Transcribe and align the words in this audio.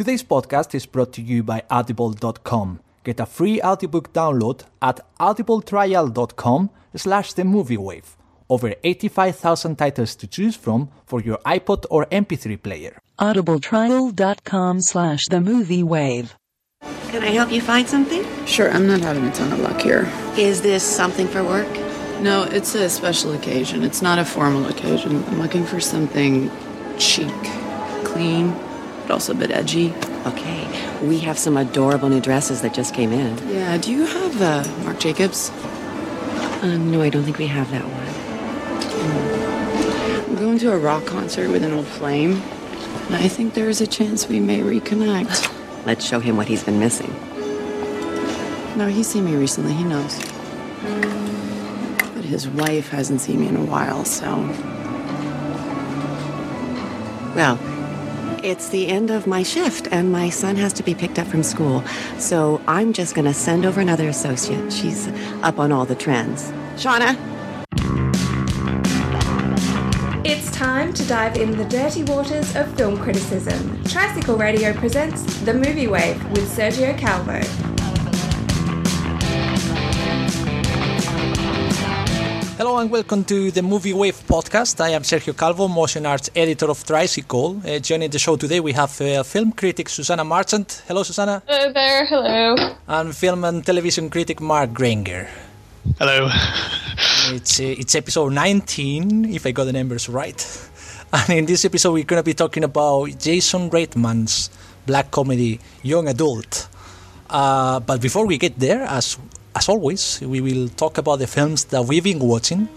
Today's 0.00 0.22
podcast 0.22 0.74
is 0.74 0.86
brought 0.86 1.12
to 1.12 1.20
you 1.20 1.42
by 1.42 1.62
Audible.com. 1.68 2.80
Get 3.04 3.20
a 3.20 3.26
free 3.26 3.60
audiobook 3.60 4.14
download 4.14 4.62
at 4.80 4.98
audibletrial.com 5.20 6.70
slash 6.96 7.34
the 7.34 7.44
movie 7.44 7.76
wave. 7.76 8.16
Over 8.48 8.74
85,000 8.82 9.76
titles 9.76 10.16
to 10.16 10.26
choose 10.26 10.56
from 10.56 10.88
for 11.04 11.20
your 11.20 11.36
iPod 11.44 11.84
or 11.90 12.06
MP3 12.06 12.62
player. 12.62 12.98
audibletrial.com 13.18 14.80
slash 14.80 15.26
the 15.28 15.38
movie 15.42 15.82
wave. 15.82 16.34
Can 17.08 17.22
I 17.22 17.32
help 17.32 17.52
you 17.52 17.60
find 17.60 17.86
something? 17.86 18.24
Sure, 18.46 18.70
I'm 18.70 18.86
not 18.86 19.02
having 19.02 19.26
a 19.26 19.32
ton 19.34 19.52
of 19.52 19.58
luck 19.58 19.82
here. 19.82 20.10
Is 20.38 20.62
this 20.62 20.82
something 20.82 21.28
for 21.28 21.44
work? 21.44 21.70
No, 22.22 22.44
it's 22.44 22.74
a 22.74 22.88
special 22.88 23.34
occasion. 23.34 23.82
It's 23.82 24.00
not 24.00 24.18
a 24.18 24.24
formal 24.24 24.64
occasion. 24.64 25.22
I'm 25.24 25.42
looking 25.42 25.66
for 25.66 25.78
something 25.78 26.50
chic, 26.98 27.28
clean, 28.02 28.54
but 29.02 29.10
also 29.10 29.32
a 29.32 29.36
bit 29.36 29.50
edgy. 29.50 29.92
Okay. 30.26 30.66
We 31.02 31.18
have 31.20 31.38
some 31.38 31.56
adorable 31.56 32.08
new 32.08 32.20
dresses 32.20 32.60
that 32.62 32.74
just 32.74 32.94
came 32.94 33.12
in. 33.12 33.36
Yeah, 33.48 33.76
do 33.78 33.90
you 33.90 34.04
have 34.04 34.42
uh, 34.42 34.84
Marc 34.84 35.00
Jacobs? 35.00 35.50
Uh, 36.62 36.76
no, 36.78 37.00
I 37.00 37.08
don't 37.08 37.24
think 37.24 37.38
we 37.38 37.46
have 37.46 37.70
that 37.70 37.84
one. 37.84 38.06
I'm 40.28 40.36
going 40.36 40.58
to 40.58 40.72
a 40.72 40.78
rock 40.78 41.06
concert 41.06 41.50
with 41.50 41.64
an 41.64 41.72
old 41.72 41.86
flame. 41.86 42.42
And 43.06 43.14
I 43.16 43.28
think 43.28 43.54
there 43.54 43.68
is 43.68 43.80
a 43.80 43.86
chance 43.86 44.28
we 44.28 44.40
may 44.40 44.60
reconnect. 44.60 45.50
Let's 45.86 46.04
show 46.04 46.20
him 46.20 46.36
what 46.36 46.48
he's 46.48 46.62
been 46.62 46.78
missing. 46.78 47.12
no, 48.76 48.88
he's 48.88 49.08
seen 49.08 49.24
me 49.24 49.36
recently. 49.36 49.72
He 49.72 49.84
knows. 49.84 50.18
But 52.14 52.24
his 52.24 52.46
wife 52.48 52.90
hasn't 52.90 53.20
seen 53.22 53.40
me 53.40 53.48
in 53.48 53.56
a 53.56 53.64
while, 53.64 54.04
so. 54.04 54.36
Well, 57.34 57.56
it's 58.44 58.68
the 58.68 58.88
end 58.88 59.10
of 59.10 59.26
my 59.26 59.42
shift, 59.42 59.88
and 59.90 60.10
my 60.10 60.30
son 60.30 60.56
has 60.56 60.72
to 60.74 60.82
be 60.82 60.94
picked 60.94 61.18
up 61.18 61.26
from 61.26 61.42
school. 61.42 61.82
So 62.18 62.60
I'm 62.66 62.92
just 62.92 63.14
going 63.14 63.26
to 63.26 63.34
send 63.34 63.64
over 63.64 63.80
another 63.80 64.08
associate. 64.08 64.72
She's 64.72 65.08
up 65.42 65.58
on 65.58 65.72
all 65.72 65.84
the 65.84 65.94
trends. 65.94 66.50
Shauna? 66.76 67.16
It's 70.24 70.50
time 70.52 70.92
to 70.94 71.06
dive 71.06 71.36
in 71.36 71.56
the 71.56 71.64
dirty 71.64 72.04
waters 72.04 72.54
of 72.54 72.72
film 72.76 72.98
criticism. 72.98 73.82
Trisickle 73.84 74.38
Radio 74.38 74.72
presents 74.72 75.22
The 75.40 75.54
Movie 75.54 75.88
Wave 75.88 76.22
with 76.30 76.48
Sergio 76.56 76.96
Calvo. 76.96 77.69
Hello 82.60 82.76
and 82.76 82.90
welcome 82.90 83.24
to 83.24 83.50
the 83.50 83.62
Movie 83.62 83.94
Wave 83.94 84.20
podcast. 84.28 84.82
I 84.82 84.90
am 84.90 85.00
Sergio 85.00 85.34
Calvo, 85.34 85.66
motion 85.66 86.04
arts 86.04 86.28
editor 86.36 86.68
of 86.68 86.84
Trisickle. 86.84 87.64
Uh, 87.64 87.78
joining 87.78 88.10
the 88.10 88.18
show 88.18 88.36
today, 88.36 88.60
we 88.60 88.72
have 88.72 89.00
uh, 89.00 89.22
film 89.22 89.52
critic 89.52 89.88
Suzanna 89.88 90.24
Marchant. 90.24 90.82
Hello, 90.86 91.02
Suzanna. 91.02 91.42
Hello 91.48 91.72
there, 91.72 92.04
hello. 92.04 92.76
And 92.86 93.16
film 93.16 93.44
and 93.44 93.64
television 93.64 94.10
critic 94.10 94.42
Mark 94.42 94.74
Grainger. 94.74 95.26
Hello. 95.98 96.28
It's 97.32 97.60
uh, 97.60 97.80
it's 97.80 97.94
episode 97.94 98.34
19, 98.34 99.32
if 99.32 99.46
I 99.46 99.52
got 99.52 99.64
the 99.64 99.72
numbers 99.72 100.10
right. 100.10 100.36
And 101.14 101.38
in 101.38 101.46
this 101.46 101.64
episode, 101.64 101.92
we're 101.94 102.04
going 102.04 102.20
to 102.20 102.22
be 102.22 102.34
talking 102.34 102.62
about 102.62 103.18
Jason 103.18 103.70
Reitman's 103.70 104.50
black 104.84 105.10
comedy 105.10 105.60
Young 105.82 106.08
Adult. 106.08 106.68
Uh, 107.30 107.80
but 107.80 108.02
before 108.02 108.26
we 108.26 108.36
get 108.36 108.58
there, 108.58 108.82
as 108.82 109.16
as 109.54 109.68
always, 109.68 110.20
we 110.20 110.40
will 110.40 110.68
talk 110.68 110.98
about 110.98 111.18
the 111.18 111.26
films 111.26 111.64
that 111.66 111.82
we've 111.84 112.04
been 112.04 112.18
watching. 112.18 112.68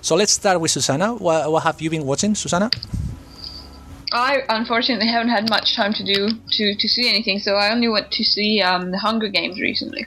So 0.00 0.16
let's 0.16 0.32
start 0.32 0.60
with 0.60 0.70
Suzanna. 0.70 1.14
What, 1.14 1.50
what 1.50 1.62
have 1.62 1.80
you 1.80 1.90
been 1.90 2.04
watching, 2.04 2.34
Suzanna? 2.34 2.70
I 4.12 4.42
unfortunately 4.48 5.08
haven't 5.08 5.28
had 5.28 5.50
much 5.50 5.76
time 5.76 5.92
to 5.94 6.04
do 6.04 6.28
to, 6.52 6.74
to 6.74 6.88
see 6.88 7.08
anything, 7.08 7.38
so 7.38 7.56
I 7.56 7.70
only 7.70 7.88
went 7.88 8.10
to 8.12 8.24
see 8.24 8.62
um, 8.62 8.90
the 8.90 8.98
Hunger 8.98 9.28
Games 9.28 9.60
recently. 9.60 10.06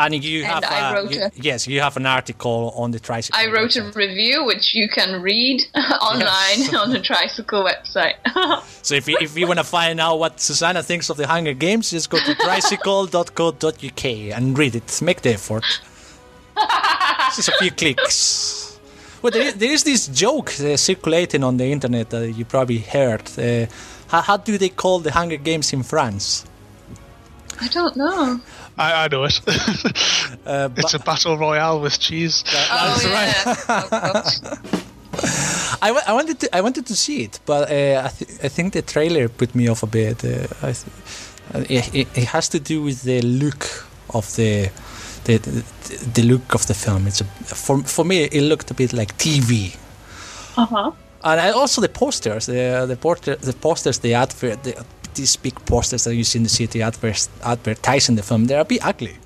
And 0.00 0.24
you 0.24 0.44
And 0.44 0.52
have 0.52 0.64
I 0.64 0.94
wrote 0.94 1.12
you- 1.12 1.22
a- 1.24 1.30
yes, 1.34 1.66
you 1.66 1.80
have 1.80 1.96
an 1.96 2.06
article 2.06 2.72
on 2.76 2.90
the 2.90 3.00
Trisickle. 3.00 3.30
I 3.34 3.46
wrote 3.50 3.76
a 3.76 3.84
review 3.94 4.44
which 4.44 4.74
you 4.74 4.88
can 4.88 5.20
read 5.22 5.60
online 5.74 6.58
Yes. 6.58 6.74
on 6.82 6.90
the 6.90 6.98
Trisickle 7.00 7.62
website. 7.70 8.14
So 8.82 8.94
if 8.94 9.06
you, 9.08 9.16
if 9.20 9.36
you 9.36 9.46
want 9.46 9.58
to 9.58 9.64
find 9.64 10.00
out 10.00 10.18
what 10.18 10.40
Suzanna 10.40 10.82
thinks 10.82 11.10
of 11.10 11.16
the 11.18 11.26
Hunger 11.26 11.52
Games, 11.52 11.90
just 11.90 12.08
go 12.10 12.18
to 12.18 12.34
trisickle.co.uk 12.34 14.04
and 14.36 14.58
read 14.58 14.74
it. 14.74 15.00
Make 15.02 15.20
the 15.22 15.34
effort. 15.34 15.64
just 17.36 17.48
a 17.48 17.52
few 17.60 17.70
clicks. 17.70 18.78
Well, 19.22 19.30
there 19.30 19.42
is, 19.42 19.54
there 19.54 19.70
is 19.70 19.84
this 19.84 20.08
joke 20.08 20.48
uh, 20.60 20.76
circulating 20.76 21.44
on 21.44 21.58
the 21.58 21.66
internet 21.70 22.08
that 22.10 22.32
you 22.32 22.44
probably 22.46 22.78
heard. 22.78 23.22
Uh, 23.38 23.66
how, 24.08 24.22
how 24.22 24.36
do 24.38 24.56
they 24.58 24.70
call 24.70 24.98
the 25.00 25.12
Hunger 25.12 25.36
Games 25.36 25.72
in 25.72 25.82
France? 25.82 26.44
I 27.60 27.68
don't 27.68 27.94
know. 27.96 28.40
I, 28.78 29.04
I 29.04 29.08
know 29.08 29.24
it. 29.24 29.40
Uh, 30.46 30.68
it's 30.76 30.94
a 30.94 30.98
battle 30.98 31.36
royale 31.36 31.80
with 31.80 31.98
cheese. 31.98 32.44
oh, 32.70 33.00
yeah. 33.04 33.54
Oh, 33.68 33.88
gosh. 33.90 34.40
I, 35.82 35.92
wa- 35.92 36.02
I 36.06 36.12
wanted 36.12 36.38
to 36.40 36.56
I 36.56 36.60
wanted 36.60 36.86
to 36.86 36.94
see 36.94 37.24
it, 37.24 37.40
but 37.46 37.70
uh, 37.70 38.02
I, 38.06 38.08
th- 38.08 38.30
I 38.44 38.48
think 38.48 38.72
the 38.72 38.82
trailer 38.82 39.28
put 39.28 39.54
me 39.54 39.68
off 39.68 39.82
a 39.82 39.86
bit. 39.86 40.24
Uh, 40.24 40.46
I 40.62 40.72
th- 40.72 40.86
uh, 41.54 41.64
it, 41.68 41.94
it, 41.94 42.08
it 42.16 42.24
has 42.28 42.48
to 42.50 42.60
do 42.60 42.82
with 42.82 43.02
the 43.02 43.20
look 43.22 43.66
of 44.14 44.34
the 44.36 44.70
the, 45.24 45.38
the, 45.38 45.62
the 46.14 46.22
look 46.22 46.54
of 46.54 46.66
the 46.66 46.74
film. 46.74 47.06
It's 47.06 47.20
a, 47.20 47.24
for 47.44 47.82
for 47.82 48.04
me 48.04 48.24
it 48.24 48.42
looked 48.42 48.70
a 48.70 48.74
bit 48.74 48.92
like 48.92 49.16
TV, 49.18 49.76
Uh-huh. 50.56 50.92
and 51.24 51.40
I, 51.40 51.50
also 51.50 51.80
the 51.80 51.88
posters, 51.88 52.46
the 52.46 52.86
the, 52.86 52.96
porter, 52.96 53.36
the 53.36 53.52
posters, 53.52 53.98
the 53.98 54.14
advert, 54.14 54.62
the, 54.62 54.72
these 55.20 55.36
big 55.36 55.54
posters 55.66 56.04
that 56.04 56.14
you 56.14 56.24
see 56.24 56.38
in 56.38 56.42
the 56.44 56.48
city 56.48 56.82
advert, 56.82 57.28
advertising 57.44 58.16
the 58.16 58.22
film. 58.22 58.46
They're 58.46 58.60
a 58.60 58.64
bit 58.64 58.84
ugly. 58.84 59.16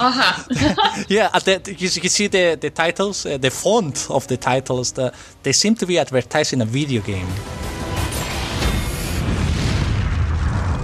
Uh-huh. 0.00 1.04
yeah, 1.08 1.28
the, 1.38 1.60
you, 1.78 1.88
you 2.02 2.08
see 2.08 2.26
the 2.26 2.56
the 2.60 2.70
titles, 2.70 3.26
uh, 3.26 3.38
the 3.38 3.50
font 3.50 4.10
of 4.10 4.26
the 4.26 4.36
titles. 4.36 4.92
The, 4.92 5.12
they 5.42 5.52
seem 5.52 5.74
to 5.76 5.86
be 5.86 5.98
advertising 5.98 6.60
a 6.62 6.64
video 6.64 7.00
game. 7.02 7.28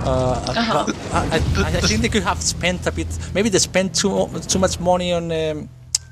Uh, 0.03 0.54
Uh-huh. 0.60 0.87
I, 1.12 1.37
I, 1.37 1.78
I 1.78 1.81
think 1.81 2.00
they 2.02 2.08
could 2.08 2.22
have 2.22 2.41
spent 2.42 2.87
a 2.87 2.92
bit. 2.92 3.06
Maybe 3.34 3.48
they 3.48 3.58
spent 3.58 3.94
too 3.94 4.28
too 4.48 4.58
much 4.58 4.78
money 4.81 5.12
on. 5.12 5.31
Um, 5.32 5.69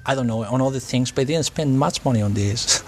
I 0.06 0.14
don't 0.14 0.26
know 0.26 0.42
on 0.44 0.60
other 0.60 0.80
things, 0.80 1.10
but 1.12 1.26
they 1.26 1.34
didn't 1.34 1.46
spend 1.46 1.78
much 1.78 2.04
money 2.04 2.22
on 2.22 2.34
this. 2.34 2.82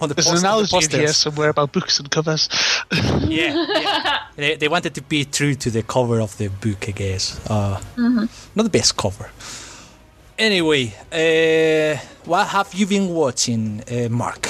on 0.00 0.08
the, 0.08 0.14
There's 0.14 0.26
post- 0.28 0.44
an 0.44 0.50
on 0.50 0.62
the 0.62 0.68
analogy 0.68 0.96
here 0.98 1.12
somewhere 1.12 1.48
about 1.50 1.72
books 1.72 1.98
and 2.00 2.10
covers. 2.10 2.48
Yeah, 3.22 3.54
yeah. 3.68 4.18
they, 4.34 4.56
they 4.56 4.68
wanted 4.68 4.94
to 4.96 5.02
be 5.02 5.24
true 5.24 5.54
to 5.54 5.70
the 5.70 5.82
cover 5.82 6.20
of 6.20 6.36
the 6.38 6.48
book, 6.48 6.88
I 6.88 6.92
guess. 6.92 7.38
Uh, 7.48 7.80
Not 7.96 8.62
the 8.64 8.70
best 8.70 8.96
cover. 8.96 9.30
Anyway, 10.38 10.92
uh, 11.12 12.00
what 12.24 12.48
have 12.48 12.72
you 12.74 12.86
been 12.86 13.08
watching, 13.10 13.82
uh, 13.90 14.08
Mark? 14.08 14.48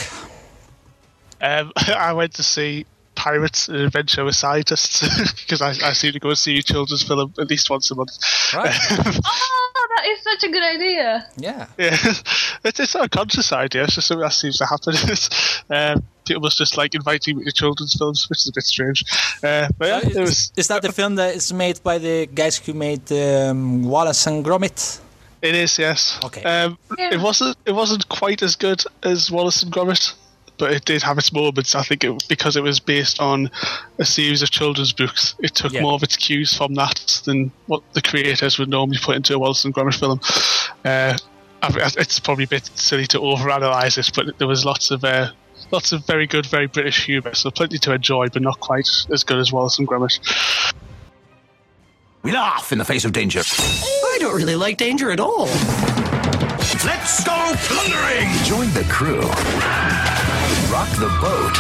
Um, 1.41 1.73
I 1.77 2.13
went 2.13 2.35
to 2.35 2.43
see 2.43 2.87
Pirates: 3.17 3.69
and 3.69 3.79
Adventure 3.79 4.25
with 4.25 4.37
Scientists 4.37 5.01
because 5.43 5.61
I, 5.61 5.71
I 5.89 5.93
seem 5.93 6.13
to 6.13 6.21
go 6.21 6.29
and 6.31 6.39
see 6.39 6.59
a 6.59 6.63
children's 6.63 7.03
film 7.03 7.35
at 7.39 7.51
least 7.51 7.69
once 7.69 7.91
a 7.91 7.95
month. 7.95 8.17
Right. 8.55 8.75
oh, 9.25 9.80
that 10.01 10.09
is 10.09 10.23
such 10.23 10.45
a 10.45 10.49
good 10.53 10.63
idea. 10.63 11.27
yeah. 11.37 11.67
Yeah, 11.79 11.97
it's, 12.65 12.81
it's 12.81 12.95
not 12.95 13.07
a 13.07 13.09
conscious 13.09 13.53
idea. 13.53 13.85
It's 13.85 13.95
just 13.95 14.09
something 14.09 14.23
that 14.23 14.33
seems 14.33 14.59
to 14.59 14.67
happen. 14.67 14.95
um, 15.71 16.03
people 16.25 16.43
must 16.43 16.59
just 16.59 16.77
like 16.77 16.95
inviting 16.95 17.39
me 17.39 17.45
to 17.45 17.53
children's 17.53 17.95
films, 17.95 18.29
which 18.29 18.39
is 18.39 18.49
a 18.49 18.53
bit 18.53 18.65
strange. 18.65 19.05
Uh, 19.43 19.69
but 19.79 19.89
yeah, 19.89 19.99
it 19.99 20.11
is, 20.11 20.19
was. 20.19 20.53
is 20.57 20.69
that 20.69 20.83
the 20.83 20.93
film 20.93 21.17
that 21.17 21.35
is 21.35 21.53
made 21.53 21.83
by 21.83 21.99
the 21.99 22.27
guys 22.27 22.57
who 22.59 22.73
made 22.75 23.11
um, 23.13 23.85
Wallace 23.85 24.27
and 24.27 24.45
Gromit? 24.45 25.01
It 25.43 25.55
is, 25.55 25.79
yes. 25.79 26.19
Okay. 26.25 26.43
Um, 26.43 26.79
Yeah. 26.99 27.15
It 27.15 27.21
wasn't. 27.21 27.57
It 27.65 27.73
wasn't 27.73 28.09
quite 28.09 28.43
as 28.43 28.57
good 28.57 28.83
as 29.03 29.31
Wallace 29.31 29.63
and 29.63 29.73
Gromit, 29.73 30.13
but 30.61 30.73
it 30.73 30.85
did 30.85 31.03
have 31.03 31.19
its 31.19 31.33
moments. 31.33 31.75
I 31.75 31.83
think 31.83 32.05
it, 32.05 32.29
because 32.29 32.55
it 32.57 32.63
was 32.63 32.79
based 32.79 33.19
on 33.21 33.51
a 33.99 34.05
series 34.05 34.43
of 34.43 34.51
children's 34.51 34.93
books, 34.93 35.35
it 35.41 35.55
took 35.57 35.73
Yeah. 35.73 35.81
more 35.83 35.95
of 35.95 36.03
its 36.05 36.17
cues 36.17 36.55
from 36.57 36.75
that 36.75 37.21
than 37.25 37.51
what 37.67 37.83
the 37.95 38.03
creators 38.03 38.59
would 38.59 38.69
normally 38.69 38.99
put 39.03 39.17
into 39.17 39.35
a 39.35 39.39
Wallace 39.39 39.65
and 39.65 39.75
Gromit 39.75 39.99
film. 39.99 40.21
Uh, 40.85 41.19
it's 41.99 42.21
probably 42.21 42.45
a 42.45 42.49
bit 42.49 42.71
silly 42.77 43.07
to 43.09 43.19
overanalyze 43.19 43.97
this, 43.97 44.09
but 44.11 44.39
there 44.39 44.47
was 44.49 44.65
lots 44.65 44.91
of. 44.93 45.03
Uh, 45.03 45.31
Lots 45.73 45.93
of 45.93 46.05
very 46.05 46.27
good, 46.27 46.47
very 46.47 46.67
British 46.67 47.05
humour, 47.05 47.33
so 47.35 47.49
plenty 47.49 47.79
to 47.79 47.93
enjoy, 47.93 48.27
but 48.29 48.43
not 48.43 48.59
quite 48.59 48.89
as 49.13 49.23
good 49.23 49.39
as 49.39 49.53
Wallace 49.53 49.79
and 49.79 49.87
Gromit. 49.87 50.19
We 52.23 52.33
laugh 52.33 52.73
in 52.73 52.79
the 52.79 52.85
face 52.85 53.05
of 53.05 53.13
danger. 53.13 53.43
I 53.45 54.17
don't 54.19 54.35
really 54.35 54.57
like 54.57 54.79
danger 54.79 55.13
at 55.13 55.21
all. 55.21 55.47
Let's 56.85 57.23
go 57.23 57.53
plundering! 57.57 58.29
Join 58.45 58.73
the 58.73 58.85
crew. 58.91 59.21
Rock 60.71 60.89
the 60.99 61.09
boat. 61.21 61.57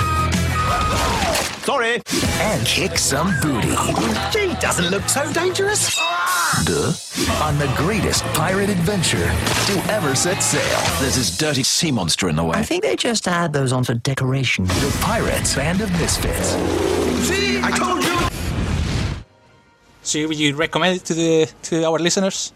Sorry. 1.64 2.00
And 2.40 2.64
kick 2.64 2.96
some 2.96 3.34
booty. 3.40 3.74
She 4.30 4.54
doesn't 4.60 4.88
look 4.90 5.08
so 5.08 5.32
dangerous. 5.32 5.96
Duh. 6.64 6.92
On 7.42 7.58
the 7.58 7.72
greatest 7.76 8.22
pirate 8.34 8.70
adventure 8.70 9.26
to 9.26 9.84
ever 9.90 10.14
set 10.14 10.40
sail. 10.40 11.00
There's 11.00 11.16
this 11.16 11.36
dirty 11.36 11.64
sea 11.64 11.90
monster 11.90 12.28
in 12.28 12.36
the 12.36 12.44
way. 12.44 12.56
I 12.56 12.62
think 12.62 12.84
they 12.84 12.94
just 12.94 13.26
add 13.26 13.52
those 13.52 13.72
on 13.72 13.82
for 13.82 13.94
decoration. 13.94 14.66
The 14.66 14.98
Pirates 15.00 15.56
Band 15.56 15.80
of 15.80 15.90
Misfits. 15.92 16.50
See, 17.26 17.60
I 17.60 17.72
told 17.72 18.04
you. 18.04 18.16
So 20.02 20.28
would 20.28 20.38
you 20.38 20.54
recommend 20.54 20.96
it 20.96 21.04
to 21.06 21.14
the 21.14 21.50
to 21.62 21.84
our 21.84 21.98
listeners? 21.98 22.52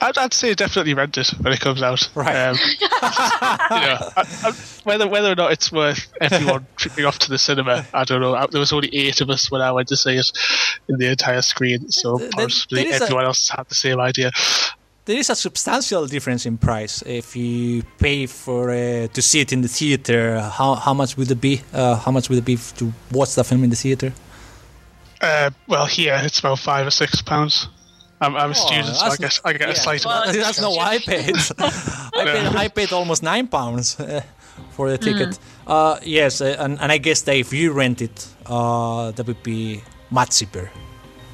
I'd, 0.00 0.16
I'd 0.18 0.32
say 0.32 0.54
definitely 0.54 0.94
rent 0.94 1.18
it 1.18 1.28
when 1.40 1.52
it 1.52 1.60
comes 1.60 1.82
out. 1.82 2.08
Right. 2.14 2.34
Um, 2.36 2.56
you 2.80 2.88
know, 2.88 4.10
I, 4.16 4.24
I, 4.44 4.52
whether 4.84 5.08
whether 5.08 5.32
or 5.32 5.34
not 5.34 5.52
it's 5.52 5.72
worth 5.72 6.12
everyone 6.20 6.66
tripping 6.76 7.04
off 7.04 7.18
to 7.20 7.30
the 7.30 7.38
cinema, 7.38 7.84
I 7.92 8.04
don't 8.04 8.20
know. 8.20 8.46
There 8.50 8.60
was 8.60 8.72
only 8.72 8.94
eight 8.94 9.20
of 9.20 9.30
us 9.30 9.50
when 9.50 9.60
I 9.60 9.72
went 9.72 9.88
to 9.88 9.96
see 9.96 10.16
it 10.16 10.30
in 10.88 10.98
the 10.98 11.06
entire 11.10 11.42
screen, 11.42 11.90
so 11.90 12.16
There- 12.18 12.30
possibly 12.30 12.84
there 12.84 12.94
is 12.94 13.00
a- 13.00 13.04
everyone 13.04 13.24
else 13.26 13.48
had 13.48 13.68
the 13.68 13.74
same 13.74 13.98
idea. 14.00 14.30
There 15.04 15.16
is 15.16 15.30
a 15.30 15.34
substantial 15.34 16.06
difference 16.06 16.44
in 16.44 16.58
price 16.58 17.00
if 17.06 17.34
you 17.34 17.82
pay 17.98 18.26
for 18.26 18.68
uh, 18.70 19.06
to 19.08 19.22
see 19.22 19.40
it 19.40 19.54
in 19.54 19.62
the 19.62 19.68
theater. 19.68 20.38
How 20.38 20.74
how 20.74 20.92
much 20.92 21.16
would 21.16 21.30
it 21.30 21.40
be? 21.40 21.62
Uh, 21.72 21.96
how 21.96 22.10
much 22.12 22.28
would 22.28 22.36
it 22.38 22.44
be 22.44 22.58
to 22.76 22.92
watch 23.10 23.34
the 23.34 23.42
film 23.42 23.64
in 23.64 23.70
the 23.70 23.76
theater? 23.76 24.12
Uh, 25.20 25.50
well, 25.66 25.86
here 25.86 26.20
it's 26.22 26.38
about 26.40 26.58
five 26.58 26.86
or 26.86 26.90
six 26.90 27.22
pounds. 27.22 27.68
I'm, 28.20 28.36
I'm 28.36 28.50
a 28.50 28.50
Oh, 28.50 28.52
student, 28.52 28.96
so 28.96 29.06
I 29.06 29.16
guess 29.16 29.40
I 29.44 29.52
get 29.52 29.68
a 29.68 29.72
yeah. 29.72 29.78
slight. 29.78 30.04
Well. 30.04 30.32
That's 30.32 30.60
not 30.60 30.70
what 30.72 30.88
I 30.88 30.98
paid. 30.98 31.36
I 31.58 32.24
paid 32.24 32.56
I 32.56 32.68
paid 32.68 32.92
almost 32.92 33.22
nine 33.22 33.46
pounds 33.46 33.98
uh, 34.00 34.22
for 34.70 34.90
the 34.90 34.98
ticket. 34.98 35.38
Uh, 35.66 35.98
yes, 36.02 36.40
uh, 36.40 36.56
and, 36.58 36.80
and 36.80 36.90
I 36.90 36.98
guess 36.98 37.22
that 37.22 37.36
if 37.36 37.52
you 37.52 37.72
rent 37.72 38.02
it, 38.02 38.28
uh, 38.46 39.12
that 39.12 39.26
would 39.26 39.42
be 39.42 39.82
much 40.10 40.38
cheaper. 40.38 40.70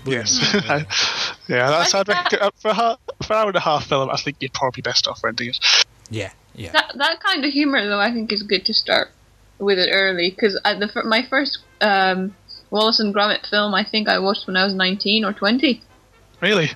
Yes. 0.04 0.38
yeah, 1.48 1.70
that's 1.70 1.94
I'd 1.94 2.08
reckon, 2.08 2.38
uh, 2.42 2.50
for 2.56 2.69
a 2.69 2.75
half, 2.75 2.98
for 3.22 3.32
an 3.32 3.38
hour 3.38 3.46
and 3.48 3.56
a 3.56 3.60
half 3.60 3.86
film. 3.86 4.10
I 4.10 4.16
think 4.16 4.36
you're 4.40 4.50
probably 4.52 4.82
best 4.82 5.08
off 5.08 5.25
renting 5.25 5.48
it. 5.48 5.58
Yeah, 6.10 6.32
yeah. 6.54 6.72
That 6.72 6.92
that 6.96 7.20
kind 7.20 7.44
of 7.44 7.50
humor, 7.52 7.86
though, 7.86 8.00
I 8.00 8.12
think 8.12 8.32
is 8.32 8.42
good 8.42 8.66
to 8.66 8.75
start 8.75 9.10
with 9.58 9.78
it 9.78 9.88
early 9.90 10.31
because 10.31 10.54
the 10.62 11.02
my 11.06 11.25
first 11.31 11.60
um, 11.81 12.34
Wallace 12.70 13.00
and 13.00 13.14
Gromit 13.14 13.48
film, 13.48 13.75
I 13.75 13.84
think 13.84 14.08
I 14.08 14.19
watched 14.19 14.46
when 14.46 14.56
I 14.56 14.64
was 14.64 14.75
nineteen 14.75 15.25
or 15.25 15.32
twenty, 15.32 15.82
Really? 16.44 16.70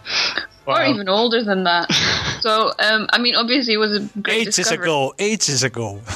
or 0.66 0.82
even 0.82 1.08
older 1.08 1.42
than 1.42 1.64
that. 1.64 1.90
so, 2.40 2.72
um, 2.78 3.06
I 3.12 3.18
mean, 3.18 3.34
obviously, 3.34 3.74
it 3.74 3.78
was 3.78 3.92
a 3.92 4.20
great 4.20 4.42
Ages 4.42 4.56
discovery. 4.56 4.86
ago, 4.86 5.14
ages 5.18 5.62
ago. 5.62 6.00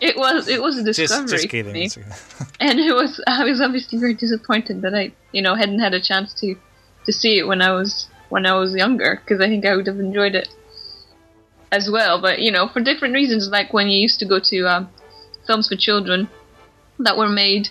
It 0.00 0.16
was 0.16 0.48
it 0.48 0.60
was 0.60 0.78
a 0.78 0.84
discovery 0.84 1.28
just 1.28 1.44
for 1.44 1.48
kidding. 1.48 1.72
me, 1.72 1.88
and 2.60 2.78
it 2.78 2.94
was 2.94 3.20
I 3.26 3.42
was 3.42 3.60
obviously 3.60 3.98
very 3.98 4.14
disappointed 4.14 4.82
that 4.82 4.94
I 4.94 5.12
you 5.32 5.42
know 5.42 5.54
hadn't 5.54 5.80
had 5.80 5.94
a 5.94 6.00
chance 6.00 6.34
to 6.40 6.54
to 7.06 7.12
see 7.12 7.38
it 7.38 7.46
when 7.48 7.62
I 7.62 7.72
was 7.72 8.06
when 8.28 8.44
I 8.46 8.54
was 8.54 8.74
younger 8.74 9.20
because 9.20 9.40
I 9.40 9.48
think 9.48 9.64
I 9.64 9.74
would 9.74 9.86
have 9.86 9.98
enjoyed 9.98 10.34
it 10.34 10.48
as 11.72 11.88
well. 11.90 12.20
But 12.20 12.40
you 12.40 12.52
know, 12.52 12.68
for 12.68 12.80
different 12.80 13.14
reasons, 13.14 13.48
like 13.48 13.72
when 13.72 13.88
you 13.88 13.98
used 13.98 14.20
to 14.20 14.26
go 14.26 14.38
to 14.38 14.58
um, 14.68 14.90
films 15.46 15.68
for 15.68 15.76
children 15.76 16.28
that 16.98 17.16
were 17.16 17.30
made 17.30 17.68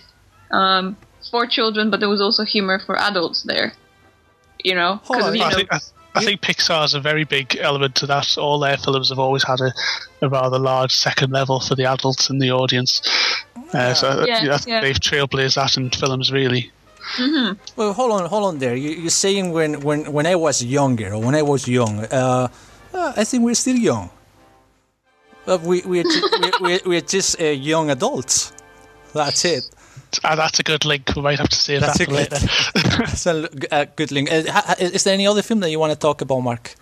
um, 0.50 0.96
for 1.30 1.46
children, 1.46 1.90
but 1.90 2.00
there 2.00 2.10
was 2.10 2.20
also 2.20 2.44
humor 2.44 2.78
for 2.84 2.98
adults 2.98 3.42
there. 3.42 3.72
You 4.64 4.74
know, 4.74 5.00
because 5.06 5.34
you 5.34 5.42
I 5.42 5.50
know, 5.50 5.56
think, 5.56 5.72
I, 5.72 5.78
I 6.14 6.24
think 6.24 6.40
Pixar's 6.42 6.94
a 6.94 7.00
very 7.00 7.24
big 7.24 7.56
element 7.60 7.94
to 7.96 8.06
that. 8.06 8.36
All 8.38 8.58
their 8.58 8.76
films 8.76 9.08
have 9.08 9.18
always 9.18 9.42
had 9.44 9.60
a, 9.60 9.72
a 10.20 10.28
rather 10.28 10.58
large 10.58 10.92
second 10.94 11.32
level 11.32 11.60
for 11.60 11.74
the 11.74 11.84
adults 11.84 12.30
in 12.30 12.38
the 12.38 12.50
audience. 12.52 13.00
Uh, 13.72 13.94
so 13.94 14.24
Yeah, 14.26 14.42
yeah, 14.42 14.58
yeah. 14.66 14.80
they've 14.80 15.00
trailblazed 15.00 15.54
that 15.54 15.76
in 15.76 15.90
films, 15.90 16.30
really. 16.30 16.70
Well, 17.76 17.92
hold 17.94 18.12
on, 18.12 18.28
hold 18.28 18.44
on 18.44 18.58
there. 18.58 18.76
You, 18.76 18.90
you're 18.90 19.10
saying 19.10 19.52
when, 19.52 19.80
when, 19.80 20.12
when 20.12 20.26
I 20.26 20.36
was 20.36 20.62
younger, 20.64 21.12
or 21.14 21.18
when 21.20 21.34
I 21.34 21.42
was 21.42 21.66
young, 21.66 22.00
uh, 22.04 22.48
uh, 22.94 23.12
I 23.16 23.24
think 23.24 23.42
we're 23.44 23.54
still 23.54 23.76
young. 23.76 24.10
But 25.44 25.62
we, 25.62 25.82
we're, 25.82 26.04
ju- 26.04 26.28
we're, 26.40 26.50
we're, 26.60 26.80
we're 26.86 27.00
just 27.00 27.40
uh, 27.40 27.44
young 27.46 27.90
adults. 27.90 28.52
That's 29.14 29.44
it. 29.44 29.64
Uh, 30.24 30.36
that's 30.36 30.58
a 30.58 30.62
good 30.62 30.84
link. 30.84 31.10
We 31.16 31.22
might 31.22 31.38
have 31.38 31.48
to 31.48 31.56
save 31.56 31.80
That's 31.80 31.98
that 31.98 32.08
a 32.08 32.10
good, 32.10 32.14
later. 32.16 32.98
that's 32.98 33.26
a 33.26 33.48
uh, 33.74 33.86
good 33.96 34.10
link. 34.12 34.30
Uh, 34.30 34.74
is 34.78 35.04
there 35.04 35.14
any 35.14 35.26
other 35.26 35.42
film 35.42 35.60
that 35.60 35.70
you 35.70 35.78
want 35.78 35.92
to 35.92 35.98
talk 35.98 36.20
about, 36.20 36.40
Mark? 36.40 36.74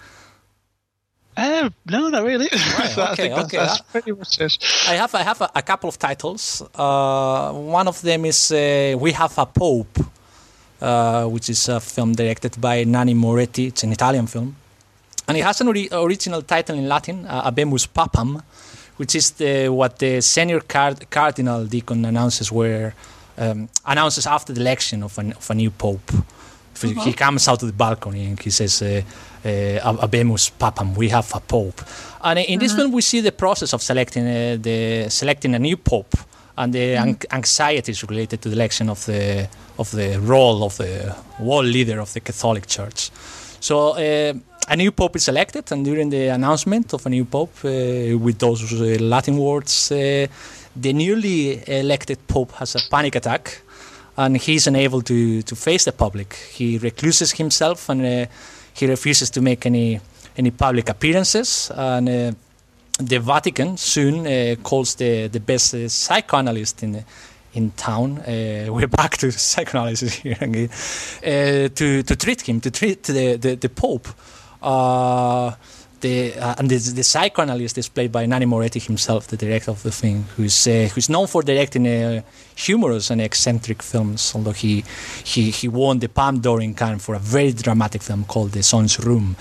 Uh, 1.36 1.70
no, 1.86 2.08
not 2.08 2.24
really. 2.24 2.48
I 2.52 2.94
okay, 3.12 3.28
think 3.28 3.38
okay. 3.38 3.56
that's 3.56 3.80
pretty 3.80 4.12
much 4.12 4.40
it. 4.40 4.58
I 4.88 4.94
have 4.94 5.14
I 5.14 5.22
have 5.22 5.40
a, 5.40 5.50
a 5.54 5.62
couple 5.62 5.88
of 5.88 5.98
titles. 5.98 6.62
Uh, 6.74 7.52
one 7.52 7.88
of 7.88 8.00
them 8.02 8.24
is 8.24 8.50
uh, 8.50 8.96
We 8.98 9.12
Have 9.12 9.38
a 9.38 9.46
Pope, 9.46 9.98
uh, 10.80 11.24
which 11.26 11.48
is 11.48 11.68
a 11.68 11.80
film 11.80 12.12
directed 12.14 12.60
by 12.60 12.84
Nanni 12.84 13.14
Moretti. 13.14 13.68
It's 13.68 13.84
an 13.84 13.92
Italian 13.92 14.26
film, 14.26 14.56
and 15.28 15.36
it 15.38 15.44
has 15.44 15.60
an 15.60 15.68
ori- 15.68 15.88
original 15.92 16.42
title 16.42 16.76
in 16.76 16.88
Latin, 16.88 17.26
uh, 17.26 17.44
Habemus 17.50 17.86
Papam, 17.88 18.42
which 18.96 19.14
is 19.14 19.30
the, 19.32 19.68
what 19.68 19.98
the 19.98 20.20
senior 20.20 20.60
card- 20.60 21.08
cardinal 21.10 21.64
deacon 21.64 22.04
announces 22.04 22.52
where 22.52 22.94
um, 23.40 23.68
announces 23.84 24.26
after 24.26 24.52
the 24.52 24.60
election 24.60 25.02
of, 25.02 25.18
an, 25.18 25.32
of 25.32 25.50
a 25.50 25.54
new 25.54 25.70
pope. 25.70 26.12
He 27.04 27.12
comes 27.12 27.46
out 27.48 27.62
of 27.62 27.68
the 27.68 27.74
balcony 27.74 28.24
and 28.24 28.40
he 28.40 28.50
says, 28.50 28.80
uh, 28.80 29.02
uh, 29.44 29.96
"Habemus 30.02 30.50
Papam, 30.58 30.96
we 30.96 31.10
have 31.10 31.30
a 31.34 31.40
pope." 31.40 31.82
And 32.22 32.38
in 32.38 32.58
this 32.58 32.74
one, 32.74 32.92
we 32.92 33.02
see 33.02 33.20
the 33.20 33.32
process 33.32 33.74
of 33.74 33.82
selecting 33.82 34.26
uh, 34.26 34.56
the 34.60 35.10
selecting 35.10 35.54
a 35.54 35.58
new 35.58 35.76
pope 35.76 36.16
and 36.56 36.72
the 36.72 36.94
an- 36.94 37.18
anxieties 37.30 38.02
related 38.08 38.40
to 38.42 38.48
the 38.48 38.54
election 38.54 38.88
of 38.88 39.04
the 39.04 39.48
of 39.78 39.90
the 39.90 40.18
role 40.20 40.64
of 40.64 40.76
the 40.76 41.14
world 41.38 41.66
leader 41.66 42.00
of 42.00 42.12
the 42.12 42.20
Catholic 42.20 42.66
Church. 42.66 43.10
So 43.60 43.90
uh, 43.90 44.32
a 44.68 44.76
new 44.76 44.92
pope 44.92 45.16
is 45.16 45.28
elected, 45.28 45.72
and 45.72 45.84
during 45.84 46.10
the 46.10 46.28
announcement 46.28 46.94
of 46.94 47.06
a 47.06 47.10
new 47.10 47.24
pope, 47.24 47.52
uh, 47.64 48.16
with 48.18 48.38
those 48.38 48.72
uh, 48.72 48.98
Latin 49.00 49.36
words, 49.36 49.92
uh, 49.92 50.26
the 50.80 50.92
newly 50.92 51.62
elected 51.68 52.26
pope 52.26 52.52
has 52.52 52.74
a 52.74 52.80
panic 52.90 53.14
attack, 53.14 53.62
and 54.16 54.36
he's 54.36 54.66
unable 54.66 55.02
to, 55.02 55.42
to 55.42 55.56
face 55.56 55.84
the 55.84 55.92
public. 55.92 56.34
He 56.34 56.78
recluses 56.78 57.32
himself, 57.32 57.88
and 57.88 58.00
uh, 58.04 58.26
he 58.74 58.86
refuses 58.86 59.30
to 59.30 59.40
make 59.40 59.66
any 59.66 60.00
any 60.36 60.50
public 60.50 60.88
appearances. 60.88 61.70
And 61.74 62.08
uh, 62.08 62.32
the 62.98 63.18
Vatican 63.18 63.76
soon 63.76 64.26
uh, 64.26 64.56
calls 64.62 64.94
the 64.94 65.28
the 65.28 65.40
best 65.40 65.74
uh, 65.74 65.88
psychoanalyst 65.88 66.82
in 66.82 67.04
in 67.52 67.70
town. 67.72 68.18
Uh, 68.18 68.66
we're 68.72 68.88
back 68.88 69.16
to 69.18 69.30
psychoanalysis 69.30 70.14
here 70.14 70.38
again. 70.40 70.70
Uh, 71.22 71.68
to 71.74 72.02
to 72.02 72.16
treat 72.16 72.42
him, 72.42 72.60
to 72.60 72.70
treat 72.70 73.02
the 73.02 73.36
the, 73.36 73.56
the 73.56 73.68
Pope. 73.68 74.08
The, 76.00 76.34
uh, 76.34 76.54
and 76.56 76.70
the, 76.70 76.76
the 76.76 77.02
psychoanalyst 77.02 77.76
is 77.76 77.90
played 77.90 78.10
by 78.10 78.24
Nanni 78.24 78.46
Moretti 78.46 78.80
himself, 78.80 79.26
the 79.26 79.36
director 79.36 79.70
of 79.70 79.82
the 79.82 79.90
thing, 79.90 80.24
who's 80.36 80.66
uh, 80.66 80.88
who's 80.94 81.10
known 81.10 81.26
for 81.26 81.42
directing 81.42 81.86
uh, 81.86 82.22
humorous 82.56 83.10
and 83.10 83.20
eccentric 83.20 83.82
films. 83.82 84.32
Although 84.34 84.52
he 84.52 84.82
he 85.24 85.50
he 85.50 85.68
won 85.68 85.98
the 85.98 86.08
Palme 86.08 86.40
d'Or 86.40 86.62
in 86.62 86.74
Cannes 86.74 87.00
for 87.00 87.14
a 87.14 87.18
very 87.18 87.52
dramatic 87.52 88.02
film 88.02 88.24
called 88.24 88.52
The 88.52 88.62
Son's 88.62 88.98
Room. 88.98 89.36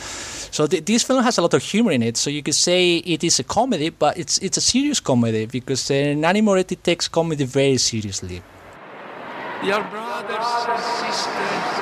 So 0.52 0.68
th- 0.68 0.84
this 0.84 1.04
film 1.04 1.24
has 1.24 1.38
a 1.38 1.42
lot 1.42 1.54
of 1.54 1.64
humor 1.64 1.94
in 1.94 2.04
it. 2.04 2.18
So 2.18 2.30
you 2.30 2.44
could 2.44 2.56
say 2.56 2.98
it 2.98 3.24
is 3.24 3.40
a 3.40 3.46
comedy, 3.46 3.90
but 3.90 4.18
it's 4.18 4.38
it's 4.40 4.58
a 4.58 4.62
serious 4.62 5.00
comedy 5.00 5.46
because 5.46 5.90
uh, 5.90 6.14
Nanni 6.14 6.42
Moretti 6.42 6.76
takes 6.76 7.08
comedy 7.08 7.46
very 7.46 7.78
seriously. 7.78 8.42
Your 9.64 9.84
brothers 9.84 10.68
and 10.68 10.80
sisters, 10.82 11.80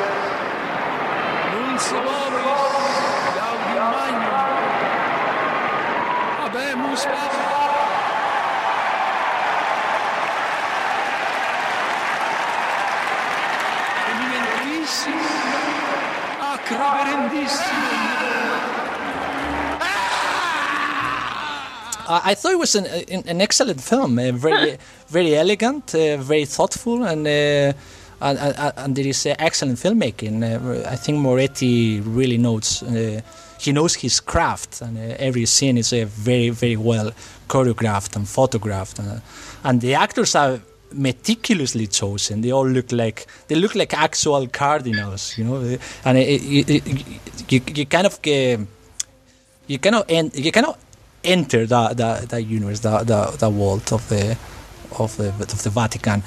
habemus 6.97 7.05
Papa. 7.05 7.57
Eminentissimum, 14.11 15.65
ac 16.41 16.67
reverendissimum, 16.81 17.97
I 22.09 22.35
thought 22.35 22.53
it 22.53 22.59
was 22.59 22.73
an, 22.75 22.85
an, 22.85 23.41
excellent 23.41 23.81
film, 23.81 24.17
uh, 24.17 24.31
very 24.31 24.77
very 25.09 25.35
elegant, 25.35 25.93
uh, 25.93 26.15
very 26.15 26.45
thoughtful, 26.45 27.03
and, 27.03 27.27
uh, 27.27 27.73
and, 28.21 28.39
and 28.39 28.73
and 28.77 28.95
there 28.95 29.07
is 29.07 29.25
uh, 29.25 29.35
excellent 29.39 29.77
filmmaking. 29.77 30.41
Uh, 30.41 30.89
I 30.89 30.95
think 30.95 31.17
Moretti 31.19 31.99
really 31.99 32.37
knows 32.37 32.81
uh, 32.83 33.19
he 33.59 33.71
knows 33.71 33.95
his 33.95 34.19
craft, 34.19 34.81
and 34.81 34.97
uh, 34.97 35.15
every 35.19 35.45
scene 35.45 35.77
is 35.77 35.93
uh, 35.93 36.05
very 36.07 36.49
very 36.49 36.77
well 36.77 37.11
choreographed 37.47 38.15
and 38.15 38.27
photographed, 38.27 38.99
uh, 38.99 39.19
and 39.63 39.81
the 39.81 39.93
actors 39.95 40.35
are 40.35 40.59
meticulously 40.93 41.87
chosen. 41.87 42.41
They 42.41 42.51
all 42.51 42.67
look 42.67 42.91
like 42.91 43.27
they 43.47 43.55
look 43.55 43.75
like 43.75 43.93
actual 43.93 44.47
cardinals, 44.47 45.37
you 45.37 45.43
know, 45.43 45.77
and 46.05 46.17
it, 46.17 46.41
it, 46.43 46.69
it, 46.69 47.51
you, 47.51 47.61
you 47.75 47.85
kind 47.85 48.07
of. 48.07 48.19
Uh, 48.25 48.65
you 49.67 49.77
cannot 49.79 50.05
en- 50.09 50.31
you 50.33 50.51
cannot 50.51 50.79
enter 51.23 51.65
that 51.65 51.97
universe 52.43 52.79
that 52.79 53.51
world 53.51 53.91
of 53.91 54.07
the 54.09 54.37
of 54.97 55.15
the 55.17 55.29
of 55.29 55.63
the 55.63 55.69
Vatican. 55.69 56.23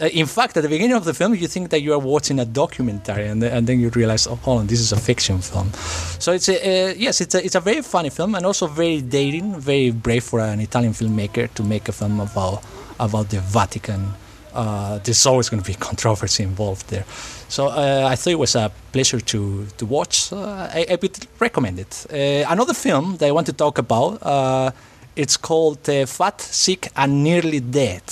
Uh, 0.00 0.06
in 0.06 0.26
fact, 0.26 0.56
at 0.56 0.62
the 0.62 0.68
beginning 0.68 0.96
of 0.96 1.04
the 1.04 1.14
film, 1.14 1.34
you 1.34 1.48
think 1.48 1.70
that 1.70 1.80
you 1.80 1.92
are 1.92 1.98
watching 1.98 2.38
a 2.38 2.44
documentary, 2.44 3.26
and, 3.26 3.42
and 3.42 3.66
then 3.66 3.80
you 3.80 3.90
realize, 3.90 4.26
oh, 4.26 4.36
hold 4.36 4.60
on, 4.60 4.66
this 4.66 4.80
is 4.80 4.92
a 4.92 4.96
fiction 4.96 5.38
film. 5.40 5.72
So 6.18 6.32
it's 6.32 6.48
a 6.48 6.56
uh, 6.56 6.94
yes, 6.96 7.20
it's 7.20 7.34
a 7.34 7.44
it's 7.44 7.54
a 7.54 7.60
very 7.60 7.82
funny 7.82 8.10
film, 8.10 8.34
and 8.34 8.44
also 8.46 8.66
very 8.66 9.00
daring, 9.00 9.58
very 9.60 9.90
brave 9.90 10.24
for 10.24 10.40
an 10.40 10.60
Italian 10.60 10.92
filmmaker 10.92 11.52
to 11.54 11.62
make 11.62 11.88
a 11.88 11.92
film 11.92 12.20
about 12.20 12.62
about 12.98 13.30
the 13.30 13.40
Vatican 13.40 14.14
uh, 14.54 14.98
there's 15.02 15.26
always 15.26 15.48
going 15.48 15.62
to 15.62 15.66
be 15.66 15.74
controversy 15.90 16.42
involved 16.42 16.88
there. 16.88 17.04
So 17.48 17.68
uh, 17.68 18.06
I 18.08 18.16
thought 18.16 18.30
it 18.30 18.38
was 18.38 18.54
a 18.54 18.70
pleasure 18.92 19.20
to 19.20 19.66
to 19.78 19.86
watch. 19.86 20.32
Uh, 20.32 20.68
I, 20.72 20.86
I 20.90 20.98
would 21.00 21.26
recommend 21.40 21.78
it. 21.78 22.06
Uh, 22.10 22.50
another 22.50 22.74
film 22.74 23.16
that 23.16 23.26
I 23.26 23.32
want 23.32 23.46
to 23.46 23.52
talk 23.52 23.78
about. 23.78 24.22
Uh, 24.22 24.70
it's 25.16 25.36
called 25.36 25.78
Fat, 25.84 26.40
Sick, 26.40 26.88
and 26.96 27.22
Nearly 27.22 27.60
Dead. 27.60 28.02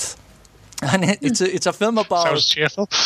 And 0.91 1.03
it- 1.03 1.19
it's 1.21 1.41
a, 1.41 1.55
it's 1.55 1.65
a 1.67 1.73
film 1.73 1.97
about. 2.05 2.23
Sounds 2.27 2.47
cheerful. 2.47 2.89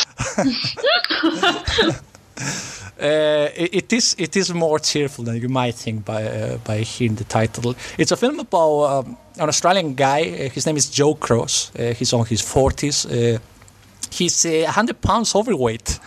Uh, 2.99 3.49
it, 3.55 3.73
it 3.75 3.93
is 3.93 4.15
it 4.17 4.35
is 4.35 4.51
more 4.53 4.79
cheerful 4.79 5.23
than 5.23 5.35
you 5.39 5.49
might 5.49 5.75
think 5.75 6.03
by 6.05 6.23
uh, 6.23 6.57
by 6.63 6.77
hearing 6.79 7.15
the 7.15 7.23
title. 7.23 7.75
It's 7.97 8.11
a 8.11 8.15
film 8.15 8.39
about 8.39 8.83
um, 8.85 9.17
an 9.39 9.49
Australian 9.49 9.93
guy. 9.95 10.21
Uh, 10.21 10.49
his 10.49 10.65
name 10.65 10.77
is 10.77 10.89
Joe 10.89 11.13
Cross. 11.15 11.71
Uh, 11.75 11.93
he's 11.93 12.11
on 12.13 12.25
his 12.25 12.41
forties. 12.41 13.05
Uh, 13.05 13.37
he's 14.11 14.45
uh, 14.45 14.63
100 14.65 14.99
pounds 15.01 15.35
overweight. 15.35 15.99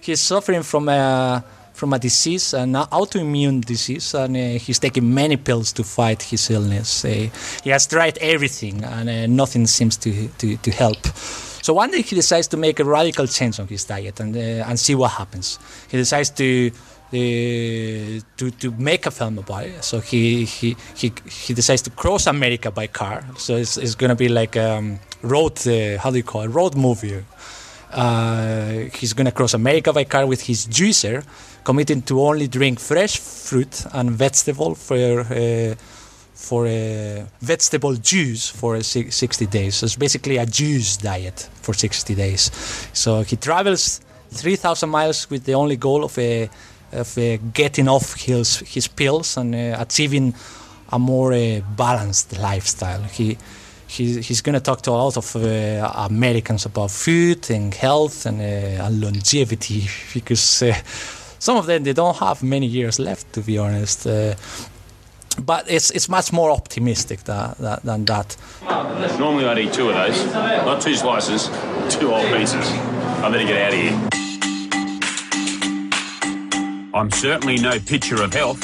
He's 0.00 0.20
suffering 0.20 0.62
from 0.62 0.88
a 0.88 1.44
from 1.78 1.92
a 1.92 1.98
disease, 1.98 2.54
an 2.54 2.72
autoimmune 2.72 3.64
disease, 3.64 4.12
and 4.12 4.36
uh, 4.36 4.58
he's 4.58 4.80
taking 4.80 5.14
many 5.14 5.36
pills 5.36 5.72
to 5.72 5.84
fight 5.84 6.20
his 6.22 6.50
illness. 6.50 7.04
Uh, 7.04 7.28
he 7.62 7.70
has 7.70 7.86
tried 7.86 8.18
everything, 8.18 8.82
and 8.82 9.08
uh, 9.08 9.26
nothing 9.26 9.64
seems 9.66 9.96
to, 9.96 10.28
to, 10.38 10.56
to 10.56 10.70
help. 10.72 10.98
So 11.62 11.74
one 11.74 11.90
day 11.90 12.02
he 12.02 12.16
decides 12.16 12.48
to 12.48 12.56
make 12.56 12.80
a 12.80 12.84
radical 12.84 13.26
change 13.26 13.60
on 13.60 13.68
his 13.68 13.84
diet 13.84 14.20
and 14.20 14.34
uh, 14.34 14.68
and 14.68 14.78
see 14.78 14.94
what 14.94 15.12
happens. 15.12 15.58
He 15.90 15.96
decides 15.98 16.30
to 16.30 16.70
uh, 17.12 18.20
to 18.38 18.50
to 18.62 18.70
make 18.78 19.06
a 19.06 19.10
film 19.10 19.38
about 19.38 19.64
it. 19.64 19.84
So 19.84 20.00
he 20.00 20.44
he 20.44 20.76
he, 20.96 21.12
he 21.28 21.54
decides 21.54 21.82
to 21.82 21.90
cross 21.90 22.26
America 22.26 22.70
by 22.70 22.86
car. 22.86 23.24
So 23.36 23.56
it's, 23.56 23.76
it's 23.76 23.94
gonna 23.94 24.16
be 24.16 24.28
like 24.28 24.56
um, 24.56 24.98
road 25.22 25.58
uh, 25.66 25.98
how 25.98 26.10
do 26.10 26.16
you 26.16 26.22
call 26.24 26.42
it 26.42 26.48
road 26.48 26.74
movie. 26.74 27.22
Uh, 27.92 28.88
he's 28.94 29.12
gonna 29.12 29.32
cross 29.32 29.54
America 29.54 29.92
by 29.92 30.04
car 30.04 30.26
with 30.26 30.42
his 30.42 30.66
juicer, 30.66 31.24
committing 31.64 32.02
to 32.02 32.20
only 32.20 32.48
drink 32.48 32.78
fresh 32.78 33.18
fruit 33.18 33.84
and 33.92 34.10
vegetable 34.10 34.74
for. 34.74 35.20
Uh, 35.20 35.74
for 36.38 36.68
a 36.68 37.26
vegetable 37.40 37.94
juice 37.96 38.48
for 38.48 38.76
a 38.76 38.82
60 38.84 39.46
days. 39.46 39.74
So 39.74 39.86
it's 39.86 39.96
basically 39.96 40.36
a 40.36 40.46
juice 40.46 40.96
diet 40.96 41.48
for 41.62 41.74
60 41.74 42.14
days. 42.14 42.52
So 42.92 43.22
he 43.22 43.34
travels 43.34 44.00
3,000 44.30 44.88
miles 44.88 45.28
with 45.30 45.44
the 45.44 45.54
only 45.54 45.76
goal 45.76 46.04
of, 46.04 46.16
a, 46.16 46.48
of 46.92 47.18
a 47.18 47.38
getting 47.38 47.88
off 47.88 48.14
his, 48.14 48.60
his 48.60 48.86
pills 48.86 49.36
and 49.36 49.52
uh, 49.52 49.76
achieving 49.80 50.32
a 50.92 50.98
more 50.98 51.32
uh, 51.32 51.60
balanced 51.76 52.38
lifestyle. 52.38 53.02
He, 53.02 53.36
he, 53.88 54.20
he's 54.20 54.40
going 54.42 54.54
to 54.54 54.60
talk 54.60 54.82
to 54.82 54.90
a 54.90 54.92
lot 54.92 55.16
of 55.16 55.34
uh, 55.36 55.92
Americans 56.10 56.66
about 56.66 56.90
food 56.90 57.50
and 57.50 57.72
health 57.74 58.26
and, 58.26 58.40
uh, 58.40 58.84
and 58.84 59.00
longevity 59.00 59.86
because 60.14 60.62
uh, 60.62 60.74
some 61.38 61.56
of 61.56 61.66
them 61.66 61.84
they 61.84 61.92
don't 61.92 62.16
have 62.16 62.42
many 62.42 62.66
years 62.66 62.98
left 62.98 63.32
to 63.32 63.40
be 63.40 63.58
honest. 63.58 64.06
Uh, 64.06 64.34
but 65.44 65.70
it's 65.70 65.90
it's 65.92 66.08
much 66.08 66.32
more 66.32 66.50
optimistic 66.50 67.20
tha- 67.20 67.54
tha- 67.58 67.80
than 67.84 68.04
that. 68.06 68.36
Normally 69.18 69.46
I'd 69.46 69.58
eat 69.58 69.72
two 69.72 69.88
of 69.90 69.94
those. 69.94 70.24
Not 70.64 70.82
two 70.82 70.94
slices, 70.96 71.48
two 71.88 72.08
whole 72.10 72.26
pieces. 72.36 72.66
I 73.22 73.30
better 73.30 73.46
get 73.46 73.62
out 73.62 73.72
of 73.72 73.78
here. 73.78 74.08
I'm 76.92 77.10
certainly 77.12 77.58
no 77.58 77.78
picture 77.78 78.20
of 78.20 78.32
health. 78.34 78.62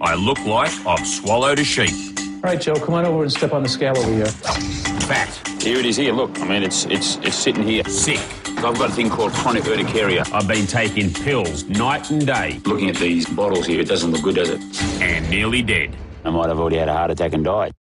I 0.00 0.14
look 0.14 0.38
like 0.46 0.70
I've 0.86 1.06
swallowed 1.06 1.58
a 1.58 1.64
sheep. 1.64 2.11
All 2.44 2.50
right, 2.50 2.60
Joe, 2.60 2.74
come 2.74 2.94
on 2.94 3.04
over 3.04 3.22
and 3.22 3.30
step 3.30 3.52
on 3.52 3.62
the 3.62 3.68
scale 3.68 3.96
over 3.96 4.12
here. 4.12 4.26
Fat. 4.26 5.62
Here 5.62 5.78
it 5.78 5.86
is 5.86 5.96
here, 5.96 6.12
look. 6.12 6.40
I 6.40 6.48
mean, 6.48 6.64
it's 6.64 6.86
it's 6.86 7.14
it's 7.18 7.36
sitting 7.36 7.62
here. 7.62 7.84
Sick. 7.84 8.18
I've 8.64 8.76
got 8.76 8.90
a 8.90 8.92
thing 8.92 9.10
called 9.10 9.32
chronic 9.32 9.62
urticaria. 9.64 10.24
I've 10.32 10.48
been 10.48 10.66
taking 10.66 11.14
pills 11.14 11.62
night 11.68 12.10
and 12.10 12.26
day. 12.26 12.60
Looking 12.64 12.90
at 12.90 12.96
these 12.96 13.26
bottles 13.26 13.66
here, 13.66 13.80
it 13.80 13.86
doesn't 13.86 14.10
look 14.10 14.22
good, 14.22 14.34
does 14.34 14.48
it? 14.48 14.60
And 15.00 15.30
nearly 15.30 15.62
dead. 15.62 15.96
I 16.24 16.30
might 16.30 16.48
have 16.48 16.58
already 16.58 16.78
had 16.78 16.88
a 16.88 16.92
heart 16.92 17.12
attack 17.12 17.32
and 17.32 17.44
died. 17.44 17.74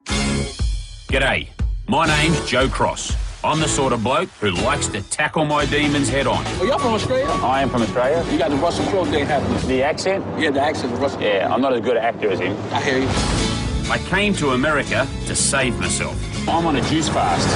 G'day. 1.08 1.48
My 1.88 2.06
name's 2.06 2.46
Joe 2.46 2.68
Cross. 2.68 3.16
I'm 3.46 3.62
the 3.62 3.68
sort 3.70 3.94
of 3.94 4.04
bloke 4.04 4.28
who 4.42 4.52
likes 4.52 4.88
to 4.90 5.02
tackle 5.04 5.46
my 5.46 5.66
demons 5.68 6.10
head 6.10 6.28
on. 6.28 6.44
Oh, 6.46 6.66
y'all 6.66 6.80
from 6.80 6.96
Australia? 6.96 7.28
I 7.28 7.62
am 7.62 7.70
from 7.70 7.84
Australia. 7.84 8.30
You 8.30 8.38
got 8.38 8.50
the 8.50 8.58
Russell 8.58 8.86
Crowe 8.88 9.06
thing 9.06 9.26
happening. 9.26 9.66
The 9.70 9.84
accent? 9.84 10.26
Yeah, 10.38 10.52
the 10.52 10.60
accent 10.60 11.00
Russell. 11.00 11.22
Yeah, 11.22 11.48
I'm 11.50 11.62
not 11.62 11.72
as 11.72 11.80
good 11.80 11.96
an 11.96 12.04
actor 12.04 12.30
as 12.30 12.40
him. 12.40 12.58
I 12.74 12.82
hear 12.82 13.00
you. 13.00 13.49
I 13.92 13.98
came 13.98 14.34
to 14.36 14.52
America 14.52 15.08
to 15.26 15.36
save 15.36 15.80
myself. 15.80 16.16
I'm 16.48 16.68
on 16.68 16.76
a 16.76 16.82
juice 16.82 17.10
fast. 17.10 17.48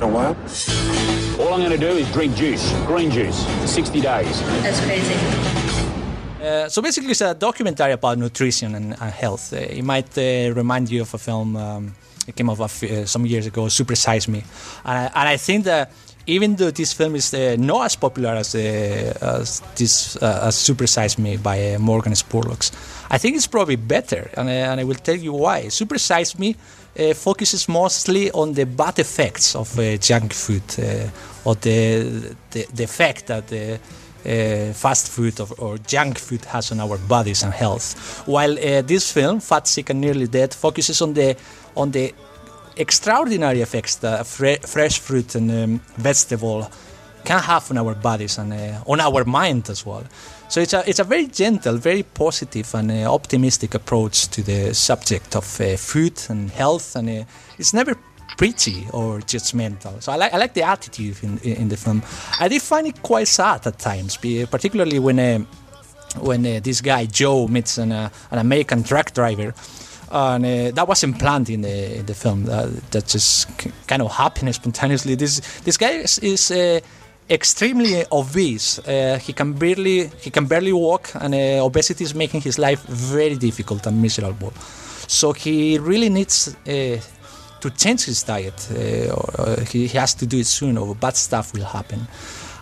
A 0.00 0.06
what? 0.06 0.36
All 1.38 1.52
I'm 1.52 1.60
going 1.60 1.70
to 1.70 1.76
do 1.78 1.98
is 1.98 2.10
drink 2.12 2.34
juice, 2.34 2.72
green 2.86 3.10
juice, 3.10 3.36
60 3.70 4.00
days. 4.00 4.40
That's 4.62 4.80
crazy. 4.86 5.14
Uh, 6.42 6.68
so 6.70 6.80
basically, 6.80 7.10
it's 7.10 7.20
a 7.20 7.34
documentary 7.34 7.92
about 7.92 8.16
nutrition 8.16 8.74
and, 8.74 8.96
and 9.00 9.12
health. 9.12 9.52
Uh, 9.52 9.56
it 9.56 9.84
might 9.84 10.16
uh, 10.16 10.52
remind 10.54 10.90
you 10.90 11.02
of 11.02 11.12
a 11.12 11.18
film. 11.18 11.56
Um, 11.56 11.94
it 12.26 12.34
came 12.36 12.48
out 12.48 12.58
a 12.58 12.64
f- 12.64 12.82
uh, 12.84 13.04
some 13.06 13.26
years 13.26 13.46
ago, 13.46 13.68
Super 13.68 13.94
Size 13.94 14.28
Me, 14.28 14.42
and 14.84 14.98
I, 14.98 15.04
and 15.20 15.28
I 15.28 15.36
think 15.36 15.64
that 15.64 15.92
even 16.26 16.56
though 16.56 16.70
this 16.70 16.92
film 16.92 17.14
is 17.14 17.34
uh, 17.34 17.56
not 17.58 17.84
as 17.84 17.96
popular 17.96 18.30
as, 18.30 18.54
uh, 18.54 19.12
as 19.20 19.60
this 19.76 20.16
uh, 20.22 20.40
as 20.48 20.54
Super 20.56 20.86
Size 20.86 21.18
Me 21.18 21.36
by 21.36 21.74
uh, 21.74 21.78
Morgan 21.78 22.12
Spurlock, 22.12 22.70
I 23.10 23.18
think 23.18 23.36
it's 23.36 23.46
probably 23.46 23.76
better, 23.76 24.30
and, 24.36 24.48
uh, 24.48 24.52
and 24.52 24.80
I 24.80 24.84
will 24.84 24.94
tell 24.94 25.16
you 25.16 25.32
why. 25.32 25.68
Super 25.68 25.98
Size 25.98 26.38
Me 26.38 26.54
uh, 26.98 27.14
focuses 27.14 27.68
mostly 27.68 28.30
on 28.32 28.54
the 28.54 28.64
bad 28.64 28.98
effects 28.98 29.56
of 29.56 29.68
junk 30.00 30.32
food, 30.32 30.62
or 31.44 31.54
the, 31.56 32.36
the 32.50 32.66
the 32.74 32.84
effect 32.84 33.26
that 33.26 33.48
the 33.48 33.78
fast 34.74 35.08
food 35.08 35.40
or, 35.40 35.48
or 35.58 35.78
junk 35.78 36.18
food 36.18 36.44
has 36.44 36.70
on 36.70 36.80
our 36.80 36.98
bodies 36.98 37.42
and 37.42 37.52
health. 37.52 38.22
While 38.26 38.54
this 38.54 39.10
film, 39.10 39.40
Fat, 39.40 39.66
Sick, 39.66 39.90
and 39.90 40.00
Nearly 40.00 40.28
Dead, 40.28 40.54
focuses 40.54 41.02
on 41.02 41.14
the 41.14 41.36
on 41.74 41.90
the 41.90 42.14
extraordinary 42.76 43.60
effects 43.60 43.96
that 43.96 44.26
fre- 44.26 44.66
fresh 44.66 44.98
fruit 44.98 45.34
and 45.34 45.50
um, 45.50 45.80
vegetable 45.96 46.70
can 47.24 47.40
have 47.40 47.70
on 47.70 47.78
our 47.78 47.94
bodies 47.94 48.38
and 48.38 48.52
uh, 48.52 48.82
on 48.86 49.00
our 49.00 49.24
mind 49.24 49.70
as 49.70 49.86
well. 49.86 50.04
So 50.48 50.60
it's 50.60 50.74
a 50.74 50.82
it's 50.86 50.98
a 50.98 51.04
very 51.04 51.26
gentle, 51.26 51.76
very 51.78 52.02
positive 52.02 52.74
and 52.74 52.90
uh, 52.90 53.14
optimistic 53.14 53.74
approach 53.74 54.28
to 54.28 54.42
the 54.42 54.74
subject 54.74 55.36
of 55.36 55.60
uh, 55.60 55.76
food 55.76 56.20
and 56.28 56.50
health, 56.50 56.96
and 56.96 57.08
uh, 57.08 57.24
it's 57.58 57.72
never 57.72 57.96
preachy 58.36 58.86
or 58.92 59.20
judgmental. 59.20 60.02
So 60.02 60.12
I 60.12 60.16
like 60.16 60.34
I 60.34 60.38
like 60.38 60.54
the 60.54 60.62
attitude 60.62 61.16
in 61.22 61.38
in 61.38 61.68
the 61.68 61.76
film. 61.76 62.02
I 62.40 62.48
did 62.48 62.62
find 62.62 62.86
it 62.86 63.02
quite 63.02 63.28
sad 63.28 63.66
at 63.66 63.78
times, 63.78 64.18
particularly 64.50 64.98
when. 64.98 65.18
Uh, 65.18 65.44
when 66.20 66.44
uh, 66.44 66.60
this 66.62 66.82
guy 66.82 67.06
Joe 67.06 67.48
meets 67.48 67.78
an, 67.78 67.90
an 67.90 68.10
American 68.30 68.82
truck 68.82 69.14
driver, 69.14 69.54
and 70.12 70.44
uh, 70.44 70.70
that 70.72 70.86
wasn't 70.86 71.18
planned 71.18 71.48
in 71.48 71.62
the 71.62 72.02
the 72.06 72.14
film. 72.14 72.48
Uh, 72.48 72.68
that 72.90 73.06
just 73.06 73.48
kind 73.86 74.02
of 74.02 74.10
happened 74.12 74.54
spontaneously. 74.54 75.14
This 75.16 75.40
this 75.64 75.76
guy 75.76 76.02
is, 76.02 76.18
is 76.18 76.50
uh, 76.50 76.80
extremely 77.30 78.04
obese. 78.10 78.78
Uh, 78.78 79.18
he 79.20 79.32
can 79.32 79.54
barely 79.54 80.10
he 80.20 80.30
can 80.30 80.46
barely 80.46 80.72
walk, 80.72 81.10
and 81.14 81.34
uh, 81.34 81.64
obesity 81.64 82.04
is 82.04 82.14
making 82.14 82.42
his 82.42 82.58
life 82.58 82.82
very 82.82 83.36
difficult 83.36 83.86
and 83.86 84.00
miserable. 84.00 84.52
So 85.08 85.32
he 85.32 85.78
really 85.78 86.08
needs. 86.08 86.54
Uh, 86.66 87.00
to 87.62 87.70
change 87.70 88.06
his 88.06 88.24
diet, 88.24 88.68
uh, 88.72 89.14
or, 89.14 89.62
he 89.70 89.86
has 89.86 90.14
to 90.14 90.26
do 90.26 90.38
it 90.38 90.46
soon, 90.46 90.76
or 90.76 90.96
bad 90.96 91.16
stuff 91.16 91.54
will 91.54 91.64
happen. 91.64 92.08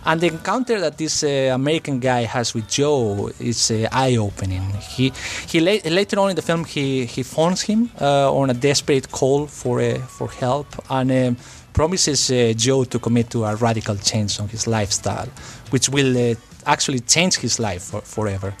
And 0.05 0.19
the 0.19 0.27
encounter 0.27 0.79
that 0.79 0.97
this 0.97 1.23
uh, 1.23 1.51
American 1.53 1.99
guy 1.99 2.23
has 2.23 2.55
with 2.55 2.67
Joe 2.67 3.29
is 3.39 3.69
uh, 3.69 3.87
eye-opening. 3.91 4.63
He 4.79 5.13
he 5.47 5.59
la- 5.59 5.89
later 5.89 6.19
on 6.19 6.29
in 6.31 6.35
the 6.35 6.41
film 6.41 6.65
he 6.65 7.05
he 7.05 7.23
phones 7.23 7.61
him 7.61 7.91
uh, 8.01 8.33
on 8.33 8.49
a 8.49 8.53
desperate 8.53 9.11
call 9.11 9.45
for 9.45 9.79
uh, 9.79 9.99
for 10.17 10.27
help 10.31 10.67
and 10.89 11.11
um, 11.11 11.37
promises 11.73 12.31
uh, 12.31 12.53
Joe 12.57 12.83
to 12.85 12.99
commit 12.99 13.29
to 13.29 13.45
a 13.45 13.55
radical 13.55 13.95
change 13.95 14.39
on 14.39 14.49
his 14.49 14.65
lifestyle, 14.65 15.29
which 15.69 15.87
will 15.89 16.17
uh, 16.17 16.35
actually 16.65 16.99
change 17.01 17.35
his 17.37 17.59
life 17.59 17.83
for, 17.83 18.01
forever. 18.01 18.53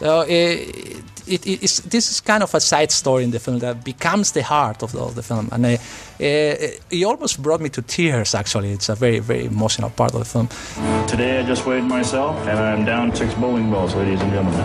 So 0.00 0.20
uh, 0.20 0.24
it, 0.26 1.04
it, 1.26 1.62
it's, 1.62 1.80
this 1.80 2.10
is 2.10 2.20
kind 2.22 2.42
of 2.42 2.54
a 2.54 2.60
side 2.60 2.90
story 2.90 3.22
in 3.22 3.32
the 3.32 3.38
film 3.38 3.58
that 3.58 3.84
becomes 3.84 4.32
the 4.32 4.42
heart 4.42 4.82
of 4.82 4.92
the, 4.92 5.00
of 5.00 5.14
the 5.14 5.22
film, 5.22 5.50
and 5.52 5.66
uh, 5.66 5.68
uh, 5.68 5.76
it 6.18 7.04
almost 7.04 7.42
brought 7.42 7.60
me 7.60 7.68
to 7.68 7.82
tears. 7.82 8.34
Actually, 8.34 8.72
it's 8.72 8.88
a 8.88 8.94
very 8.94 9.18
very 9.18 9.44
emotional 9.44 9.90
part 9.90 10.14
of 10.14 10.20
the 10.20 10.24
film. 10.24 10.48
Today 11.06 11.40
I 11.40 11.42
just 11.42 11.66
weighed 11.66 11.84
myself 11.84 12.34
and 12.48 12.58
I'm 12.58 12.86
down 12.86 13.14
six 13.14 13.34
bowling 13.34 13.70
balls, 13.70 13.94
ladies 13.94 14.22
and 14.22 14.32
gentlemen. 14.32 14.60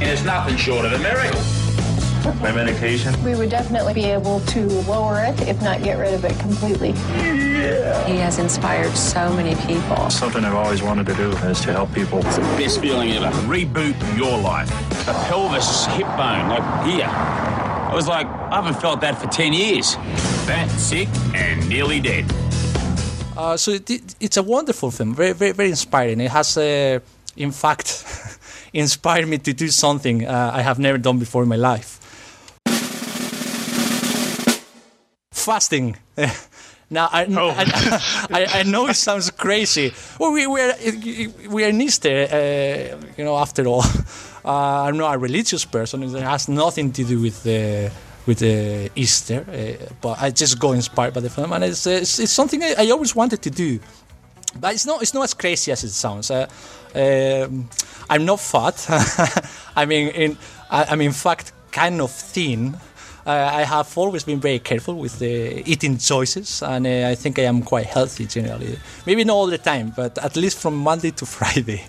And 0.00 0.10
it's 0.10 0.24
nothing 0.24 0.56
short 0.56 0.86
of 0.86 0.92
a 0.92 0.98
miracle. 0.98 1.55
My 2.40 2.52
medication. 2.52 3.14
We 3.24 3.34
would 3.34 3.50
definitely 3.50 3.94
be 3.94 4.04
able 4.04 4.40
to 4.40 4.66
lower 4.82 5.20
it, 5.20 5.40
if 5.48 5.60
not 5.62 5.82
get 5.82 5.98
rid 5.98 6.14
of 6.14 6.24
it 6.24 6.38
completely. 6.38 6.90
Yeah. 6.90 8.06
He 8.06 8.16
has 8.16 8.38
inspired 8.38 8.96
so 8.96 9.32
many 9.34 9.54
people. 9.66 10.10
Something 10.10 10.44
I've 10.44 10.54
always 10.54 10.82
wanted 10.82 11.06
to 11.06 11.14
do 11.14 11.30
is 11.48 11.60
to 11.62 11.72
help 11.72 11.92
people. 11.94 12.18
It's 12.18 12.36
the 12.36 12.42
best 12.42 12.80
feeling 12.80 13.12
ever. 13.12 13.30
Reboot 13.46 13.96
your 14.16 14.38
life. 14.38 14.68
The 15.06 15.12
pelvis 15.28 15.86
hip 15.86 16.06
bone, 16.16 16.48
like 16.48 16.86
here. 16.86 17.08
I 17.08 17.92
was 17.94 18.06
like, 18.08 18.26
I 18.26 18.56
haven't 18.56 18.80
felt 18.80 19.00
that 19.00 19.18
for 19.18 19.28
10 19.28 19.52
years. 19.52 19.94
Fat, 20.46 20.68
sick, 20.70 21.08
and 21.34 21.68
nearly 21.68 22.00
dead. 22.00 22.24
Uh, 23.36 23.56
so 23.56 23.72
it, 23.72 24.14
it's 24.20 24.36
a 24.36 24.42
wonderful 24.42 24.90
film, 24.90 25.14
very, 25.14 25.32
very, 25.32 25.52
very 25.52 25.68
inspiring. 25.70 26.20
It 26.20 26.30
has, 26.30 26.56
uh, 26.56 27.00
in 27.36 27.52
fact, 27.52 28.04
inspired 28.72 29.28
me 29.28 29.38
to 29.38 29.52
do 29.52 29.68
something 29.68 30.26
uh, 30.26 30.50
I 30.54 30.62
have 30.62 30.78
never 30.78 30.98
done 30.98 31.18
before 31.18 31.42
in 31.42 31.48
my 31.48 31.56
life. 31.56 32.00
Fasting. 35.46 35.96
Now 36.88 37.08
I, 37.12 37.26
Oh. 37.26 37.50
I, 37.50 37.64
I, 38.30 38.60
I 38.60 38.62
know 38.62 38.86
it 38.86 38.94
sounds 38.94 39.30
crazy. 39.30 39.92
Well, 40.20 40.32
we 40.32 40.46
we 40.46 40.60
are 40.60 40.74
we 41.50 41.64
are 41.64 41.70
in 41.70 41.80
Easter, 41.80 42.28
uh, 42.30 43.06
you 43.16 43.24
know. 43.24 43.36
After 43.36 43.66
all, 43.66 43.82
uh, 44.44 44.86
I'm 44.86 44.96
not 44.96 45.14
a 45.14 45.18
religious 45.18 45.64
person. 45.64 46.02
It 46.04 46.22
has 46.22 46.48
nothing 46.48 46.92
to 46.92 47.02
do 47.02 47.20
with 47.20 47.42
the 47.42 47.90
with 48.26 48.38
the 48.38 48.90
Easter, 48.94 49.44
uh, 49.50 49.94
but 50.00 50.22
I 50.22 50.30
just 50.30 50.60
go 50.60 50.72
inspired 50.72 51.12
by 51.14 51.20
the 51.20 51.30
film, 51.30 51.52
and 51.52 51.64
it's 51.64 51.86
it's, 51.86 52.20
it's 52.20 52.32
something 52.32 52.62
I, 52.62 52.74
I 52.78 52.90
always 52.90 53.16
wanted 53.16 53.42
to 53.42 53.50
do. 53.50 53.80
But 54.60 54.74
it's 54.74 54.86
not 54.86 55.02
it's 55.02 55.12
not 55.14 55.24
as 55.24 55.34
crazy 55.34 55.72
as 55.72 55.82
it 55.82 55.90
sounds. 55.90 56.30
Uh, 56.30 56.46
um, 56.94 57.68
I'm 58.08 58.24
not 58.24 58.38
fat. 58.38 58.86
I 59.76 59.86
mean, 59.86 60.08
in 60.14 60.38
I, 60.70 60.84
I'm 60.90 61.00
in 61.00 61.12
fact 61.12 61.52
kind 61.72 62.00
of 62.00 62.12
thin. 62.12 62.76
Uh, 63.26 63.50
I 63.52 63.64
have 63.64 63.98
always 63.98 64.22
been 64.22 64.38
very 64.38 64.60
careful 64.60 64.94
with 64.94 65.18
the 65.18 65.68
eating 65.68 65.98
choices, 65.98 66.62
and 66.62 66.86
uh, 66.86 67.08
I 67.08 67.16
think 67.16 67.40
I 67.40 67.42
am 67.42 67.60
quite 67.62 67.86
healthy 67.86 68.24
generally. 68.24 68.78
Maybe 69.04 69.24
not 69.24 69.34
all 69.34 69.48
the 69.48 69.58
time, 69.58 69.92
but 69.96 70.16
at 70.18 70.36
least 70.36 70.58
from 70.58 70.76
Monday 70.76 71.10
to 71.10 71.26
Friday. 71.36 71.82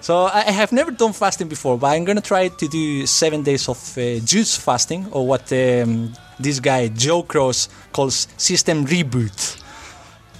So 0.00 0.24
I 0.24 0.50
have 0.50 0.72
never 0.72 0.90
done 0.90 1.12
fasting 1.12 1.46
before, 1.46 1.78
but 1.78 1.86
I'm 1.86 2.04
gonna 2.04 2.20
try 2.20 2.48
to 2.48 2.66
do 2.66 3.06
seven 3.06 3.44
days 3.44 3.68
of 3.68 3.78
uh, 3.96 4.18
juice 4.24 4.56
fasting, 4.56 5.06
or 5.12 5.24
what 5.24 5.52
um, 5.52 6.12
this 6.40 6.58
guy 6.58 6.88
Joe 6.88 7.22
Cross 7.22 7.68
calls 7.92 8.26
system 8.36 8.84
reboot. 8.84 9.62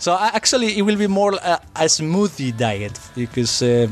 So 0.01 0.15
I, 0.15 0.33
actually, 0.35 0.77
it 0.77 0.83
will 0.83 0.97
be 0.97 1.07
more 1.07 1.35
a, 1.35 1.61
a 1.77 1.85
smoothie 1.85 2.57
diet 2.59 2.99
because 3.15 3.63
uh, 3.63 3.87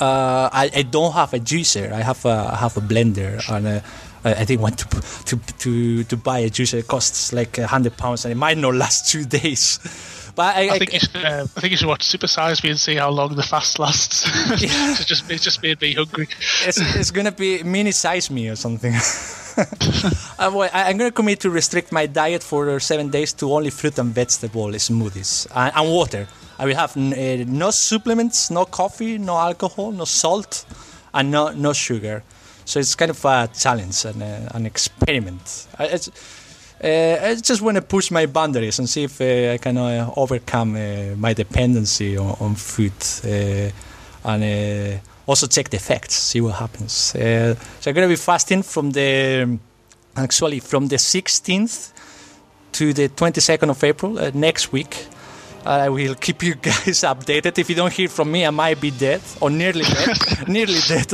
uh, 0.00 0.48
I, 0.52 0.70
I 0.74 0.82
don't 0.82 1.12
have 1.12 1.32
a 1.34 1.38
juicer. 1.38 1.92
I 1.92 2.02
have 2.02 2.24
a, 2.24 2.50
I 2.52 2.56
have 2.56 2.76
a 2.76 2.80
blender, 2.80 3.38
and 3.48 3.80
uh, 4.24 4.28
I, 4.28 4.40
I 4.40 4.44
didn't 4.44 4.62
want 4.62 4.78
to, 4.78 4.88
to 5.26 5.36
to 5.58 6.04
to 6.04 6.16
buy 6.16 6.40
a 6.40 6.50
juicer. 6.50 6.78
It 6.78 6.88
costs 6.88 7.32
like 7.32 7.58
a 7.58 7.66
hundred 7.66 7.96
pounds, 7.96 8.24
and 8.24 8.32
it 8.32 8.36
might 8.36 8.58
not 8.58 8.74
last 8.74 9.08
two 9.12 9.24
days. 9.24 9.78
But 10.36 10.56
I, 10.56 10.70
I 10.70 10.78
think 10.78 10.92
you 10.92 10.98
should. 10.98 11.16
Uh, 11.16 11.46
I 11.56 11.60
think 11.60 11.70
you 11.70 11.76
should 11.76 11.88
watch 11.88 12.02
Super 12.02 12.26
Size 12.26 12.62
Me 12.64 12.70
and 12.70 12.78
see 12.78 12.96
how 12.96 13.10
long 13.10 13.36
the 13.36 13.42
fast 13.42 13.78
lasts. 13.78 14.24
it 14.62 15.06
just 15.06 15.30
it 15.30 15.40
just 15.40 15.62
made 15.62 15.80
me 15.80 15.94
hungry. 15.94 16.28
it's, 16.66 16.78
it's 16.96 17.10
gonna 17.12 17.32
be 17.32 17.62
mini 17.62 17.92
size 17.92 18.30
me 18.30 18.48
or 18.48 18.56
something. 18.56 18.94
uh, 19.56 20.50
well, 20.52 20.68
I, 20.72 20.90
I'm 20.90 20.96
gonna 20.96 21.12
commit 21.12 21.40
to 21.40 21.50
restrict 21.50 21.92
my 21.92 22.06
diet 22.06 22.42
for 22.42 22.80
seven 22.80 23.10
days 23.10 23.32
to 23.34 23.52
only 23.52 23.70
fruit 23.70 23.98
and 23.98 24.12
vegetable 24.12 24.66
smoothies 24.72 25.46
and, 25.54 25.72
and 25.76 25.90
water. 25.92 26.26
I 26.58 26.66
will 26.66 26.76
have 26.76 26.96
n- 26.96 27.12
uh, 27.14 27.44
no 27.46 27.70
supplements, 27.70 28.50
no 28.50 28.64
coffee, 28.64 29.18
no 29.18 29.36
alcohol, 29.36 29.92
no 29.92 30.04
salt, 30.04 30.64
and 31.12 31.30
no 31.30 31.50
no 31.52 31.72
sugar. 31.72 32.24
So 32.64 32.80
it's 32.80 32.94
kind 32.94 33.10
of 33.10 33.24
a 33.24 33.48
challenge 33.48 34.04
and 34.04 34.22
uh, 34.22 34.56
an 34.56 34.66
experiment. 34.66 35.66
I, 35.78 35.84
it's, 35.86 36.08
uh, 36.82 37.18
I 37.22 37.34
just 37.36 37.62
want 37.62 37.76
to 37.76 37.82
push 37.82 38.10
my 38.10 38.26
boundaries 38.26 38.78
and 38.78 38.88
see 38.88 39.04
if 39.04 39.20
uh, 39.20 39.54
I 39.54 39.58
can 39.58 39.76
uh, 39.76 40.10
overcome 40.16 40.76
uh, 40.76 41.16
my 41.16 41.32
dependency 41.32 42.16
on, 42.16 42.36
on 42.40 42.54
food 42.54 42.92
uh, 43.24 43.70
and 44.28 45.00
also 45.26 45.46
check 45.46 45.70
the 45.70 45.76
effects, 45.76 46.14
see 46.14 46.40
what 46.40 46.54
happens. 46.54 46.92
So 46.92 47.56
I'm 47.86 47.94
going 47.94 48.08
to 48.08 48.12
be 48.12 48.16
fasting 48.16 48.62
from 48.62 48.90
the 48.90 49.58
actually 50.16 50.60
from 50.60 50.88
the 50.88 50.96
16th 50.96 51.92
to 52.72 52.92
the 52.92 53.08
22nd 53.08 53.70
of 53.70 53.82
April 53.82 54.12
next 54.34 54.72
week. 54.72 55.06
I 55.66 55.88
will 55.88 56.14
keep 56.14 56.42
you 56.42 56.54
guys 56.54 56.74
updated. 57.04 57.58
If 57.58 57.68
you 57.70 57.74
don't 57.76 57.92
hear 57.92 58.08
from 58.08 58.30
me, 58.30 58.44
I 58.46 58.50
might 58.50 58.80
be 58.80 58.90
dead 58.90 59.22
or 59.40 59.50
nearly 59.50 59.84
dead. 59.84 60.48
nearly 60.48 60.78
dead. 60.86 61.12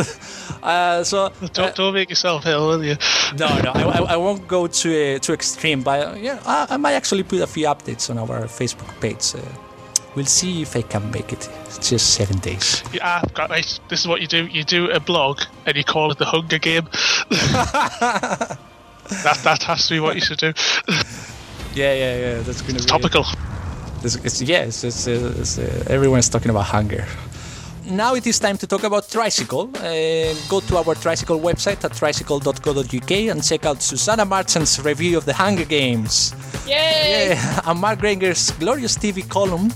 Uh, 0.63 1.03
so 1.05 1.31
Don't, 1.53 1.75
don't 1.75 1.95
make 1.95 2.11
yourself 2.11 2.45
ill, 2.47 2.67
will 2.69 2.85
you? 2.85 2.97
no, 3.39 3.49
no, 3.63 3.71
I, 3.73 3.83
I, 3.83 4.03
I 4.15 4.17
won't 4.17 4.47
go 4.49 4.67
to 4.67 5.15
uh, 5.15 5.19
too 5.19 5.33
extreme, 5.33 5.83
but 5.83 6.07
uh, 6.09 6.15
yeah, 6.19 6.41
I, 6.45 6.67
I 6.71 6.77
might 6.77 6.93
actually 6.95 7.23
put 7.23 7.41
a 7.41 7.47
few 7.47 7.67
updates 7.67 8.11
on 8.11 8.19
our 8.19 8.43
Facebook 8.47 9.01
page. 9.01 9.35
Uh, 9.35 9.41
we'll 10.17 10.27
see 10.27 10.63
if 10.63 10.77
I 10.77 10.83
can 10.83 11.11
make 11.11 11.33
it. 11.33 11.49
It's 11.67 11.89
just 11.89 12.13
seven 12.15 12.39
days. 12.39 12.83
Yeah, 12.93 13.21
I've 13.23 13.33
got 13.33 13.49
right. 13.51 13.81
This 13.89 14.01
is 14.01 14.09
what 14.09 14.21
you 14.21 14.27
do. 14.27 14.47
You 14.47 14.65
do 14.65 14.91
a 14.91 15.01
blog 15.01 15.41
and 15.65 15.77
you 15.77 15.85
call 15.85 16.11
it 16.11 16.19
the 16.19 16.27
Hunger 16.27 16.59
Game. 16.59 16.85
that 17.31 18.59
that 19.45 19.63
has 19.63 19.87
to 19.89 19.95
be 19.95 20.01
what 20.01 20.15
you 20.17 20.21
should 20.21 20.39
do. 20.39 20.53
Yeah, 21.75 21.95
yeah, 21.95 22.17
yeah. 22.19 22.41
That's 22.43 22.61
gonna 22.63 22.75
It's 22.75 22.85
be 22.85 22.91
topical. 22.91 23.25
It's, 24.03 24.17
it's, 24.17 24.43
yeah, 24.43 24.63
it's, 24.63 24.83
it's, 24.85 25.07
uh, 25.07 25.35
it's, 25.39 25.59
uh, 25.59 25.85
everyone's 25.89 26.29
talking 26.29 26.51
about 26.51 26.65
hunger. 26.67 27.07
Now 27.91 28.15
it 28.15 28.27
is 28.27 28.39
time 28.39 28.57
to 28.59 28.67
talk 28.67 28.85
about 28.85 29.05
Trisickle. 29.09 29.75
Uh, 29.77 30.35
go 30.49 30.61
to 30.61 30.77
our 30.77 30.95
Trisickle 30.95 31.41
website 31.41 31.85
at 31.85 31.93
trisickle.co.uk 31.93 33.11
and 33.11 33.43
check 33.43 33.67
out 33.67 33.83
Suzanna 33.83 34.25
Marchant's 34.25 34.79
review 34.79 35.19
of 35.19 35.25
the 35.25 35.35
Hunger 35.35 35.65
Games. 35.65 36.33
Yay! 36.67 37.31
Yeah, 37.31 37.61
and 37.67 37.81
Mark 37.81 37.99
Grainger's 37.99 38.53
glorious 38.53 38.97
TV 38.97 39.29
column 39.29 39.73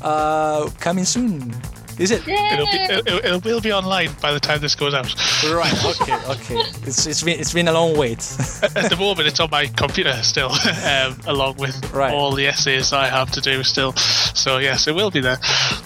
uh, 0.00 0.70
coming 0.78 1.04
soon. 1.04 1.52
Is 1.98 2.10
it? 2.10 2.28
It'll 2.28 2.66
be, 2.66 2.72
it, 2.76 3.06
it, 3.08 3.24
it 3.24 3.44
will 3.44 3.60
be 3.60 3.72
online 3.72 4.10
by 4.20 4.30
the 4.32 4.40
time 4.40 4.60
this 4.60 4.74
goes 4.74 4.92
out. 4.92 5.06
Right. 5.44 5.72
Okay. 5.84 6.14
Okay. 6.28 6.56
It's 6.86 7.06
it's 7.06 7.22
been 7.22 7.40
it's 7.40 7.54
been 7.54 7.68
a 7.68 7.72
long 7.72 7.96
wait. 7.96 8.18
At, 8.62 8.76
at 8.76 8.90
the 8.90 8.96
moment, 8.96 9.28
it's 9.28 9.40
on 9.40 9.48
my 9.50 9.66
computer 9.66 10.12
still, 10.22 10.50
um, 10.84 11.16
along 11.26 11.56
with 11.56 11.74
Right. 11.94 12.12
all 12.12 12.32
the 12.34 12.46
essays 12.46 12.92
I 12.92 13.06
have 13.08 13.30
to 13.32 13.40
do 13.40 13.62
still. 13.62 13.92
So 14.34 14.58
yes, 14.58 14.86
it 14.86 14.94
will 14.94 15.10
be 15.10 15.20
there. 15.20 15.38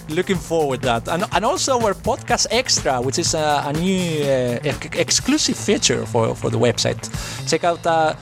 Looking 0.09 0.35
forward 0.37 0.81
to 0.81 0.87
that, 0.87 1.07
and 1.07 1.23
and 1.31 1.45
also 1.45 1.79
our 1.79 1.93
podcast 1.93 2.47
extra, 2.51 3.01
which 3.01 3.17
is 3.19 3.33
a, 3.33 3.63
a 3.65 3.71
new 3.73 4.23
uh, 4.23 4.59
ex- 4.71 4.97
exclusive 4.99 5.55
feature 5.57 6.05
for 6.05 6.35
for 6.35 6.49
the 6.49 6.59
website. 6.59 6.99
Check 7.49 7.63
out. 7.63 7.85
Uh, 7.85 8.13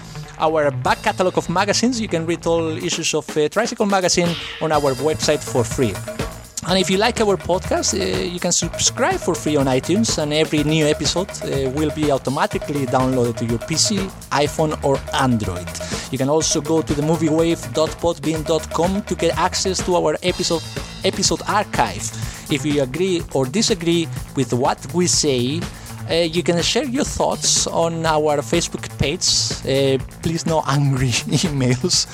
our 0.41 0.71
back 0.71 1.01
catalog 1.03 1.37
of 1.37 1.49
magazines. 1.49 1.99
You 1.99 2.07
can 2.07 2.25
read 2.25 2.45
all 2.47 2.77
issues 2.77 3.13
of 3.13 3.27
uh, 3.31 3.49
Trisickle 3.49 3.89
magazine 3.89 4.29
on 4.61 4.71
our 4.71 4.93
website 4.95 5.43
for 5.43 5.65
free. 5.65 5.93
And 6.69 6.77
if 6.77 6.89
you 6.91 6.99
like 6.99 7.19
our 7.19 7.35
podcast, 7.35 7.99
uh, 7.99 8.05
you 8.21 8.39
can 8.39 8.51
subscribe 8.51 9.19
for 9.19 9.33
free 9.33 9.55
on 9.55 9.65
iTunes, 9.65 10.19
and 10.21 10.31
every 10.31 10.63
new 10.63 10.85
episode 10.85 11.31
uh, 11.41 11.71
will 11.71 11.89
be 11.95 12.11
automatically 12.11 12.85
downloaded 12.85 13.37
to 13.37 13.45
your 13.45 13.57
PC, 13.57 13.97
iPhone, 14.29 14.77
or 14.83 14.99
Android. 15.15 15.67
You 16.11 16.19
can 16.19 16.29
also 16.29 16.61
go 16.61 16.83
to 16.83 16.93
themoviewave.podbean.com 16.93 19.01
to 19.01 19.15
get 19.15 19.35
access 19.35 19.83
to 19.83 19.95
our 19.95 20.15
episode 20.21 20.61
episode 21.03 21.41
archive. 21.47 22.07
If 22.51 22.63
you 22.63 22.83
agree 22.83 23.23
or 23.33 23.45
disagree 23.45 24.07
with 24.35 24.53
what 24.53 24.77
we 24.93 25.07
say, 25.07 25.61
you 26.13 26.41
can 26.43 26.61
share 26.61 26.85
your 26.85 27.03
thoughts 27.03 27.67
on 27.67 28.05
our 28.05 28.37
Facebook 28.37 28.89
page. 28.97 29.27
Uh, 29.63 30.03
please, 30.21 30.45
no 30.45 30.63
angry 30.67 31.07
emails 31.29 32.05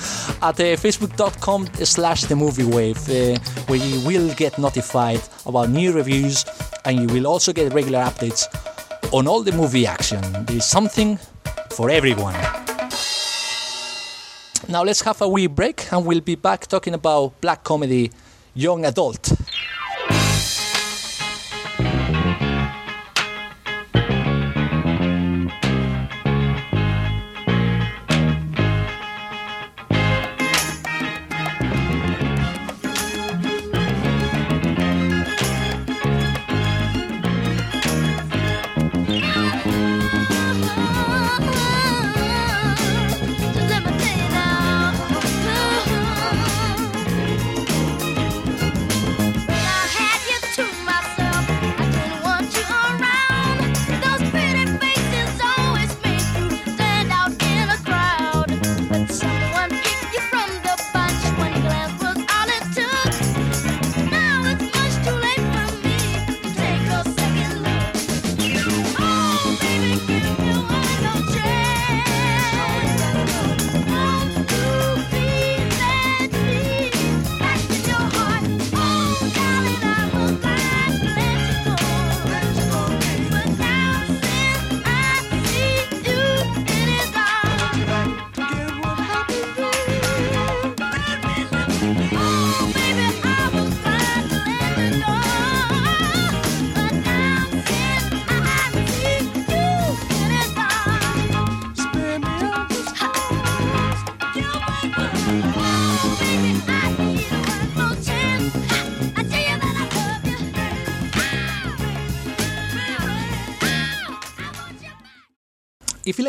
at 0.42 0.60
uh, 0.60 0.76
facebook.com 0.76 1.66
slash 1.84 2.24
the 2.24 2.36
movie 2.36 2.64
wave, 2.64 2.98
uh, 3.08 3.38
where 3.66 3.78
you 3.78 4.06
will 4.06 4.34
get 4.34 4.58
notified 4.58 5.20
about 5.46 5.70
new 5.70 5.92
reviews 5.92 6.44
and 6.84 7.00
you 7.00 7.06
will 7.14 7.26
also 7.26 7.52
get 7.52 7.72
regular 7.72 8.00
updates 8.00 8.44
on 9.12 9.26
all 9.26 9.42
the 9.42 9.52
movie 9.52 9.86
action. 9.86 10.20
There 10.44 10.56
is 10.56 10.64
something 10.64 11.18
for 11.70 11.88
everyone. 11.90 12.34
Now, 14.68 14.82
let's 14.82 15.00
have 15.02 15.22
a 15.22 15.28
wee 15.28 15.46
break 15.46 15.92
and 15.92 16.04
we'll 16.04 16.20
be 16.20 16.34
back 16.34 16.66
talking 16.66 16.94
about 16.94 17.40
black 17.40 17.62
comedy 17.64 18.10
Young 18.54 18.84
Adult. 18.84 19.32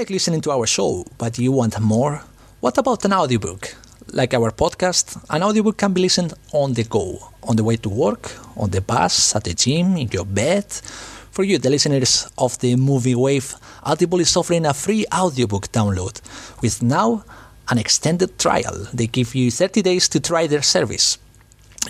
Like 0.08 0.14
listening 0.14 0.40
to 0.42 0.52
our 0.52 0.66
show, 0.66 1.06
but 1.18 1.38
you 1.38 1.52
want 1.52 1.78
more, 1.82 2.22
what 2.62 2.78
about 2.78 3.04
an 3.04 3.12
audiobook? 3.12 3.76
Like 4.14 4.34
our 4.34 4.52
podcast, 4.52 5.18
an 5.30 5.44
audiobook 5.44 5.78
can 5.78 5.92
be 5.92 6.02
listened 6.02 6.34
on 6.54 6.74
the 6.74 6.86
go, 6.86 7.20
on 7.44 7.58
the 7.58 7.64
way 7.64 7.76
to 7.78 7.90
work, 7.90 8.32
on 8.56 8.70
the 8.70 8.80
bus, 8.80 9.36
at 9.36 9.44
the 9.44 9.54
gym, 9.54 9.98
in 9.98 10.08
your 10.08 10.24
bed. 10.24 10.66
For 11.32 11.44
you, 11.44 11.58
the 11.58 11.70
listeners 11.70 12.26
of 12.38 12.58
the 12.60 12.78
Movie 12.78 13.16
Wave, 13.16 13.56
Audible 13.84 14.22
is 14.22 14.38
offering 14.38 14.66
a 14.66 14.74
free 14.74 15.06
audiobook 15.14 15.74
download 15.74 16.22
with 16.62 16.82
now 16.82 17.26
an 17.70 17.78
extended 17.78 18.40
trial. 18.40 18.88
They 18.94 19.08
give 19.08 19.36
you 19.36 19.52
30 19.52 19.82
days 19.82 20.08
to 20.10 20.22
try 20.22 20.48
their 20.48 20.62
service. 20.62 21.18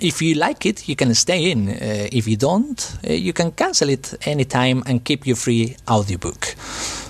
If 0.00 0.22
you 0.22 0.34
like 0.34 0.64
it, 0.64 0.88
you 0.88 0.94
can 0.94 1.14
stay 1.14 1.50
in. 1.50 1.68
Uh, 1.68 2.08
if 2.12 2.28
you 2.28 2.36
don't, 2.36 2.98
uh, 3.08 3.12
you 3.12 3.32
can 3.32 3.50
cancel 3.52 3.88
it 3.88 4.14
anytime 4.26 4.82
and 4.86 5.02
keep 5.02 5.26
your 5.26 5.36
free 5.36 5.76
audiobook. 5.88 6.44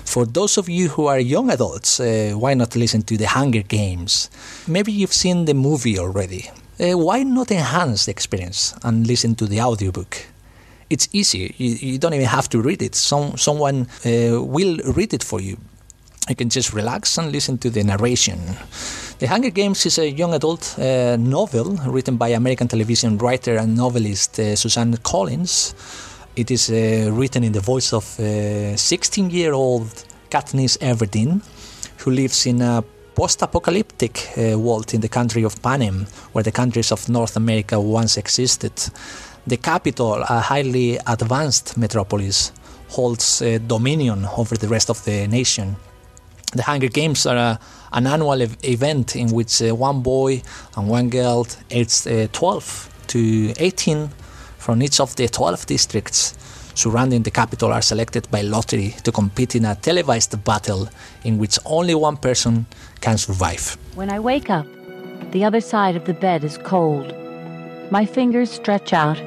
For 0.05 0.25
those 0.25 0.57
of 0.57 0.67
you 0.67 0.89
who 0.89 1.05
are 1.05 1.19
young 1.19 1.51
adults, 1.51 1.99
uh, 1.99 2.33
why 2.35 2.55
not 2.55 2.75
listen 2.75 3.03
to 3.03 3.15
The 3.15 3.27
Hunger 3.27 3.61
Games? 3.61 4.31
Maybe 4.67 4.91
you've 4.91 5.13
seen 5.13 5.45
the 5.45 5.53
movie 5.53 5.99
already. 5.99 6.49
Uh, 6.79 6.97
why 6.97 7.21
not 7.23 7.51
enhance 7.51 8.05
the 8.05 8.11
experience 8.11 8.73
and 8.83 9.05
listen 9.05 9.35
to 9.35 9.45
the 9.45 9.61
audiobook? 9.61 10.25
It's 10.89 11.07
easy. 11.11 11.53
You, 11.57 11.91
you 11.91 11.97
don't 11.99 12.15
even 12.15 12.25
have 12.25 12.49
to 12.49 12.61
read 12.61 12.81
it. 12.81 12.95
Some, 12.95 13.37
someone 13.37 13.87
uh, 14.03 14.41
will 14.41 14.79
read 14.95 15.13
it 15.13 15.23
for 15.23 15.39
you. 15.39 15.59
You 16.27 16.35
can 16.35 16.49
just 16.49 16.73
relax 16.73 17.17
and 17.17 17.31
listen 17.31 17.59
to 17.59 17.69
the 17.69 17.83
narration. 17.83 18.39
The 19.19 19.27
Hunger 19.27 19.49
Games 19.49 19.85
is 19.85 19.97
a 19.97 20.09
young 20.09 20.33
adult 20.33 20.79
uh, 20.79 21.17
novel 21.17 21.75
written 21.87 22.15
by 22.15 22.29
American 22.29 22.69
television 22.69 23.17
writer 23.17 23.57
and 23.57 23.75
novelist 23.75 24.39
uh, 24.39 24.55
Suzanne 24.55 24.95
Collins. 25.03 25.75
It 26.37 26.49
is 26.49 26.69
uh, 26.69 27.11
written 27.11 27.43
in 27.43 27.51
the 27.51 27.59
voice 27.59 27.91
of 27.91 28.05
16 28.05 29.29
year 29.29 29.51
old 29.51 29.87
Katniss 30.29 30.77
Everdeen, 30.77 31.41
who 31.97 32.11
lives 32.11 32.45
in 32.45 32.61
a 32.61 32.81
post 33.13 33.41
apocalyptic 33.41 34.29
uh, 34.37 34.57
world 34.57 34.93
in 34.93 35.01
the 35.01 35.09
country 35.09 35.43
of 35.43 35.61
Panem, 35.61 36.07
where 36.31 36.43
the 36.43 36.53
countries 36.53 36.89
of 36.89 37.09
North 37.09 37.35
America 37.35 37.77
once 37.77 38.15
existed. 38.15 38.71
The 39.45 39.57
capital, 39.57 40.23
a 40.29 40.39
highly 40.39 40.97
advanced 41.05 41.77
metropolis, 41.77 42.53
holds 42.87 43.41
uh, 43.41 43.59
dominion 43.67 44.25
over 44.37 44.55
the 44.55 44.69
rest 44.69 44.89
of 44.89 45.03
the 45.03 45.27
nation. 45.27 45.75
The 46.53 46.63
Hunger 46.63 46.87
Games 46.87 47.25
are 47.25 47.37
a, 47.37 47.59
an 47.93 48.07
annual 48.07 48.41
ev- 48.41 48.57
event 48.63 49.15
in 49.15 49.29
which 49.29 49.61
uh, 49.61 49.75
one 49.75 50.01
boy 50.01 50.41
and 50.75 50.89
one 50.89 51.09
girl, 51.09 51.47
aged 51.69 52.07
uh, 52.07 52.27
12 52.31 53.05
to 53.07 53.53
18, 53.57 54.09
from 54.57 54.81
each 54.81 54.99
of 54.99 55.15
the 55.15 55.27
12 55.27 55.65
districts 55.67 56.35
surrounding 56.79 57.23
the 57.23 57.31
capital 57.31 57.73
are 57.73 57.81
selected 57.81 58.29
by 58.31 58.41
lottery 58.41 58.95
to 59.03 59.11
compete 59.11 59.55
in 59.55 59.65
a 59.65 59.75
televised 59.75 60.41
battle 60.45 60.87
in 61.25 61.37
which 61.37 61.59
only 61.65 61.93
one 61.93 62.15
person 62.15 62.65
can 63.01 63.17
survive. 63.17 63.77
When 63.95 64.09
I 64.09 64.19
wake 64.19 64.49
up, 64.49 64.65
the 65.31 65.43
other 65.43 65.61
side 65.61 65.95
of 65.95 66.05
the 66.05 66.13
bed 66.13 66.43
is 66.43 66.57
cold. 66.57 67.13
My 67.91 68.05
fingers 68.05 68.49
stretch 68.49 68.93
out, 68.93 69.19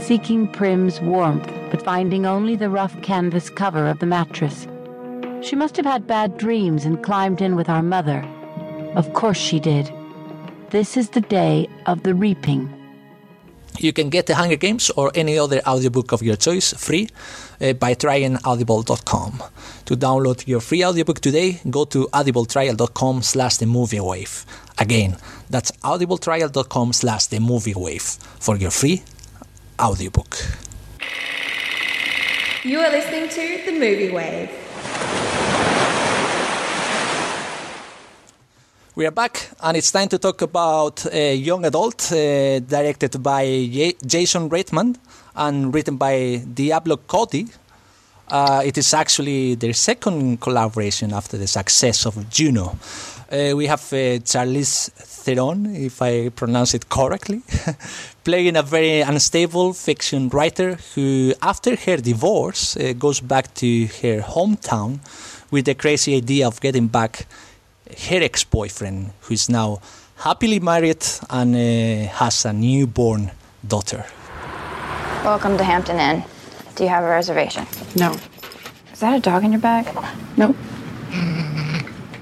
seeking 0.00 0.48
Prim's 0.48 1.00
warmth, 1.00 1.48
but 1.70 1.82
finding 1.82 2.26
only 2.26 2.56
the 2.56 2.70
rough 2.70 3.00
canvas 3.02 3.50
cover 3.50 3.86
of 3.86 4.00
the 4.00 4.06
mattress. 4.06 4.66
She 5.46 5.54
must 5.54 5.76
have 5.76 5.86
had 5.86 6.08
bad 6.08 6.38
dreams 6.38 6.84
and 6.84 7.00
climbed 7.04 7.40
in 7.40 7.54
with 7.54 7.68
our 7.68 7.82
mother. 7.82 8.26
Of 8.96 9.12
course 9.12 9.38
she 9.38 9.60
did. 9.60 9.88
This 10.70 10.96
is 10.96 11.10
the 11.10 11.20
day 11.20 11.68
of 11.86 12.02
the 12.02 12.16
reaping. 12.16 12.68
You 13.78 13.92
can 13.92 14.10
get 14.10 14.26
the 14.26 14.34
Hunger 14.34 14.56
Games 14.56 14.90
or 14.90 15.12
any 15.14 15.38
other 15.38 15.60
audiobook 15.64 16.10
of 16.10 16.20
your 16.20 16.34
choice 16.34 16.72
free 16.72 17.10
uh, 17.60 17.74
by 17.74 17.94
trying 17.94 18.36
audible.com. 18.42 19.40
To 19.84 19.96
download 19.96 20.48
your 20.48 20.58
free 20.58 20.84
audiobook 20.84 21.20
today, 21.20 21.60
go 21.70 21.84
to 21.84 22.08
audibletrial.com 22.12 23.22
slash 23.22 23.58
the 23.58 23.66
movie 23.66 24.00
wave. 24.00 24.44
Again, 24.78 25.16
that's 25.48 25.70
audibletrial.com 25.84 26.92
slash 26.92 27.26
the 27.26 27.38
movie 27.38 27.74
wave 27.76 28.02
for 28.02 28.56
your 28.56 28.72
free 28.72 29.04
audiobook. 29.78 30.38
You 32.64 32.80
are 32.80 32.90
listening 32.90 33.28
to 33.28 33.62
The 33.64 33.78
Movie 33.78 34.10
Wave. 34.10 34.50
We 38.96 39.04
are 39.04 39.10
back, 39.10 39.50
and 39.60 39.76
it's 39.76 39.92
time 39.92 40.08
to 40.08 40.18
talk 40.18 40.40
about 40.40 41.04
a 41.12 41.36
young 41.36 41.66
adult 41.66 42.10
uh, 42.10 42.60
directed 42.60 43.22
by 43.22 43.42
Ye- 43.42 43.98
Jason 44.06 44.48
Reitman 44.48 44.96
and 45.34 45.74
written 45.74 45.98
by 45.98 46.42
Diablo 46.54 46.96
Cody. 46.96 47.46
Uh, 48.26 48.62
it 48.64 48.78
is 48.78 48.94
actually 48.94 49.54
their 49.54 49.74
second 49.74 50.40
collaboration 50.40 51.12
after 51.12 51.36
the 51.36 51.46
success 51.46 52.06
of 52.06 52.30
Juno. 52.30 52.78
Uh, 53.30 53.54
we 53.54 53.66
have 53.66 53.82
uh, 53.92 54.16
Charlize 54.24 54.90
Theron, 54.92 55.76
if 55.76 56.00
I 56.00 56.30
pronounce 56.30 56.72
it 56.72 56.88
correctly, 56.88 57.42
playing 58.24 58.56
a 58.56 58.62
very 58.62 59.02
unstable 59.02 59.74
fiction 59.74 60.30
writer 60.30 60.78
who, 60.94 61.34
after 61.42 61.76
her 61.76 61.98
divorce, 61.98 62.78
uh, 62.78 62.94
goes 62.98 63.20
back 63.20 63.52
to 63.56 63.88
her 64.00 64.22
hometown 64.22 65.00
with 65.50 65.66
the 65.66 65.74
crazy 65.74 66.16
idea 66.16 66.46
of 66.46 66.62
getting 66.62 66.86
back 66.88 67.26
her 68.08 68.22
ex-boyfriend, 68.22 69.10
who 69.20 69.34
is 69.34 69.48
now 69.48 69.80
happily 70.16 70.60
married 70.60 71.04
and 71.30 71.54
uh, 71.54 72.08
has 72.12 72.44
a 72.44 72.52
newborn 72.52 73.30
daughter. 73.66 74.04
Welcome 75.24 75.58
to 75.58 75.64
Hampton 75.64 75.98
Inn. 75.98 76.24
Do 76.74 76.84
you 76.84 76.90
have 76.90 77.04
a 77.04 77.08
reservation? 77.08 77.66
No. 77.96 78.12
Is 78.92 79.00
that 79.00 79.16
a 79.16 79.20
dog 79.20 79.44
in 79.44 79.52
your 79.52 79.60
bag? 79.60 79.86
Nope. 80.36 80.56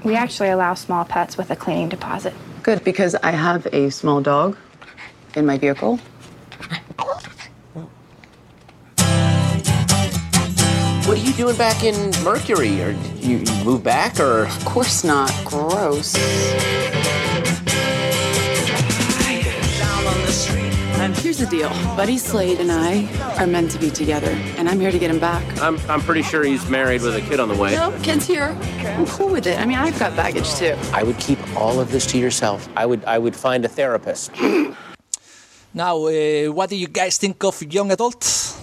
We 0.03 0.15
actually 0.15 0.49
allow 0.49 0.73
small 0.75 1.05
pets 1.05 1.37
with 1.37 1.49
a 1.51 1.55
cleaning 1.55 1.89
deposit. 1.89 2.33
Good, 2.63 2.83
because 2.83 3.15
I 3.15 3.31
have 3.31 3.65
a 3.73 3.89
small 3.91 4.21
dog 4.21 4.57
in 5.35 5.45
my 5.45 5.57
vehicle. 5.57 5.99
What 11.07 11.17
are 11.17 11.21
you 11.21 11.33
doing 11.33 11.55
back 11.55 11.83
in 11.83 12.11
Mercury? 12.23 12.81
Or 12.81 12.91
you, 12.91 13.37
you 13.37 13.63
move 13.63 13.83
back, 13.83 14.19
or? 14.19 14.45
Of 14.45 14.65
course 14.65 15.03
not. 15.03 15.31
Gross. 15.45 16.15
Here's 21.25 21.37
the 21.37 21.45
deal. 21.47 21.69
Buddy 21.95 22.17
Slade 22.17 22.59
and 22.59 22.71
I 22.71 23.07
are 23.39 23.47
meant 23.47 23.71
to 23.71 23.79
be 23.79 23.89
together, 23.89 24.29
and 24.57 24.69
I'm 24.69 24.79
here 24.79 24.91
to 24.91 24.99
get 24.99 25.09
him 25.09 25.19
back. 25.19 25.43
I'm, 25.61 25.77
I'm 25.89 26.01
pretty 26.01 26.21
sure 26.23 26.43
he's 26.43 26.69
married 26.69 27.01
with 27.01 27.15
a 27.15 27.21
kid 27.21 27.39
on 27.39 27.49
the 27.49 27.55
way. 27.55 27.75
No, 27.75 27.91
kid's 28.03 28.25
here. 28.27 28.55
I'm 28.97 29.05
cool 29.05 29.29
with 29.29 29.45
it. 29.47 29.59
I 29.59 29.65
mean, 29.65 29.77
I've 29.77 29.97
got 29.99 30.15
baggage 30.15 30.53
too. 30.55 30.75
I 30.93 31.03
would 31.03 31.17
keep 31.17 31.39
all 31.55 31.79
of 31.79 31.91
this 31.91 32.05
to 32.07 32.17
yourself. 32.17 32.69
I 32.75 32.85
would 32.85 33.03
I 33.05 33.17
would 33.17 33.35
find 33.35 33.65
a 33.65 33.67
therapist. 33.67 34.31
Now, 35.73 35.97
uh, 36.05 36.45
what 36.53 36.69
do 36.69 36.75
you 36.75 36.87
guys 36.87 37.17
think 37.17 37.43
of 37.43 37.61
young 37.61 37.91
adult? 37.91 38.54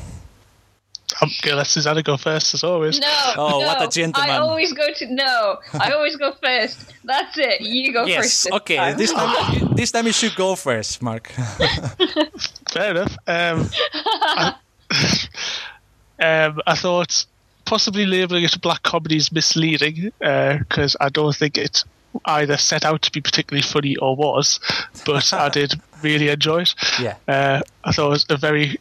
I'm 1.20 1.28
gonna 1.42 1.56
let 1.56 1.66
Suzanna 1.66 2.02
go 2.02 2.16
first 2.16 2.54
as 2.54 2.64
always. 2.64 2.98
No. 2.98 3.32
Oh, 3.36 3.48
no. 3.48 3.58
what 3.58 3.82
a 3.82 3.88
gentleman. 3.88 4.30
I 4.30 4.38
always 4.38 4.72
go 4.72 4.92
to 4.92 5.12
no. 5.12 5.58
I 5.74 5.92
always 5.92 6.16
go 6.16 6.32
first. 6.42 6.94
That's 7.04 7.36
it. 7.38 7.60
You 7.60 7.92
go 7.92 8.04
yes, 8.04 8.22
first. 8.22 8.44
this 8.44 8.52
okay. 8.52 8.76
time. 8.76 8.96
This 8.96 9.12
time, 9.12 9.68
this 9.76 9.92
time 9.92 10.06
you 10.06 10.12
should 10.12 10.34
go 10.34 10.54
first, 10.54 11.02
Mark. 11.02 11.28
Fair 12.72 12.92
enough. 12.92 13.16
Um, 13.26 13.68
I, 13.94 14.54
um, 16.22 16.60
I 16.66 16.76
thought 16.76 17.26
possibly 17.64 18.06
labeling 18.06 18.44
it 18.44 18.54
a 18.54 18.58
black 18.58 18.82
comedy 18.82 19.16
is 19.16 19.32
misleading 19.32 20.12
because 20.18 20.96
I 21.00 21.08
don't 21.08 21.34
think 21.34 21.56
it 21.58 21.84
either 22.26 22.56
set 22.56 22.84
out 22.84 23.02
to 23.02 23.10
be 23.10 23.20
particularly 23.20 23.62
funny 23.62 23.96
or 23.96 24.14
was, 24.16 24.60
but 25.06 25.32
I 25.32 25.48
did 25.48 25.74
really 26.02 26.28
enjoy 26.28 26.62
it. 26.62 26.74
Yeah. 27.00 27.16
Uh, 27.26 27.62
I 27.84 27.92
thought 27.92 28.06
it 28.06 28.10
was 28.10 28.26
a 28.28 28.36
very 28.36 28.78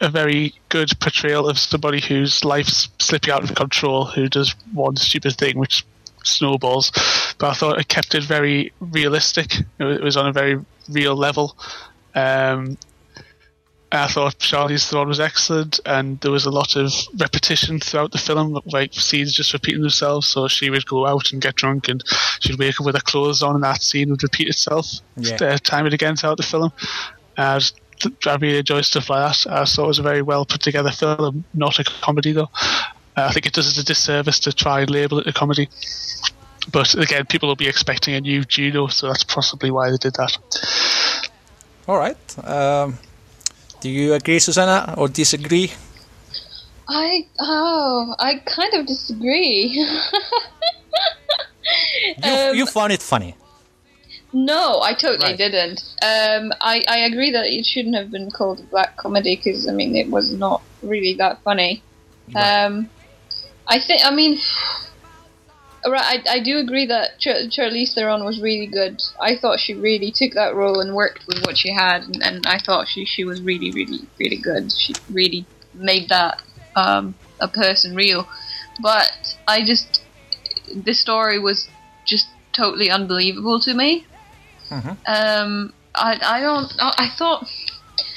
a 0.00 0.08
very 0.08 0.54
good 0.68 0.90
portrayal 1.00 1.48
of 1.48 1.58
somebody 1.58 2.00
whose 2.00 2.44
life's 2.44 2.88
slipping 2.98 3.32
out 3.32 3.44
of 3.44 3.54
control, 3.54 4.06
who 4.06 4.28
does 4.28 4.54
one 4.72 4.96
stupid 4.96 5.36
thing 5.36 5.58
which 5.58 5.84
snowballs. 6.24 6.90
But 7.38 7.50
I 7.50 7.54
thought 7.54 7.78
it 7.78 7.88
kept 7.88 8.14
it 8.14 8.24
very 8.24 8.72
realistic. 8.80 9.52
It 9.78 10.02
was, 10.02 10.16
on 10.16 10.26
a 10.26 10.32
very 10.32 10.60
real 10.88 11.14
level. 11.16 11.56
Um, 12.14 12.76
I 13.90 14.06
thought 14.06 14.38
Charlize 14.38 14.90
Theron 14.90 15.08
was 15.08 15.20
excellent, 15.20 15.80
and 15.86 16.20
there 16.20 16.30
was 16.30 16.44
a 16.44 16.50
lot 16.50 16.76
of 16.76 16.92
repetition 17.18 17.80
throughout 17.80 18.12
the 18.12 18.18
film, 18.18 18.60
like 18.66 18.92
scenes 18.92 19.32
just 19.32 19.52
repeating 19.54 19.80
themselves. 19.80 20.26
So 20.26 20.46
she 20.46 20.68
would 20.68 20.84
go 20.84 21.06
out 21.06 21.32
and 21.32 21.40
get 21.40 21.54
drunk, 21.54 21.88
and 21.88 22.04
she'd 22.40 22.58
wake 22.58 22.80
up 22.80 22.86
with 22.86 22.96
her 22.96 23.00
clothes 23.00 23.42
on, 23.42 23.54
and 23.54 23.64
that 23.64 23.80
scene 23.80 24.10
would 24.10 24.22
repeat 24.22 24.48
itself 24.48 24.86
Yeah. 25.16 25.36
uh, 25.40 25.58
time 25.58 25.86
and 25.86 25.94
again 25.94 26.16
throughout 26.16 26.36
the 26.36 26.42
film. 26.42 26.70
And 27.38 27.72
I 28.26 28.36
really 28.36 28.58
enjoy 28.58 28.80
stuff 28.82 29.10
like 29.10 29.32
that. 29.32 29.52
I 29.52 29.64
thought 29.64 29.84
it 29.84 29.88
was 29.88 29.98
a 29.98 30.02
very 30.02 30.22
well 30.22 30.44
put 30.44 30.60
together 30.60 30.90
film, 30.90 31.44
not 31.54 31.78
a 31.78 31.84
comedy 31.84 32.32
though. 32.32 32.50
Uh, 33.16 33.26
I 33.28 33.32
think 33.32 33.46
it 33.46 33.52
does 33.52 33.66
us 33.66 33.78
a 33.78 33.84
disservice 33.84 34.38
to 34.40 34.52
try 34.52 34.80
and 34.80 34.90
label 34.90 35.18
it 35.18 35.26
a 35.26 35.32
comedy. 35.32 35.68
But 36.70 36.94
again, 36.94 37.26
people 37.26 37.48
will 37.48 37.56
be 37.56 37.68
expecting 37.68 38.14
a 38.14 38.20
new 38.20 38.44
Juno, 38.44 38.88
so 38.88 39.08
that's 39.08 39.24
possibly 39.24 39.70
why 39.70 39.90
they 39.90 39.96
did 39.96 40.14
that. 40.14 40.36
All 41.88 41.96
right. 41.96 42.46
Um, 42.46 42.98
do 43.80 43.88
you 43.88 44.14
agree, 44.14 44.38
Suzanna, 44.38 44.94
or 44.96 45.08
disagree? 45.08 45.72
I 46.88 47.26
oh, 47.40 48.14
I 48.18 48.36
kind 48.46 48.74
of 48.74 48.86
disagree. 48.86 49.84
You, 52.24 52.32
Um, 52.32 52.56
you 52.56 52.66
found 52.66 52.92
it 52.92 53.02
funny. 53.02 53.34
No, 54.32 54.80
I 54.82 54.92
totally 54.92 55.30
Right. 55.30 55.38
didn't. 55.38 55.82
Um, 56.02 56.52
I, 56.60 56.84
I 56.86 56.98
agree 56.98 57.30
that 57.30 57.46
it 57.46 57.64
shouldn't 57.64 57.96
have 57.96 58.10
been 58.10 58.30
called 58.30 58.60
a 58.60 58.64
black 58.64 58.96
comedy 58.96 59.36
because 59.36 59.66
I 59.68 59.72
mean 59.72 59.96
it 59.96 60.10
was 60.10 60.32
not 60.32 60.62
really 60.82 61.14
that 61.14 61.42
funny. 61.42 61.82
Um, 62.36 62.90
I 63.66 63.80
think 63.80 64.04
I 64.04 64.14
mean, 64.14 64.38
right, 65.86 66.22
I, 66.28 66.34
I 66.34 66.40
do 66.40 66.58
agree 66.58 66.86
that 66.86 67.18
Char- 67.18 67.48
Charlize 67.48 67.94
Theron 67.94 68.24
was 68.24 68.40
really 68.40 68.66
good. 68.66 69.00
I 69.20 69.36
thought 69.36 69.60
she 69.60 69.74
really 69.74 70.10
took 70.10 70.34
that 70.34 70.54
role 70.54 70.80
and 70.80 70.94
worked 70.94 71.26
with 71.26 71.44
what 71.46 71.56
she 71.56 71.72
had, 71.72 72.02
and, 72.02 72.22
and 72.22 72.46
I 72.46 72.58
thought 72.58 72.88
she 72.88 73.06
she 73.06 73.24
was 73.24 73.40
really 73.40 73.70
really 73.70 74.00
really 74.18 74.36
good. 74.36 74.70
She 74.72 74.94
really 75.10 75.46
made 75.72 76.10
that 76.10 76.42
um, 76.76 77.14
a 77.40 77.48
person 77.48 77.94
real. 77.94 78.28
But 78.80 79.36
I 79.46 79.64
just 79.64 80.02
the 80.74 80.92
story 80.92 81.38
was 81.38 81.66
just 82.04 82.28
totally 82.52 82.90
unbelievable 82.90 83.58
to 83.60 83.72
me. 83.72 84.06
Um, 84.70 85.72
I, 85.94 86.18
I 86.22 86.40
don't. 86.40 86.72
I 86.78 86.94
I 86.98 87.08
thought 87.16 87.48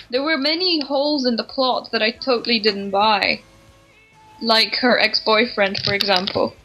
there 0.09 0.23
were 0.23 0.37
many 0.37 0.81
holes 0.81 1.25
in 1.25 1.35
the 1.37 1.43
plot 1.43 1.89
that 1.91 2.01
I 2.01 2.11
totally 2.11 2.59
didn't 2.59 2.91
buy, 2.91 3.41
like 4.41 4.75
her 4.75 4.99
ex-boyfriend, 4.99 5.79
for 5.83 5.93
example. 5.93 6.55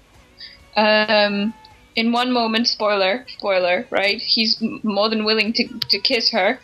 Um, 0.76 1.54
in 1.94 2.12
one 2.12 2.32
moment, 2.32 2.68
spoiler, 2.68 3.24
spoiler, 3.28 3.86
right? 3.90 4.20
He's 4.20 4.60
more 4.82 5.08
than 5.08 5.24
willing 5.24 5.52
to 5.54 5.68
to 5.90 5.98
kiss 5.98 6.30
her, 6.30 6.58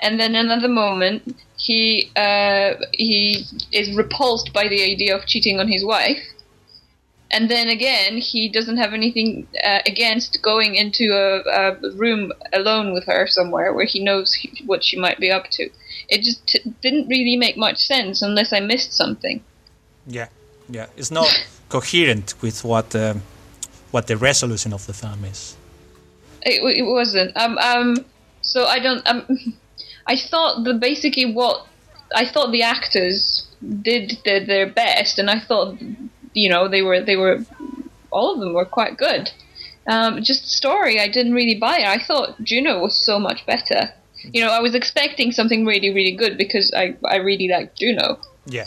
and 0.00 0.20
then 0.20 0.34
another 0.34 0.68
moment, 0.68 1.36
he 1.56 2.10
uh, 2.14 2.74
he 2.92 3.44
is 3.72 3.96
repulsed 3.96 4.52
by 4.52 4.68
the 4.68 4.82
idea 4.82 5.16
of 5.16 5.26
cheating 5.26 5.58
on 5.58 5.68
his 5.68 5.84
wife. 5.84 6.22
And 7.30 7.50
then 7.50 7.68
again, 7.68 8.16
he 8.16 8.48
doesn't 8.48 8.78
have 8.78 8.94
anything 8.94 9.46
uh, 9.62 9.80
against 9.84 10.40
going 10.40 10.76
into 10.76 11.12
a, 11.12 11.74
a 11.74 11.90
room 11.94 12.32
alone 12.52 12.94
with 12.94 13.04
her 13.04 13.26
somewhere 13.26 13.74
where 13.74 13.84
he 13.84 14.02
knows 14.02 14.32
he, 14.32 14.62
what 14.64 14.82
she 14.82 14.98
might 14.98 15.18
be 15.18 15.30
up 15.30 15.50
to. 15.50 15.68
It 16.08 16.22
just 16.22 16.46
t- 16.46 16.74
didn't 16.80 17.08
really 17.08 17.36
make 17.36 17.56
much 17.56 17.84
sense 17.84 18.22
unless 18.22 18.52
I 18.52 18.60
missed 18.60 18.94
something. 18.94 19.42
Yeah, 20.06 20.28
yeah. 20.70 20.86
It's 20.96 21.10
not 21.10 21.28
coherent 21.68 22.34
with 22.40 22.64
what 22.64 22.96
um, 22.96 23.22
what 23.90 24.06
the 24.06 24.16
resolution 24.16 24.72
of 24.72 24.86
the 24.86 24.94
film 24.94 25.24
is. 25.24 25.54
It, 26.42 26.62
it 26.62 26.86
wasn't. 26.86 27.36
Um, 27.36 27.58
um, 27.58 28.06
so 28.40 28.64
I 28.64 28.78
don't. 28.78 29.06
Um, 29.06 29.26
I 30.06 30.16
thought 30.16 30.64
the 30.64 30.72
basically 30.72 31.30
what 31.30 31.66
I 32.14 32.24
thought 32.24 32.52
the 32.52 32.62
actors 32.62 33.46
did 33.82 34.18
their, 34.24 34.44
their 34.44 34.66
best, 34.66 35.18
and 35.18 35.28
I 35.28 35.40
thought 35.40 35.76
you 36.34 36.48
know 36.48 36.68
they 36.68 36.82
were 36.82 37.00
they 37.00 37.16
were 37.16 37.44
all 38.10 38.34
of 38.34 38.40
them 38.40 38.52
were 38.54 38.64
quite 38.64 38.96
good. 38.96 39.30
Um, 39.86 40.22
just 40.22 40.42
the 40.42 40.48
story, 40.50 41.00
I 41.00 41.08
didn't 41.08 41.32
really 41.32 41.54
buy 41.58 41.78
it. 41.78 41.86
I 41.86 41.98
thought 41.98 42.42
Juno 42.42 42.80
was 42.80 42.94
so 42.94 43.18
much 43.18 43.46
better. 43.46 43.90
You 44.32 44.42
know, 44.44 44.50
I 44.50 44.60
was 44.60 44.74
expecting 44.74 45.32
something 45.32 45.64
really 45.64 45.90
really 45.94 46.12
good 46.12 46.36
because 46.36 46.72
I 46.76 46.96
I 47.04 47.16
really 47.16 47.48
like 47.48 47.74
Juno, 47.76 48.18
Yeah, 48.46 48.66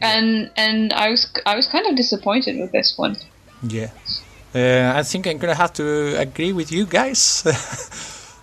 and 0.00 0.50
and 0.56 0.92
I 0.92 1.08
was 1.10 1.26
I 1.46 1.56
was 1.56 1.66
kind 1.68 1.86
of 1.86 1.96
disappointed 1.96 2.58
with 2.60 2.72
this 2.72 2.94
one. 2.98 3.16
yeah. 3.62 3.90
Uh, 4.54 4.92
I 4.94 5.02
think 5.02 5.26
I'm 5.26 5.38
gonna 5.38 5.54
have 5.54 5.72
to 5.74 6.18
agree 6.20 6.52
with 6.52 6.70
you 6.70 6.84
guys 6.84 7.42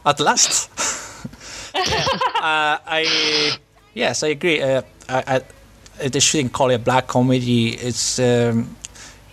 at 0.05 0.19
last. 0.19 0.69
uh, 1.75 2.77
I 2.81 3.51
yes, 3.93 4.23
I 4.23 4.29
agree. 4.29 4.61
Uh, 4.61 4.81
I, 5.07 5.23
I 5.37 5.41
they 5.99 6.19
shouldn't 6.19 6.53
call 6.53 6.69
it 6.69 6.75
a 6.75 6.79
black 6.79 7.07
comedy. 7.07 7.69
It's 7.75 8.19
um, 8.19 8.75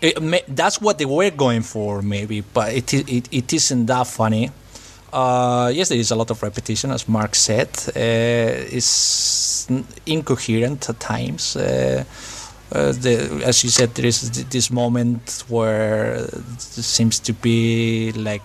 it, 0.00 0.44
that's 0.55 0.81
what 0.81 0.98
they 0.98 1.07
were 1.07 1.31
going 1.31 1.62
for, 1.62 2.02
maybe, 2.02 2.40
but 2.40 2.72
it 2.72 2.92
it, 2.94 3.29
it 3.33 3.52
isn't 3.52 3.87
that 3.87 4.07
funny. 4.07 4.50
Uh, 5.12 5.70
yes, 5.74 5.88
there 5.88 5.98
is 5.98 6.11
a 6.11 6.16
lot 6.16 6.31
of 6.31 6.42
repetition, 6.42 6.90
as 6.90 7.09
Mark 7.09 7.35
said. 7.35 7.68
Uh, 7.88 8.76
it's 8.76 9.66
incoherent 10.05 10.88
at 10.88 11.00
times. 11.00 11.57
Uh, 11.57 12.05
uh, 12.72 12.92
the, 12.92 13.42
as 13.44 13.62
you 13.62 13.70
said, 13.70 13.94
there 13.94 14.07
is 14.07 14.44
this 14.50 14.70
moment 14.70 15.44
where 15.48 16.20
there 16.20 16.83
seems 16.83 17.18
to 17.20 17.33
be 17.33 18.12
like 18.12 18.42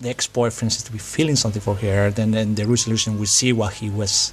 the 0.00 0.08
ex-boyfriend 0.08 0.72
seems 0.72 0.82
to 0.82 0.92
be 0.92 0.98
feeling 0.98 1.36
something 1.36 1.60
for 1.60 1.74
her. 1.76 2.10
Then, 2.10 2.34
in 2.34 2.54
the 2.54 2.66
resolution, 2.66 3.18
we 3.18 3.26
see 3.26 3.52
what 3.52 3.74
he 3.74 3.90
was, 3.90 4.32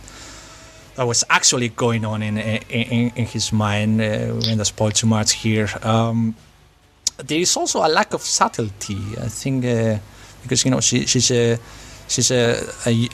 what 0.98 1.08
was 1.08 1.24
actually 1.30 1.70
going 1.70 2.06
on 2.06 2.22
in 2.24 2.38
in, 2.38 3.12
in, 3.16 3.26
his 3.26 3.52
mind. 3.52 4.02
Uh, 4.02 4.64
spoil 4.64 4.92
too 4.92 5.08
much 5.08 5.34
here. 5.34 5.70
Um, 5.84 6.36
there 7.18 7.40
is 7.40 7.56
also 7.58 7.86
a 7.86 7.90
lack 7.90 8.14
of 8.14 8.22
subtlety. 8.22 8.98
I 9.22 9.28
think 9.30 9.66
uh, 9.66 9.98
because 10.44 10.66
you 10.66 10.72
know 10.72 10.82
she, 10.82 11.06
she's 11.06 11.32
a 11.32 11.58
she's 12.08 12.32
a, 12.32 12.58
a 12.86 13.10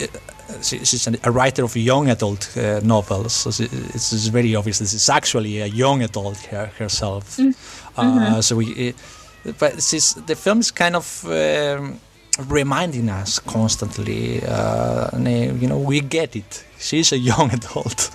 she, 0.62 0.84
she's 0.84 1.06
a 1.06 1.30
writer 1.30 1.64
of 1.64 1.76
young 1.76 2.10
adult 2.10 2.56
uh, 2.56 2.80
novels. 2.82 3.32
So 3.32 3.50
she, 3.50 3.64
it's, 3.64 4.12
it's 4.12 4.26
very 4.26 4.54
obvious 4.56 4.78
this 4.78 4.94
is 4.94 5.08
actually 5.08 5.60
a 5.60 5.66
young 5.66 6.02
adult 6.02 6.38
her, 6.46 6.66
herself. 6.78 7.38
Uh, 7.38 7.52
Mhm. 7.96 8.42
so 8.42 8.56
we, 8.56 8.90
uh, 8.90 9.52
but 9.58 9.82
she's, 9.82 10.14
the 10.14 10.34
film 10.34 10.60
is 10.60 10.70
kind 10.70 10.96
of. 10.96 11.24
Um, 11.26 12.00
reminding 12.48 13.08
us 13.08 13.38
constantly 13.38 14.42
uh, 14.44 15.08
you 15.16 15.68
know 15.68 15.78
we 15.78 16.00
get 16.00 16.34
it 16.34 16.64
she's 16.78 17.12
a 17.12 17.18
young 17.18 17.52
adult 17.58 18.10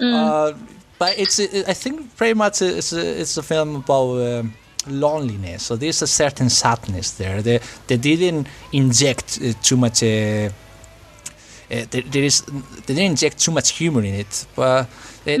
uh, 0.00 0.52
but 0.98 1.18
it's 1.18 1.40
uh, 1.40 1.64
I 1.66 1.72
think 1.72 2.12
very 2.16 2.34
much 2.34 2.62
it's 2.62 2.92
a, 2.92 3.20
it's 3.20 3.36
a 3.36 3.42
film 3.42 3.76
about 3.76 4.18
um, 4.20 4.54
loneliness. 4.86 5.64
So 5.64 5.76
there's 5.76 6.02
a 6.02 6.06
certain 6.06 6.50
sadness 6.50 7.12
there. 7.12 7.42
They 7.42 7.60
they 7.86 7.96
didn't 7.96 8.46
inject 8.72 9.38
uh, 9.42 9.52
too 9.62 9.76
much. 9.76 10.02
Uh, 10.02 10.50
uh, 11.70 11.86
there, 11.90 12.02
there 12.02 12.22
is 12.22 12.42
they 12.42 12.94
didn't 12.94 13.12
inject 13.12 13.38
too 13.38 13.52
much 13.52 13.70
humor 13.72 14.02
in 14.02 14.14
it, 14.14 14.46
but 14.56 14.88
it, 15.24 15.40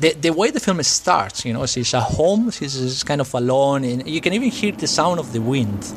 the 0.00 0.14
the 0.14 0.30
way 0.30 0.50
the 0.50 0.60
film 0.60 0.82
starts, 0.82 1.44
you 1.44 1.52
know, 1.52 1.66
she's 1.66 1.92
at 1.94 2.02
home, 2.02 2.50
she's, 2.50 2.74
she's 2.74 3.02
kind 3.04 3.20
of 3.20 3.32
alone, 3.34 3.84
and 3.84 4.08
you 4.08 4.20
can 4.20 4.32
even 4.32 4.50
hear 4.50 4.72
the 4.72 4.86
sound 4.86 5.18
of 5.18 5.32
the 5.32 5.40
wind. 5.40 5.92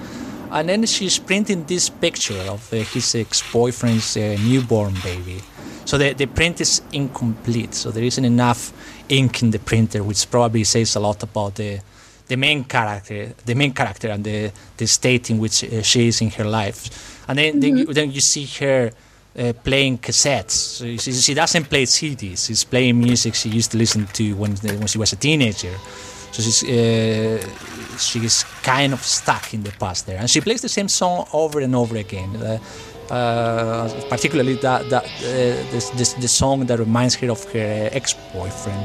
And 0.54 0.70
then 0.70 0.86
she's 0.86 1.18
printing 1.18 1.66
this 1.66 1.90
picture 1.90 2.40
of 2.48 2.72
uh, 2.72 2.78
his 2.78 3.16
ex-boyfriend's 3.16 4.16
uh, 4.16 4.38
newborn 4.40 4.94
baby. 5.04 5.42
So 5.86 5.98
the, 5.98 6.14
the 6.14 6.28
print 6.28 6.62
is 6.62 6.82
incomplete. 6.92 7.74
So 7.74 7.90
there 7.90 8.04
isn't 8.04 8.24
enough 8.24 8.72
ink 9.10 9.42
in 9.42 9.50
the 9.50 9.58
printer, 9.58 10.04
which 10.04 10.30
probably 10.30 10.64
says 10.64 10.96
a 10.96 11.00
lot 11.00 11.24
about 11.24 11.56
the 11.56 11.80
the 12.28 12.38
main 12.38 12.64
character, 12.64 13.34
the 13.46 13.54
main 13.54 13.74
character, 13.74 14.10
and 14.10 14.24
the 14.24 14.52
the 14.78 14.88
state 14.88 15.30
in 15.30 15.40
which 15.40 15.64
uh, 15.64 15.82
she 15.82 16.08
is 16.08 16.22
in 16.22 16.30
her 16.32 16.46
life. 16.46 17.24
And 17.28 17.38
then 17.38 17.60
then, 17.60 17.78
you, 17.78 17.86
then 17.86 18.12
you 18.12 18.22
see 18.22 18.46
her 18.66 18.92
uh, 19.38 19.54
playing 19.64 19.98
cassettes. 19.98 20.52
So 20.52 20.86
she, 20.98 21.12
she 21.14 21.34
doesn't 21.34 21.66
play 21.70 21.84
CDs. 21.84 22.46
She's 22.48 22.64
playing 22.64 23.00
music 23.00 23.36
she 23.36 23.50
used 23.50 23.72
to 23.72 23.78
listen 23.78 24.06
to 24.06 24.34
when 24.36 24.56
when 24.58 24.88
she 24.88 25.00
was 25.00 25.14
a 25.14 25.18
teenager. 25.18 25.76
So 26.34 26.42
she's 26.42 26.64
uh, 26.64 27.98
she's 27.98 28.44
kind 28.64 28.92
of 28.94 29.02
stuck 29.02 29.54
in 29.54 29.64
the 29.64 29.72
past 29.80 30.06
there, 30.08 30.20
and 30.20 30.30
she 30.30 30.42
plays 30.42 30.62
the 30.62 30.70
same 30.70 30.90
song 30.90 31.28
over 31.32 31.60
and 31.62 31.76
over 31.76 31.96
again. 31.96 32.36
Uh, 32.36 32.58
uh, 33.10 33.88
particularly 34.10 34.56
that 34.56 34.90
that 34.90 35.06
uh, 35.06 35.72
this, 35.72 35.92
this 35.92 36.14
the 36.14 36.28
song 36.28 36.66
that 36.66 36.80
reminds 36.80 37.16
her 37.16 37.30
of 37.30 37.44
her 37.54 37.90
ex-boyfriend. 37.92 38.84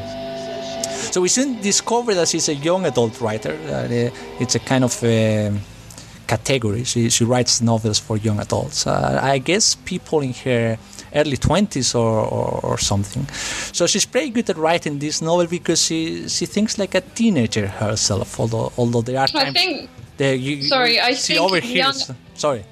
So 1.13 1.23
we 1.23 1.29
soon 1.29 1.61
discover 1.63 2.15
that 2.15 2.29
she's 2.29 2.49
a 2.49 2.55
young 2.55 2.85
adult 2.85 3.19
writer. 3.21 3.55
Uh, 3.67 4.11
it's 4.43 4.55
a 4.55 4.61
kind 4.61 4.85
of 4.85 5.03
um 5.03 5.61
category. 6.29 6.85
She, 6.85 7.09
she 7.09 7.25
writes 7.25 7.61
novels 7.61 7.99
for 7.99 8.17
young 8.19 8.39
adults. 8.39 8.87
Uh, 8.87 9.19
I 9.21 9.39
guess 9.39 9.75
people 9.75 10.21
in 10.21 10.35
her 10.45 10.79
early 11.15 11.37
20s 11.37 11.95
or, 11.95 12.21
or, 12.27 12.61
or 12.63 12.79
something. 12.79 13.27
So 13.73 13.87
she's 13.87 14.07
pretty 14.07 14.31
good 14.31 14.49
at 14.51 14.57
writing 14.57 14.99
this 14.99 15.21
novel 15.23 15.47
because 15.47 15.83
she, 15.83 16.29
she 16.29 16.47
thinks 16.47 16.79
like 16.79 16.95
a 16.95 17.01
teenager 17.01 17.67
herself, 17.67 18.39
although 18.41 18.73
although 18.77 19.03
there 19.03 19.19
are 19.19 19.25
I 19.35 19.45
times 19.45 19.53
think. 19.53 19.91
that 20.17 20.39
you, 20.39 20.63
Sorry, 20.63 20.99
I 21.01 21.13
she 21.15 21.35
think 21.35 21.41
overhears. 21.41 22.09
young- 22.09 22.17
Sorry. 22.35 22.65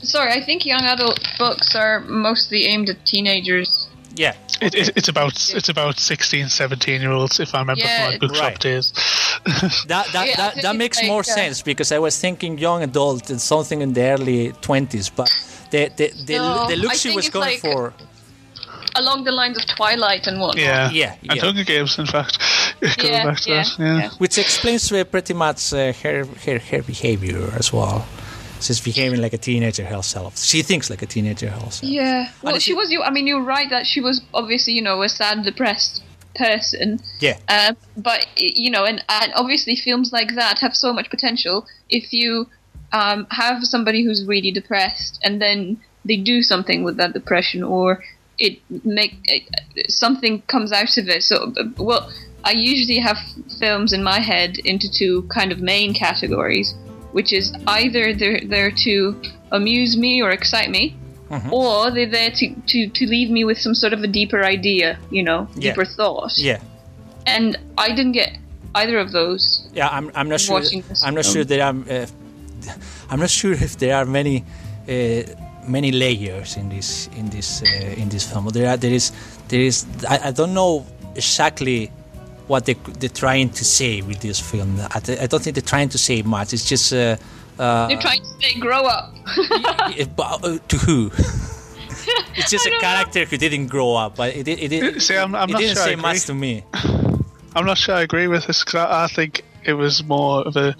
Sorry, 0.00 0.32
I 0.32 0.44
think 0.44 0.64
young 0.64 0.82
adult 0.84 1.20
books 1.38 1.74
are 1.74 2.00
mostly 2.00 2.66
aimed 2.66 2.88
at 2.88 3.04
teenagers. 3.04 3.88
Yeah. 4.14 4.34
It, 4.60 4.74
it, 4.74 4.96
it's 4.96 5.08
about 5.08 5.32
it's 5.54 5.68
about 5.68 5.98
16, 5.98 6.48
17 6.48 7.00
year 7.00 7.10
olds 7.12 7.38
if 7.40 7.54
I 7.54 7.60
remember 7.60 7.82
Yeah, 7.84 8.04
from 8.04 8.12
my 8.14 8.18
bookshop 8.18 8.42
Right. 8.44 8.58
days. 8.60 8.92
That 9.86 10.06
that, 10.12 10.26
Yeah, 10.28 10.36
that, 10.36 10.62
that 10.62 10.76
makes 10.76 10.98
like, 10.98 11.06
more 11.08 11.20
uh, 11.20 11.22
sense 11.38 11.62
because 11.62 11.92
I 11.92 11.98
was 11.98 12.18
thinking 12.18 12.58
young 12.58 12.82
adult 12.82 13.30
and 13.30 13.40
something 13.40 13.80
in 13.82 13.92
the 13.92 14.02
early 14.02 14.50
20s, 14.52 15.10
but 15.14 15.28
the 15.70 15.90
the 15.96 16.08
the, 16.26 16.36
No, 16.36 16.66
the 16.68 16.76
look 16.76 16.92
I 16.92 16.94
she 16.94 17.08
think 17.08 17.16
was 17.16 17.26
it's 17.26 17.32
going 17.34 17.46
like- 17.50 17.60
for. 17.60 17.94
Along 18.96 19.22
the 19.24 19.32
lines 19.32 19.56
of 19.58 19.64
Twilight 19.66 20.26
and 20.26 20.40
whatnot. 20.40 20.64
Yeah, 20.64 20.90
Yeah, 20.90 21.14
and 21.28 21.36
yeah. 21.36 21.42
Hunger 21.42 21.62
Games, 21.62 21.98
in 21.98 22.06
fact, 22.06 22.38
going 22.96 23.12
Yeah, 23.12 23.24
back 23.26 23.40
to 23.40 23.50
yeah, 23.50 23.62
that. 23.62 23.78
Yeah. 23.78 24.10
which 24.18 24.38
explains 24.38 24.90
uh, 24.90 25.04
pretty 25.04 25.34
much 25.34 25.72
uh, 25.72 25.92
her, 26.02 26.24
her 26.44 26.58
her 26.58 26.82
behavior 26.82 27.52
as 27.56 27.72
well. 27.72 28.06
She's 28.60 28.80
behaving 28.80 29.20
like 29.20 29.34
a 29.34 29.38
teenager 29.38 29.84
herself. 29.84 30.36
She 30.38 30.62
thinks 30.62 30.90
like 30.90 31.02
a 31.02 31.06
teenager 31.06 31.48
herself. 31.50 31.80
Yeah. 31.82 32.30
Well, 32.42 32.54
And 32.54 32.62
she 32.62 32.74
was. 32.74 32.90
You. 32.90 33.02
I 33.02 33.10
mean, 33.10 33.26
you're 33.28 33.42
right 33.44 33.70
that 33.70 33.86
she 33.86 34.00
was 34.00 34.20
obviously, 34.34 34.72
you 34.72 34.82
know, 34.82 35.02
a 35.02 35.08
sad, 35.08 35.44
depressed 35.44 36.02
person. 36.34 36.98
Yeah. 37.20 37.36
Uh, 37.46 37.74
but 37.96 38.26
you 38.36 38.70
know, 38.70 38.84
and, 38.84 39.04
and 39.08 39.32
obviously 39.36 39.76
films 39.76 40.12
like 40.12 40.34
that 40.34 40.58
have 40.58 40.74
so 40.74 40.92
much 40.92 41.08
potential. 41.08 41.66
If 41.88 42.12
you 42.12 42.48
um, 42.92 43.26
have 43.30 43.64
somebody 43.64 44.04
who's 44.04 44.24
really 44.24 44.50
depressed, 44.50 45.18
and 45.22 45.40
then 45.40 45.80
they 46.04 46.16
do 46.16 46.42
something 46.42 46.82
with 46.84 46.96
that 46.96 47.12
depression, 47.12 47.62
or 47.62 48.02
it 48.38 48.58
make 48.84 49.14
it, 49.24 49.90
something 49.90 50.42
comes 50.42 50.72
out 50.72 50.96
of 50.96 51.08
it. 51.08 51.22
So, 51.22 51.52
well, 51.76 52.10
I 52.44 52.52
usually 52.52 52.98
have 52.98 53.18
films 53.58 53.92
in 53.92 54.02
my 54.02 54.20
head 54.20 54.58
into 54.64 54.90
two 54.90 55.22
kind 55.24 55.50
of 55.52 55.60
main 55.60 55.92
categories, 55.92 56.74
which 57.12 57.32
is 57.32 57.52
either 57.66 58.14
they're 58.14 58.40
there 58.44 58.70
to 58.84 59.20
amuse 59.50 59.96
me 59.96 60.22
or 60.22 60.30
excite 60.30 60.70
me, 60.70 60.96
Mhm. 61.30 61.52
or 61.52 61.90
they're 61.90 62.06
there 62.06 62.30
to, 62.30 62.54
to, 62.68 62.88
to 62.88 63.06
leave 63.06 63.28
me 63.30 63.44
with 63.44 63.58
some 63.58 63.74
sort 63.74 63.92
of 63.92 64.02
a 64.02 64.06
deeper 64.06 64.44
idea, 64.44 64.98
you 65.10 65.22
know, 65.22 65.48
Yeah. 65.56 65.70
deeper 65.72 65.84
thought. 65.84 66.38
Yeah. 66.38 66.60
And 67.26 67.58
I 67.76 67.88
didn't 67.88 68.12
get 68.12 68.38
either 68.74 68.98
of 68.98 69.12
those. 69.12 69.68
Yeah, 69.74 69.88
I'm, 69.90 70.10
I'm 70.14 70.28
not 70.28 70.40
sure. 70.40 70.60
Watching 70.60 70.82
this 70.88 71.02
I'm 71.02 71.14
not 71.14 71.24
film. 71.24 71.34
sure 71.34 71.44
there 71.44 71.64
are. 71.64 71.74
Uh, 71.90 72.06
I'm 73.10 73.20
not 73.20 73.30
sure 73.30 73.52
if 73.52 73.78
there 73.78 73.96
are 73.96 74.04
many 74.04 74.44
uh, 74.88 75.22
many 75.66 75.92
layers 75.92 76.56
in 76.56 76.68
this 76.68 77.08
in 77.16 77.28
this 77.30 77.62
uh, 77.62 77.66
in 78.00 78.08
this 78.08 78.24
film. 78.30 78.48
There 78.48 78.68
are 78.70 78.76
there 78.76 78.92
is 78.92 79.12
there 79.48 79.60
is. 79.60 79.86
I, 80.08 80.28
I 80.28 80.30
don't 80.30 80.54
know 80.54 80.84
exactly 81.14 81.90
what 82.46 82.64
they 82.64 82.74
they're 83.00 83.08
trying 83.10 83.50
to 83.50 83.64
say 83.64 84.02
with 84.02 84.20
this 84.20 84.40
film. 84.40 84.78
I, 84.80 85.00
I 85.22 85.26
don't 85.26 85.42
think 85.42 85.54
they're 85.56 85.62
trying 85.62 85.88
to 85.90 85.98
say 85.98 86.22
much. 86.22 86.52
It's 86.52 86.68
just. 86.68 86.92
Uh, 86.92 87.16
uh, 87.58 87.88
They're 87.88 87.98
trying 87.98 88.20
to 88.22 88.26
say, 88.40 88.60
grow 88.60 88.86
up. 88.86 89.12
but, 90.16 90.44
uh, 90.44 90.58
to 90.68 90.76
who? 90.78 91.10
it's 92.36 92.50
just 92.50 92.64
a 92.66 92.78
character 92.80 93.24
who 93.24 93.36
didn't 93.36 93.66
grow 93.66 93.96
up, 93.96 94.14
but 94.14 94.32
it, 94.36 94.46
it, 94.46 94.72
it, 94.72 95.02
See, 95.02 95.16
I'm- 95.16 95.34
I'm 95.34 95.48
it 95.48 95.52
not 95.54 95.58
didn't 95.58 95.74
sure 95.74 95.82
I 95.82 95.86
say 95.86 95.92
agree. 95.94 96.02
much 96.02 96.24
to 96.26 96.34
me. 96.34 96.62
I'm 97.56 97.66
not 97.66 97.76
sure 97.76 97.96
I 97.96 98.02
agree 98.02 98.28
with 98.28 98.46
this 98.46 98.62
because 98.64 98.76
I, 98.76 99.04
I 99.04 99.06
think 99.08 99.42
it 99.64 99.72
was 99.72 100.04
more 100.04 100.42
of 100.46 100.56
a 100.56 100.76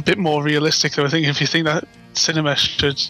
a 0.00 0.02
bit 0.02 0.18
more 0.18 0.42
realistic. 0.42 0.92
Though 0.92 1.04
I 1.04 1.08
think 1.08 1.26
if 1.26 1.40
you 1.40 1.46
think 1.46 1.66
that 1.66 1.84
cinema 2.14 2.56
should 2.56 3.00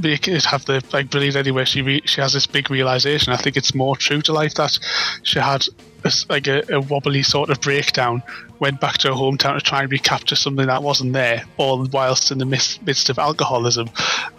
be 0.00 0.18
have 0.44 0.64
the 0.66 0.82
like 0.92 1.10
brilliant 1.10 1.36
anyway, 1.36 1.64
she 1.64 1.82
re, 1.82 2.02
she 2.04 2.20
has 2.20 2.32
this 2.32 2.46
big 2.46 2.70
realization. 2.70 3.32
I 3.32 3.36
think 3.36 3.56
it's 3.56 3.74
more 3.74 3.96
true 3.96 4.22
to 4.22 4.32
life 4.32 4.54
that 4.54 4.78
she 5.22 5.38
had 5.38 5.64
a 6.04 6.12
like 6.28 6.46
a, 6.46 6.62
a 6.72 6.80
wobbly 6.80 7.22
sort 7.22 7.50
of 7.50 7.60
breakdown, 7.60 8.22
went 8.58 8.80
back 8.80 8.98
to 8.98 9.08
her 9.08 9.14
hometown 9.14 9.58
to 9.58 9.60
try 9.60 9.82
and 9.82 9.92
recapture 9.92 10.36
something 10.36 10.66
that 10.66 10.82
wasn't 10.82 11.12
there, 11.12 11.44
all 11.56 11.84
whilst 11.92 12.30
in 12.30 12.38
the 12.38 12.46
midst, 12.46 12.82
midst 12.82 13.10
of 13.10 13.18
alcoholism, 13.18 13.90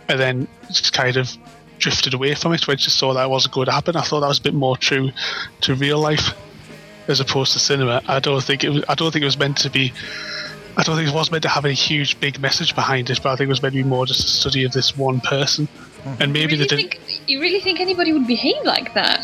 and 0.07 0.19
then 0.19 0.47
just 0.67 0.93
kind 0.93 1.17
of 1.17 1.37
drifted 1.77 2.13
away 2.13 2.35
from 2.35 2.53
it 2.53 2.67
when 2.67 2.77
she 2.77 2.89
saw 2.89 3.13
that 3.13 3.29
wasn't 3.29 3.53
going 3.53 3.65
to 3.65 3.71
happen. 3.71 3.95
I 3.95 4.01
thought 4.01 4.21
that 4.21 4.27
was 4.27 4.39
a 4.39 4.43
bit 4.43 4.53
more 4.53 4.77
true 4.77 5.11
to 5.61 5.75
real 5.75 5.99
life 5.99 6.33
as 7.07 7.19
opposed 7.19 7.53
to 7.53 7.59
cinema. 7.59 8.01
I 8.07 8.19
don't 8.19 8.43
think 8.43 8.63
it 8.63 8.69
was. 8.69 8.83
I 8.87 8.95
don't 8.95 9.11
think 9.11 9.23
it 9.23 9.25
was 9.25 9.37
meant 9.37 9.57
to 9.59 9.69
be. 9.69 9.93
I 10.81 10.83
don't 10.83 10.95
think 10.95 11.07
it 11.09 11.13
was 11.13 11.29
meant 11.31 11.43
to 11.43 11.49
have 11.49 11.63
a 11.65 11.71
huge, 11.71 12.19
big 12.19 12.39
message 12.39 12.73
behind 12.73 13.11
it, 13.11 13.21
but 13.21 13.29
I 13.29 13.35
think 13.35 13.47
it 13.47 13.49
was 13.49 13.61
meant 13.61 13.75
to 13.75 13.83
be 13.83 13.87
more 13.87 14.07
just 14.07 14.25
a 14.25 14.27
study 14.27 14.63
of 14.63 14.71
this 14.71 14.97
one 14.97 15.19
person. 15.21 15.67
And 16.19 16.33
maybe 16.33 16.39
you 16.39 16.47
really 16.47 16.57
they 16.57 16.75
didn't. 16.77 16.91
think 17.03 17.29
you 17.29 17.39
really 17.39 17.59
think 17.59 17.79
anybody 17.79 18.11
would 18.13 18.25
behave 18.25 18.63
like 18.63 18.93
that? 18.95 19.23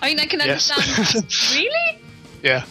I 0.00 0.08
mean, 0.10 0.20
I 0.20 0.26
can 0.26 0.38
Yes. 0.38 0.70
understand. 0.70 1.26
really? 1.54 1.98
Yeah. 2.44 2.64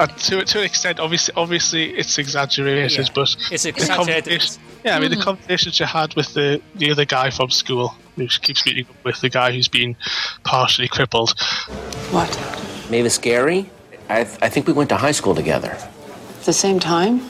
Uh, 0.00 0.06
to 0.08 0.44
to 0.44 0.58
an 0.58 0.64
extent, 0.64 0.98
obviously, 0.98 1.32
obviously, 1.36 1.90
it's 1.96 2.18
exaggerated, 2.18 2.90
Yeah. 2.90 3.04
but 3.14 3.36
It's 3.52 3.62
the 3.62 3.68
exaggerated. 3.68 4.24
conversation- 4.24 4.62
Yeah, 4.84 4.96
I 4.96 4.98
mean, 5.00 5.10
the 5.10 5.16
Mm. 5.16 5.22
conversations 5.22 5.78
you 5.78 5.86
had 5.86 6.14
with 6.16 6.34
the 6.34 6.60
the 6.74 6.90
other 6.90 7.04
guy 7.04 7.30
from 7.30 7.50
school, 7.50 7.94
who 8.16 8.26
keeps 8.26 8.66
meeting 8.66 8.86
up 8.90 8.96
with 9.04 9.20
the 9.20 9.28
guy 9.28 9.52
who's 9.52 9.68
been 9.68 9.94
partially 10.42 10.88
crippled. 10.88 11.38
What? 12.10 12.30
Mavis 12.90 13.16
Gary? 13.18 13.70
I, 14.10 14.20
I 14.42 14.48
think 14.48 14.66
we 14.66 14.72
went 14.72 14.88
to 14.90 14.96
high 14.96 15.12
school 15.12 15.34
together. 15.36 15.76
At 16.44 16.48
the 16.48 16.52
same 16.52 16.78
time? 16.78 17.22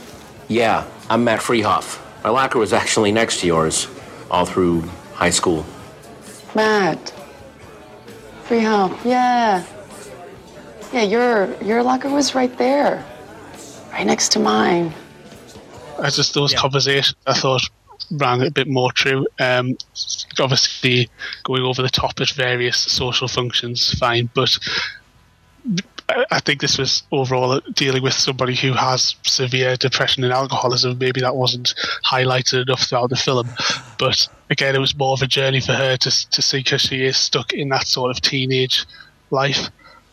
Yeah, 0.49 0.85
I'm 1.09 1.23
Matt 1.23 1.39
Freehauf. 1.39 2.01
My 2.25 2.31
locker 2.31 2.59
was 2.59 2.73
actually 2.73 3.13
next 3.13 3.39
to 3.43 3.47
yours 3.47 3.87
all 4.29 4.45
through 4.45 4.81
high 5.13 5.31
school. 5.31 5.65
Matt. 6.53 7.15
Free 8.43 8.59
help. 8.59 8.91
Yeah. 9.05 9.65
Yeah, 10.93 11.03
your 11.03 11.55
your 11.63 11.85
locker 11.85 12.11
was 12.11 12.35
right 12.35 12.59
there. 12.59 13.05
Right 13.93 14.05
next 14.05 14.33
to 14.33 14.41
mine. 14.41 14.93
I 16.01 16.11
just 16.11 16.35
those 16.35 16.53
conversations 16.53 17.15
I 17.25 17.35
thought 17.35 17.63
rang 18.11 18.43
a 18.43 18.51
bit 18.51 18.67
more 18.67 18.91
true. 18.91 19.29
Um, 19.39 19.77
obviously, 20.41 21.09
going 21.45 21.63
over 21.63 21.83
the 21.83 21.89
top 21.89 22.21
at 22.21 22.31
various 22.31 22.79
social 22.79 23.29
functions, 23.29 23.97
fine, 23.97 24.29
but 24.35 24.59
I- 26.09 26.27
I 26.31 26.41
think 26.41 26.61
this 26.61 26.77
was 26.77 27.03
overall 27.13 27.61
dealing 27.73 28.03
with 28.03 28.13
somebody 28.13 28.55
who 28.55 28.73
has 28.75 29.15
severe 29.23 29.77
depression 29.77 30.23
and 30.23 30.33
alcoholism. 30.33 30.99
Maybe 30.99 31.21
that 31.23 31.35
wasn't 31.35 31.75
highlighted 32.05 32.63
enough 32.67 32.83
throughout 32.83 33.09
the 33.11 33.17
film, 33.17 33.49
but 33.99 34.29
again, 34.51 34.75
it 34.77 34.81
was 34.81 34.95
more 34.95 35.15
of 35.15 35.23
a 35.23 35.27
journey 35.27 35.61
for 35.61 35.73
her 35.73 35.97
to 35.97 36.31
to 36.31 36.43
see 36.43 36.59
because 36.59 36.83
she 36.83 37.03
is 37.05 37.17
stuck 37.17 37.53
in 37.55 37.71
that 37.71 37.87
sort 37.87 38.11
of 38.11 38.21
teenage 38.21 38.85
life. 39.31 39.71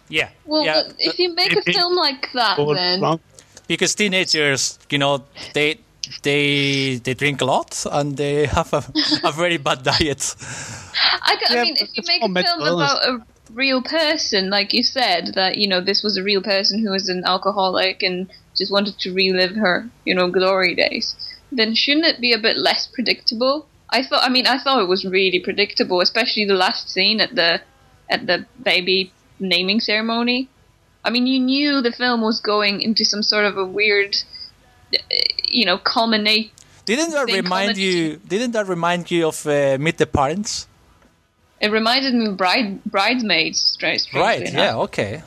Yeah. 0.07 0.29
Well, 0.45 0.63
yeah. 0.63 0.83
if 0.99 1.19
you 1.19 1.35
make 1.35 1.53
a 1.53 1.57
it- 1.59 1.75
film 1.75 1.95
like 1.95 2.31
that, 2.33 2.57
then 2.73 3.01
wrong. 3.01 3.19
because 3.67 3.93
teenagers, 3.95 4.79
you 4.89 4.97
know, 4.97 5.23
they 5.53 5.79
they 6.23 6.95
they 7.03 7.13
drink 7.13 7.41
a 7.41 7.45
lot 7.45 7.85
and 7.91 8.15
they 8.17 8.45
have 8.47 8.73
a, 8.73 8.83
a 9.25 9.31
very 9.33 9.57
bad 9.57 9.83
diet. 9.83 10.35
I, 11.23 11.35
ca- 11.35 11.47
I 11.49 11.53
Yeah, 11.55 11.63
mean, 11.63 11.77
if 11.79 11.89
you 11.95 12.03
make 12.07 12.21
a 12.23 12.43
film 12.43 12.61
illness. 12.61 12.91
about 12.91 13.03
a 13.09 13.19
real 13.53 13.81
person, 13.81 14.49
like 14.49 14.73
you 14.73 14.83
said, 14.83 15.33
that 15.35 15.57
you 15.57 15.67
know 15.67 15.81
this 15.81 16.03
was 16.03 16.17
a 16.17 16.23
real 16.23 16.41
person 16.41 16.79
who 16.79 16.91
was 16.91 17.09
an 17.09 17.23
alcoholic 17.25 18.03
and 18.03 18.29
just 18.57 18.71
wanted 18.71 18.97
to 18.99 19.13
relive 19.13 19.55
her, 19.55 19.89
you 20.05 20.13
know, 20.15 20.29
glory 20.29 20.75
days, 20.75 21.15
then 21.51 21.75
shouldn't 21.75 22.05
it 22.05 22.21
be 22.21 22.33
a 22.33 22.39
bit 22.39 22.57
less 22.57 22.87
predictable? 22.87 23.67
I 23.89 24.03
thought. 24.03 24.23
I 24.23 24.29
mean, 24.29 24.47
I 24.47 24.57
thought 24.57 24.81
it 24.81 24.87
was 24.87 25.05
really 25.05 25.39
predictable, 25.39 26.01
especially 26.01 26.45
the 26.45 26.55
last 26.55 26.89
scene 26.89 27.19
at 27.19 27.35
the 27.35 27.61
at 28.09 28.27
the 28.27 28.45
baby 28.61 29.11
naming 29.39 29.79
ceremony. 29.79 30.49
I 31.03 31.09
mean, 31.09 31.27
you 31.27 31.39
knew 31.39 31.81
the 31.81 31.91
film 31.91 32.21
was 32.21 32.39
going 32.39 32.81
into 32.81 33.03
some 33.03 33.23
sort 33.23 33.45
of 33.45 33.57
a 33.57 33.65
weird, 33.65 34.15
uh, 34.93 34.99
you 35.43 35.65
know, 35.65 35.77
culminate. 35.77 36.51
Didn't 36.85 37.11
that 37.11 37.25
remind 37.25 37.77
you? 37.77 38.17
Didn't 38.17 38.51
that 38.51 38.67
remind 38.67 39.09
you 39.09 39.27
of 39.27 39.45
uh, 39.45 39.77
Meet 39.79 39.97
the 39.97 40.07
Parents? 40.07 40.67
It 41.61 41.71
reminded 41.71 42.13
me 42.15 42.25
of 42.27 42.37
bride 42.37 42.83
bridesmaids. 42.85 43.59
Straight, 43.61 44.07
Right. 44.13 44.41
enough. 44.41 44.53
Yeah. 44.53 44.75
Okay. 44.77 45.21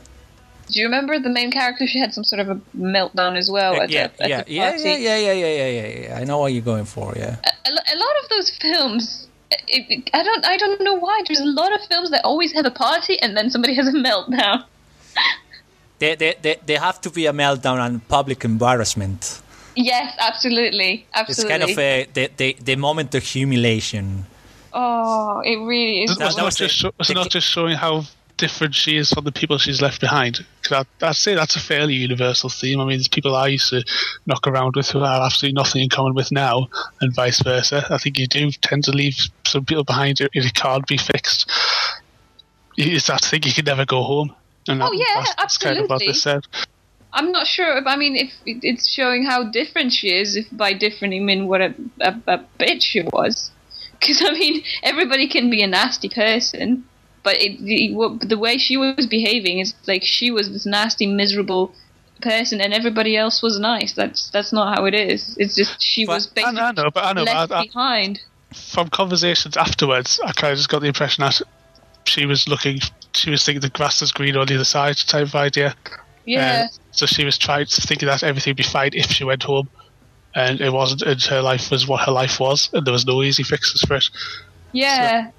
Do 0.70 0.78
you 0.80 0.86
remember 0.86 1.18
the 1.18 1.28
main 1.28 1.50
character? 1.50 1.86
She 1.86 1.98
had 2.00 2.12
some 2.14 2.24
sort 2.24 2.40
of 2.40 2.48
a 2.48 2.54
meltdown 2.76 3.36
as 3.36 3.50
well 3.50 3.80
at, 3.80 3.90
yeah, 3.90 4.08
the, 4.08 4.22
at 4.24 4.48
yeah, 4.48 4.70
party. 4.70 4.84
yeah, 4.88 4.96
yeah, 4.96 5.16
yeah, 5.18 5.32
yeah, 5.32 5.46
yeah, 5.46 5.66
yeah, 5.68 6.00
yeah. 6.08 6.18
I 6.18 6.24
know 6.24 6.38
what 6.38 6.52
you're 6.54 6.62
going 6.74 6.86
for. 6.86 7.12
Yeah. 7.16 7.36
A, 7.44 7.70
a 7.70 7.96
lot 8.04 8.14
of 8.22 8.28
those 8.30 8.50
films, 8.60 9.26
it, 9.50 9.84
it- 9.90 10.10
I 10.14 10.22
don't, 10.22 10.44
I 10.46 10.56
don't 10.56 10.80
know 10.80 10.94
why. 10.94 11.20
There's 11.26 11.40
a 11.40 11.44
lot 11.44 11.72
of 11.74 11.80
films 11.86 12.10
that 12.10 12.24
always 12.24 12.52
have 12.52 12.64
a 12.66 12.70
party 12.70 13.20
and 13.20 13.36
then 13.36 13.50
somebody 13.50 13.74
has 13.74 13.86
a 13.88 13.92
meltdown. 14.08 14.64
They, 15.98 16.14
they, 16.16 16.34
they, 16.42 16.56
they 16.66 16.74
have 16.76 17.00
to 17.02 17.10
be 17.10 17.26
a 17.26 17.32
meltdown 17.32 17.78
and 17.84 18.06
public 18.08 18.44
embarrassment. 18.44 19.40
Yes, 19.76 20.14
absolutely, 20.18 21.06
absolutely. 21.14 21.54
It's 21.54 21.60
kind 21.60 21.70
of 21.70 21.78
a, 21.78 22.06
the, 22.12 22.30
the, 22.36 22.56
the 22.64 22.76
moment 22.76 23.14
of 23.14 23.22
humiliation. 23.22 24.26
Oh, 24.74 25.40
it 25.44 25.56
really 25.56 26.02
is. 26.02 26.10
Was, 26.10 26.18
was, 26.18 26.36
not 26.36 26.54
just 26.54 26.84
was 26.98 27.10
not 27.14 27.30
just 27.30 27.48
showing 27.48 27.76
how 27.76 28.02
different 28.36 28.74
she 28.74 28.96
is 28.96 29.10
from 29.10 29.24
the 29.24 29.32
people 29.32 29.58
she's 29.58 29.80
left 29.80 30.00
behind? 30.00 30.44
Because 30.62 30.86
I'd 31.00 31.16
say 31.16 31.34
that's 31.34 31.56
a 31.56 31.60
fairly 31.60 31.94
universal 31.94 32.50
theme. 32.50 32.80
I 32.80 32.84
mean, 32.84 32.98
there's 32.98 33.08
people 33.08 33.34
I 33.36 33.48
used 33.48 33.70
to 33.70 33.84
knock 34.26 34.46
around 34.46 34.74
with 34.76 34.90
who 34.90 35.02
I 35.02 35.14
have 35.14 35.22
absolutely 35.22 35.54
nothing 35.54 35.82
in 35.82 35.88
common 35.88 36.14
with 36.14 36.32
now, 36.32 36.68
and 37.00 37.14
vice 37.14 37.42
versa. 37.42 37.86
I 37.90 37.98
think 37.98 38.18
you 38.18 38.26
do 38.26 38.50
tend 38.50 38.84
to 38.84 38.90
leave 38.90 39.16
some 39.46 39.64
people 39.64 39.84
behind 39.84 40.20
if 40.20 40.30
it 40.34 40.54
can't 40.54 40.86
be 40.86 40.98
fixed. 40.98 41.50
It's 42.76 43.06
that 43.06 43.22
thing 43.22 43.42
you 43.44 43.52
can 43.52 43.64
never 43.64 43.84
go 43.86 44.02
home. 44.02 44.34
And 44.66 44.82
Oh, 44.82 44.90
that- 44.90 44.98
yeah, 44.98 45.20
that's, 45.20 45.34
that's 45.36 45.58
kind 45.58 45.78
of 45.78 45.88
what 45.88 46.02
absolutely. 46.02 46.42
I'm 47.12 47.30
not 47.30 47.46
sure. 47.46 47.78
If, 47.78 47.86
I 47.86 47.94
mean, 47.94 48.16
if 48.16 48.32
it's 48.44 48.88
showing 48.88 49.24
how 49.24 49.44
different 49.44 49.92
she 49.92 50.12
is, 50.12 50.34
if 50.34 50.46
by 50.50 50.72
different 50.72 51.14
you 51.14 51.20
mean 51.20 51.46
what 51.46 51.60
a, 51.60 51.72
a, 52.00 52.20
a 52.26 52.44
bitch 52.58 52.82
she 52.82 53.02
was. 53.02 53.52
Because 54.00 54.22
I 54.22 54.32
mean, 54.32 54.62
everybody 54.82 55.28
can 55.28 55.50
be 55.50 55.62
a 55.62 55.66
nasty 55.66 56.08
person, 56.08 56.84
but 57.22 57.36
it, 57.40 57.58
the, 57.58 58.26
the 58.26 58.38
way 58.38 58.58
she 58.58 58.76
was 58.76 59.06
behaving 59.06 59.58
is 59.58 59.74
like 59.86 60.02
she 60.02 60.30
was 60.30 60.52
this 60.52 60.66
nasty, 60.66 61.06
miserable 61.06 61.74
person, 62.20 62.60
and 62.60 62.72
everybody 62.72 63.16
else 63.16 63.42
was 63.42 63.58
nice. 63.58 63.92
That's 63.94 64.30
that's 64.30 64.52
not 64.52 64.76
how 64.76 64.84
it 64.84 64.94
is. 64.94 65.36
It's 65.38 65.54
just 65.54 65.82
she 65.82 66.06
was 66.06 66.26
basically 66.26 66.60
I 66.60 66.72
know, 66.72 66.90
but 66.90 67.04
I 67.04 67.12
know. 67.12 67.22
left 67.24 67.52
I, 67.52 67.60
I, 67.60 67.66
behind. 67.66 68.20
from 68.54 68.88
conversations 68.88 69.56
afterwards, 69.56 70.20
I 70.24 70.32
kind 70.32 70.52
of 70.52 70.58
just 70.58 70.68
got 70.68 70.80
the 70.80 70.88
impression 70.88 71.22
that 71.22 71.40
she 72.04 72.26
was 72.26 72.48
looking, 72.48 72.80
she 73.12 73.30
was 73.30 73.44
thinking 73.44 73.60
the 73.60 73.70
grass 73.70 74.02
is 74.02 74.12
green 74.12 74.36
on 74.36 74.46
the 74.46 74.54
other 74.54 74.64
side 74.64 74.96
type 74.96 75.26
of 75.26 75.34
idea. 75.34 75.74
Yeah. 76.24 76.66
Uh, 76.66 76.76
so 76.92 77.06
she 77.06 77.24
was 77.24 77.36
trying 77.38 77.66
to 77.66 77.80
think 77.80 78.00
that 78.00 78.22
everything 78.22 78.52
would 78.52 78.56
be 78.56 78.62
fine 78.62 78.90
if 78.92 79.10
she 79.10 79.24
went 79.24 79.42
home, 79.42 79.68
and 80.34 80.60
it 80.60 80.72
wasn't. 80.72 81.02
And 81.02 81.22
her 81.24 81.40
life 81.42 81.70
was 81.70 81.86
what 81.86 82.04
her 82.06 82.12
life 82.12 82.40
was, 82.40 82.68
and 82.72 82.84
there 82.86 82.92
was 82.92 83.06
no 83.06 83.22
easy 83.22 83.42
fixes 83.42 83.82
for 83.82 83.96
it. 83.96 84.04
Yeah. 84.72 85.30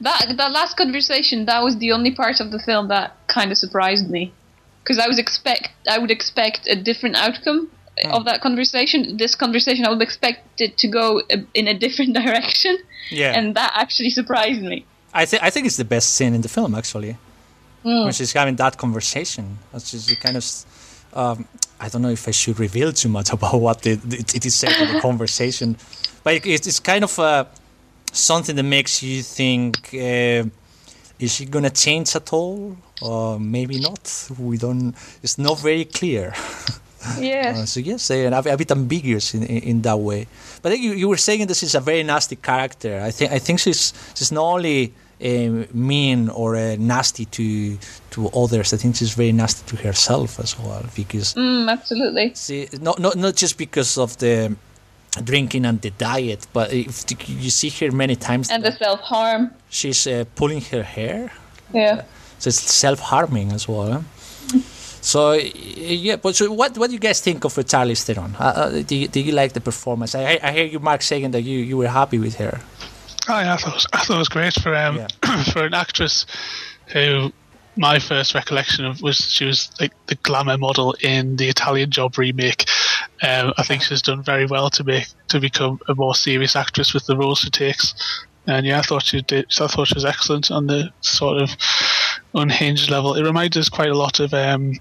That 0.00 0.34
that 0.36 0.50
last 0.52 0.76
conversation, 0.76 1.46
that 1.46 1.62
was 1.62 1.78
the 1.78 1.92
only 1.92 2.12
part 2.14 2.40
of 2.40 2.50
the 2.50 2.58
film 2.58 2.88
that 2.88 3.16
kind 3.28 3.50
of 3.50 3.58
surprised 3.58 4.10
me, 4.10 4.32
because 4.82 4.98
I 4.98 5.06
was 5.08 5.18
expect 5.18 5.70
I 5.88 5.98
would 5.98 6.10
expect 6.10 6.66
a 6.66 6.76
different 6.76 7.16
outcome 7.16 7.70
of 8.12 8.24
that 8.24 8.40
conversation. 8.40 9.16
This 9.16 9.34
conversation, 9.34 9.84
I 9.86 9.90
would 9.90 10.02
expect 10.02 10.60
it 10.60 10.76
to 10.78 10.88
go 10.88 11.22
in 11.54 11.66
a 11.68 11.74
different 11.74 12.14
direction, 12.20 12.76
Yeah. 13.10 13.32
and 13.38 13.54
that 13.54 13.72
actually 13.74 14.10
surprised 14.10 14.62
me. 14.62 14.84
I 15.14 15.24
think 15.26 15.42
I 15.42 15.50
think 15.50 15.66
it's 15.66 15.76
the 15.76 15.84
best 15.96 16.14
scene 16.14 16.34
in 16.34 16.42
the 16.42 16.48
film 16.48 16.74
actually. 16.74 17.16
Mm. 17.82 18.04
when 18.04 18.12
she's 18.12 18.34
having 18.34 18.56
that 18.56 18.76
conversation. 18.76 19.56
It's 19.72 19.90
just 19.92 20.20
kind 20.20 20.36
of, 20.36 20.44
um, 21.14 21.48
I 21.80 21.88
don't 21.88 22.02
know 22.02 22.10
if 22.10 22.28
I 22.28 22.30
should 22.30 22.58
reveal 22.60 22.92
too 22.92 23.08
much 23.08 23.32
about 23.36 23.60
what 23.60 23.86
it, 23.86 24.00
it, 24.12 24.34
it 24.34 24.46
is 24.46 24.54
said 24.54 24.72
in 24.80 24.94
the 24.94 25.00
conversation, 25.00 25.76
but 26.22 26.34
it, 26.34 26.46
it's 26.46 26.80
kind 26.80 27.04
of 27.04 27.18
uh, 27.18 27.44
something 28.12 28.54
that 28.56 28.62
makes 28.62 29.02
you 29.02 29.22
think: 29.22 29.76
uh, 29.94 30.44
Is 31.18 31.34
she 31.34 31.46
gonna 31.46 31.70
change 31.70 32.14
at 32.14 32.32
all, 32.32 32.76
or 33.00 33.40
maybe 33.40 33.80
not? 33.80 34.28
We 34.38 34.58
don't. 34.58 34.94
It's 35.22 35.38
not 35.38 35.58
very 35.60 35.84
clear. 35.84 36.34
Yes. 37.18 37.56
Uh, 37.56 37.66
so 37.66 37.80
yes, 37.80 38.10
uh, 38.10 38.14
a, 38.44 38.52
a 38.52 38.56
bit 38.58 38.70
ambiguous 38.70 39.34
in, 39.34 39.42
in, 39.44 39.62
in 39.62 39.82
that 39.82 39.98
way. 39.98 40.26
But 40.60 40.78
you, 40.78 40.92
you 40.92 41.08
were 41.08 41.16
saying 41.16 41.46
this 41.46 41.62
is 41.62 41.74
a 41.74 41.80
very 41.80 42.02
nasty 42.02 42.36
character. 42.36 43.00
I 43.02 43.10
think 43.10 43.32
I 43.32 43.38
think 43.38 43.58
she's 43.58 43.94
she's 44.14 44.30
not 44.30 44.42
only 44.42 44.92
uh, 45.22 45.66
mean 45.72 46.28
or 46.30 46.56
uh, 46.56 46.76
nasty 46.78 47.24
to 47.26 47.76
to 48.10 48.28
others. 48.34 48.72
I 48.72 48.76
think 48.78 48.96
she's 48.96 49.14
very 49.14 49.32
nasty 49.32 49.62
to 49.76 49.82
herself 49.82 50.38
as 50.40 50.58
well 50.58 50.84
because 50.94 51.34
Mm, 51.34 51.68
absolutely. 51.70 52.32
see, 52.34 52.68
not 52.80 52.98
not 52.98 53.16
not 53.16 53.36
just 53.36 53.56
because 53.58 53.98
of 53.98 54.16
the 54.18 54.56
drinking 55.24 55.66
and 55.66 55.80
the 55.80 55.90
diet, 55.98 56.46
but 56.52 56.72
if 56.72 57.04
you 57.28 57.50
see 57.50 57.70
her 57.70 57.90
many 57.92 58.16
times, 58.16 58.50
And 58.50 58.62
the 58.62 58.72
self 58.72 59.00
harm. 59.00 59.50
she's 59.68 60.06
uh, 60.06 60.24
pulling 60.36 60.60
her 60.72 60.82
hair. 60.82 61.30
Yeah. 61.74 62.02
So 62.38 62.48
it's 62.48 62.60
self-harming 62.74 63.52
as 63.52 63.68
well. 63.68 63.92
Huh? 63.92 64.58
So 65.02 65.32
yeah, 65.32 66.16
but 66.16 66.36
so 66.36 66.50
what 66.52 66.76
what 66.78 66.88
do 66.88 66.94
you 66.94 67.00
guys 67.00 67.20
think 67.20 67.44
of 67.44 67.54
Charlize 67.54 68.02
Theron? 68.04 68.34
Uh, 68.38 68.44
uh, 68.44 68.82
do, 68.82 68.94
you, 68.96 69.08
do 69.08 69.20
you 69.20 69.32
like 69.32 69.52
the 69.52 69.60
performance? 69.60 70.14
I, 70.14 70.38
I 70.42 70.52
hear 70.52 70.64
you, 70.66 70.78
Mark, 70.78 71.02
saying 71.02 71.30
that 71.32 71.42
you, 71.42 71.58
you 71.58 71.76
were 71.78 71.88
happy 71.88 72.18
with 72.18 72.36
her. 72.36 72.60
Oh, 73.32 73.38
yeah, 73.38 73.54
I 73.54 73.56
thought 73.56 73.70
it 73.70 73.74
was, 73.74 73.86
I 73.92 73.98
thought 73.98 74.14
it 74.16 74.18
was 74.18 74.28
great 74.28 74.54
for 74.54 74.74
um 74.74 75.06
for 75.52 75.64
an 75.64 75.74
actress 75.74 76.26
who 76.88 77.32
my 77.76 78.00
first 78.00 78.34
recollection 78.34 78.84
of 78.84 79.02
was 79.02 79.18
she 79.18 79.44
was 79.44 79.70
like 79.80 79.92
the 80.06 80.16
glamour 80.16 80.58
model 80.58 80.96
in 81.00 81.36
the 81.36 81.48
Italian 81.48 81.90
Job 81.90 82.18
remake. 82.18 82.68
Um, 83.22 83.54
I 83.56 83.62
think 83.62 83.82
she's 83.82 84.02
done 84.02 84.22
very 84.22 84.46
well 84.46 84.68
to 84.70 84.82
make 84.82 85.06
to 85.28 85.38
become 85.38 85.78
a 85.86 85.94
more 85.94 86.16
serious 86.16 86.56
actress 86.56 86.92
with 86.92 87.06
the 87.06 87.16
roles 87.16 87.38
she 87.38 87.50
takes. 87.50 87.94
And 88.48 88.66
yeah, 88.66 88.80
I 88.80 88.82
thought 88.82 89.04
she 89.04 89.22
did. 89.22 89.46
I 89.60 89.68
thought 89.68 89.86
she 89.86 89.94
was 89.94 90.04
excellent 90.04 90.50
on 90.50 90.66
the 90.66 90.92
sort 91.00 91.40
of 91.40 91.50
unhinged 92.34 92.90
level. 92.90 93.14
It 93.14 93.22
reminds 93.22 93.56
us 93.56 93.68
quite 93.68 93.90
a 93.90 93.96
lot 93.96 94.18
of 94.18 94.34
um, 94.34 94.72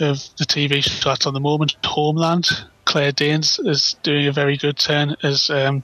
of 0.00 0.18
the 0.38 0.46
TV 0.46 0.82
show 0.82 1.10
that's 1.10 1.26
on 1.26 1.34
the 1.34 1.40
moment, 1.40 1.76
Homeland. 1.84 2.48
Claire 2.92 3.12
Danes 3.12 3.58
is 3.58 3.96
doing 4.02 4.26
a 4.26 4.32
very 4.32 4.58
good 4.58 4.76
turn 4.76 5.16
as 5.22 5.48
um, 5.48 5.82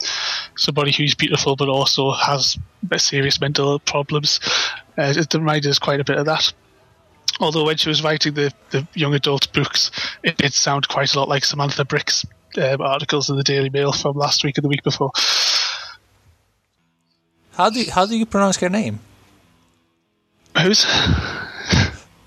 somebody 0.59 0.93
who's 0.93 1.15
beautiful 1.15 1.57
but 1.57 1.67
also 1.67 2.11
has 2.11 2.59
serious 2.99 3.41
mental 3.41 3.79
problems. 3.79 4.41
Uh, 4.99 5.15
it 5.17 5.33
reminded 5.33 5.71
us 5.71 5.79
quite 5.79 6.01
a 6.01 6.05
bit 6.05 6.19
of 6.19 6.27
that. 6.27 6.53
Although 7.41 7.65
when 7.65 7.79
she 7.79 7.89
was 7.89 8.05
writing 8.05 8.35
the, 8.35 8.53
the 8.73 8.87
young 8.93 9.15
adult 9.15 9.51
books, 9.55 9.91
it 10.23 10.37
did 10.37 10.53
sound 10.53 10.87
quite 10.89 11.15
a 11.15 11.19
lot 11.19 11.31
like 11.31 11.47
Samantha 11.47 11.87
Brick's 11.87 12.27
um, 12.61 12.83
articles 12.83 13.31
in 13.31 13.37
the 13.37 13.43
Daily 13.43 13.71
Mail 13.71 13.93
from 13.93 14.15
last 14.15 14.45
week 14.45 14.59
and 14.59 14.65
the 14.65 14.69
week 14.69 14.83
before. 14.83 15.11
How 17.55 17.71
do 17.71 17.81
you, 17.81 17.91
how 17.91 18.05
do 18.05 18.19
you 18.19 18.27
pronounce 18.27 18.59
her 18.59 18.69
name? 18.69 19.01
Who's? 20.63 20.85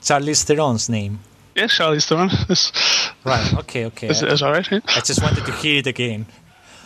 Charlize 0.01 0.43
Theron's 0.43 0.89
name. 0.89 1.19
Yeah, 1.55 1.65
Charlize 1.65 2.07
Theron. 2.07 2.29
It's, 2.49 2.71
Right. 3.25 3.53
Okay. 3.59 3.85
Okay. 3.85 4.07
Is, 4.07 4.23
is 4.23 4.41
all 4.41 4.51
right? 4.51 4.69
Yeah? 4.71 4.79
I 4.87 5.01
just 5.01 5.21
wanted 5.21 5.45
to 5.45 5.51
hear 5.51 5.79
it 5.79 5.87
again. 5.87 6.25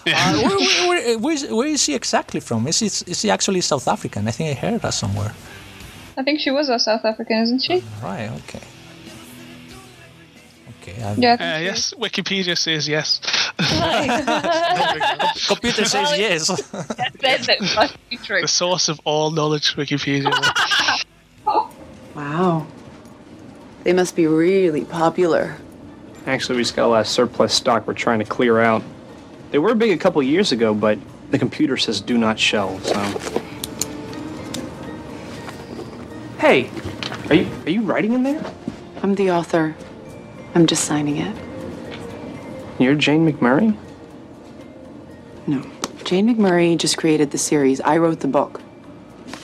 Uh, 0.08 0.42
where, 0.42 0.58
where, 0.58 0.88
where, 0.90 1.20
where, 1.20 1.34
is, 1.34 1.48
where 1.50 1.68
is 1.68 1.82
she 1.84 1.96
exactly 1.96 2.40
from? 2.40 2.68
Is, 2.68 2.82
it, 2.82 3.08
is 3.08 3.20
she 3.22 3.30
actually 3.32 3.62
South 3.62 3.88
African? 3.88 4.28
I 4.28 4.32
think 4.32 4.58
I 4.58 4.60
heard 4.60 4.82
that 4.82 4.94
somewhere. 4.94 5.34
I 6.18 6.24
think 6.24 6.40
she 6.40 6.52
was 6.52 6.70
a 6.70 6.78
South 6.80 7.04
African, 7.06 7.38
isn't 7.44 7.62
she? 7.62 7.84
Right. 8.04 8.30
Okay. 8.44 8.60
Okay. 10.82 11.02
I- 11.04 11.16
Yeah. 11.18 11.34
Uh, 11.34 11.60
yes, 11.60 11.94
Wikipedia 11.98 12.58
says 12.58 12.88
yes. 12.88 13.20
Computer 15.48 15.86
says 15.86 16.18
yes. 16.18 16.48
That 16.72 17.14
says 17.22 17.50
it 17.50 17.62
must 17.76 18.10
be 18.10 18.18
true. 18.18 18.42
the 18.42 18.48
source 18.48 18.90
of 18.90 19.00
all 19.06 19.32
knowledge, 19.32 19.76
Wikipedia. 19.76 20.32
Wow. 22.16 22.66
They 23.86 23.94
must 23.94 24.16
be 24.16 24.26
really 24.26 24.84
popular. 24.84 25.58
Actually, 26.26 26.58
we 26.58 26.64
just 26.64 26.76
got 26.76 26.88
a 26.88 26.90
lot 26.90 27.02
of 27.02 27.08
surplus 27.08 27.54
stock 27.54 27.86
we're 27.86 27.94
trying 27.94 28.18
to 28.18 28.26
clear 28.26 28.60
out. 28.60 28.82
They 29.52 29.60
were 29.60 29.76
big 29.76 29.92
a 29.92 29.98
couple 29.98 30.24
years 30.24 30.52
ago, 30.52 30.74
but 30.74 30.98
the 31.30 31.38
computer 31.38 31.78
says 31.78 32.02
do 32.02 32.18
not 32.18 32.40
shell, 32.40 32.80
so. 32.80 33.00
Hey, 36.40 36.72
are 37.30 37.36
you 37.36 37.48
are 37.68 37.70
you 37.70 37.82
writing 37.84 38.14
in 38.14 38.24
there? 38.24 38.44
I'm 39.04 39.14
the 39.14 39.30
author. 39.30 39.76
I'm 40.56 40.66
just 40.66 40.86
signing 40.86 41.18
it. 41.18 41.38
You're 42.80 42.96
Jane 42.96 43.32
McMurray? 43.32 43.78
No. 45.46 45.64
Jane 46.04 46.28
McMurray 46.28 46.76
just 46.76 46.98
created 46.98 47.30
the 47.30 47.38
series. 47.38 47.82
I 47.82 47.98
wrote 47.98 48.22
the 48.22 48.28
book. 48.28 48.62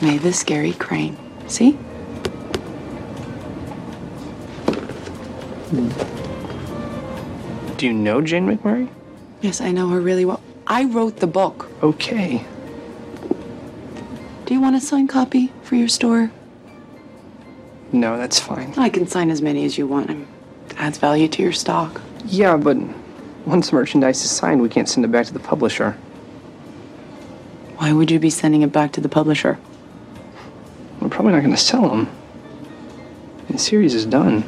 Mavis 0.01 0.43
Gary 0.43 0.73
Crane. 0.73 1.15
See? 1.47 1.77
Hmm. 5.71 5.87
Do 7.77 7.85
you 7.85 7.93
know 7.93 8.21
Jane 8.21 8.45
McMurray? 8.45 8.89
Yes, 9.39 9.61
I 9.61 9.71
know 9.71 9.87
her 9.87 10.01
really 10.01 10.25
well. 10.25 10.41
I 10.67 10.83
wrote 10.83 11.17
the 11.17 11.27
book. 11.27 11.69
Okay. 11.81 12.45
Do 14.45 14.53
you 14.53 14.59
want 14.59 14.75
a 14.75 14.81
signed 14.81 15.07
copy 15.07 15.53
for 15.63 15.75
your 15.75 15.87
store? 15.87 16.29
No, 17.93 18.17
that's 18.17 18.37
fine. 18.37 18.73
I 18.77 18.89
can 18.89 19.07
sign 19.07 19.29
as 19.31 19.41
many 19.41 19.63
as 19.63 19.77
you 19.77 19.87
want. 19.87 20.09
It 20.09 20.27
adds 20.77 20.97
value 20.97 21.29
to 21.29 21.41
your 21.41 21.53
stock. 21.53 22.01
Yeah, 22.25 22.57
but 22.57 22.77
once 23.45 23.71
merchandise 23.71 24.23
is 24.25 24.29
signed, 24.29 24.61
we 24.61 24.67
can't 24.67 24.89
send 24.89 25.05
it 25.05 25.11
back 25.11 25.25
to 25.27 25.33
the 25.33 25.39
publisher. 25.39 25.93
Why 27.77 27.93
would 27.93 28.11
you 28.11 28.19
be 28.19 28.29
sending 28.29 28.61
it 28.61 28.73
back 28.73 28.91
to 28.93 29.01
the 29.01 29.09
publisher? 29.09 29.57
We're 30.99 31.09
probably 31.09 31.31
not 31.31 31.39
going 31.39 31.55
to 31.55 31.57
sell 31.57 31.87
them. 31.89 32.09
The 33.49 33.57
series 33.57 33.95
is 33.95 34.05
done. 34.05 34.43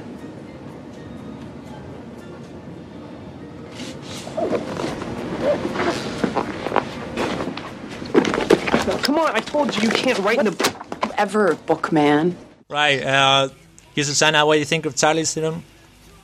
You 9.83 9.89
you 9.89 9.95
can't 9.95 10.19
write 10.19 10.39
in 10.39 10.45
the. 10.45 10.75
Ever, 11.17 11.55
book, 11.55 11.91
man. 11.91 12.35
Right. 12.69 13.03
Uh, 13.03 13.49
Suzanna, 13.95 14.45
what 14.45 14.53
do 14.55 14.59
you 14.59 14.65
think 14.65 14.85
of 14.85 14.95
Charlize 14.95 15.33
Theron? 15.33 15.61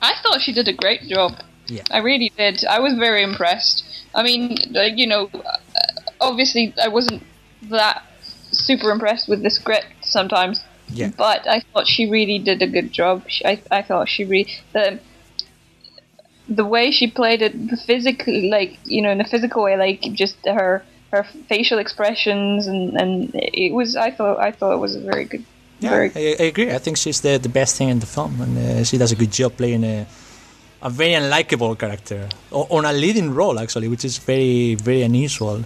I 0.00 0.14
thought 0.22 0.40
she 0.40 0.52
did 0.52 0.66
a 0.66 0.72
great 0.72 1.02
job. 1.02 1.32
Yeah. 1.66 1.82
I 1.90 1.98
really 1.98 2.32
did. 2.36 2.64
I 2.64 2.80
was 2.80 2.94
very 2.94 3.22
impressed. 3.22 3.84
I 4.14 4.22
mean, 4.22 4.56
like, 4.70 4.94
you 4.96 5.06
know, 5.06 5.30
uh, 5.34 5.58
obviously 6.20 6.74
I 6.82 6.88
wasn't 6.88 7.22
that 7.64 8.02
super 8.50 8.90
impressed 8.90 9.28
with 9.28 9.42
the 9.42 9.50
script 9.50 9.86
sometimes. 10.02 10.64
Yeah. 10.88 11.10
But 11.16 11.46
I 11.46 11.60
thought 11.60 11.86
she 11.86 12.10
really 12.10 12.38
did 12.38 12.62
a 12.62 12.66
good 12.66 12.90
job. 12.92 13.24
She, 13.28 13.44
I, 13.44 13.62
I 13.70 13.82
thought 13.82 14.08
she 14.08 14.24
really 14.24 14.50
the 14.72 14.98
the 16.48 16.64
way 16.64 16.90
she 16.90 17.08
played 17.08 17.42
it 17.42 17.54
physically, 17.86 18.50
like 18.50 18.78
you 18.84 19.02
know, 19.02 19.10
in 19.10 19.20
a 19.20 19.24
physical 19.24 19.62
way, 19.62 19.76
like 19.76 20.00
just 20.14 20.36
her 20.46 20.82
her 21.12 21.24
facial 21.48 21.78
expressions 21.78 22.66
and 22.66 22.96
and 23.00 23.30
it 23.34 23.72
was. 23.72 23.96
I 23.96 24.10
thought 24.10 24.38
I 24.38 24.50
thought 24.52 24.72
it 24.74 24.78
was 24.78 24.94
a 24.96 25.00
very 25.00 25.24
good. 25.24 25.44
Yeah, 25.80 25.90
very 25.90 26.10
I, 26.14 26.36
I 26.44 26.46
agree. 26.46 26.70
I 26.70 26.78
think 26.78 26.96
she's 26.98 27.20
the, 27.20 27.38
the 27.38 27.48
best 27.48 27.76
thing 27.76 27.88
in 27.88 27.98
the 28.00 28.06
film, 28.06 28.40
and 28.40 28.56
uh, 28.58 28.84
she 28.84 28.98
does 28.98 29.12
a 29.12 29.16
good 29.16 29.32
job 29.32 29.56
playing 29.56 29.82
a, 29.84 30.06
a 30.82 30.90
very 30.90 31.12
unlikable 31.12 31.78
character 31.78 32.28
o- 32.52 32.66
on 32.70 32.84
a 32.84 32.92
leading 32.92 33.34
role, 33.34 33.58
actually, 33.58 33.88
which 33.88 34.04
is 34.04 34.18
very 34.18 34.74
very 34.74 35.02
unusual. 35.02 35.64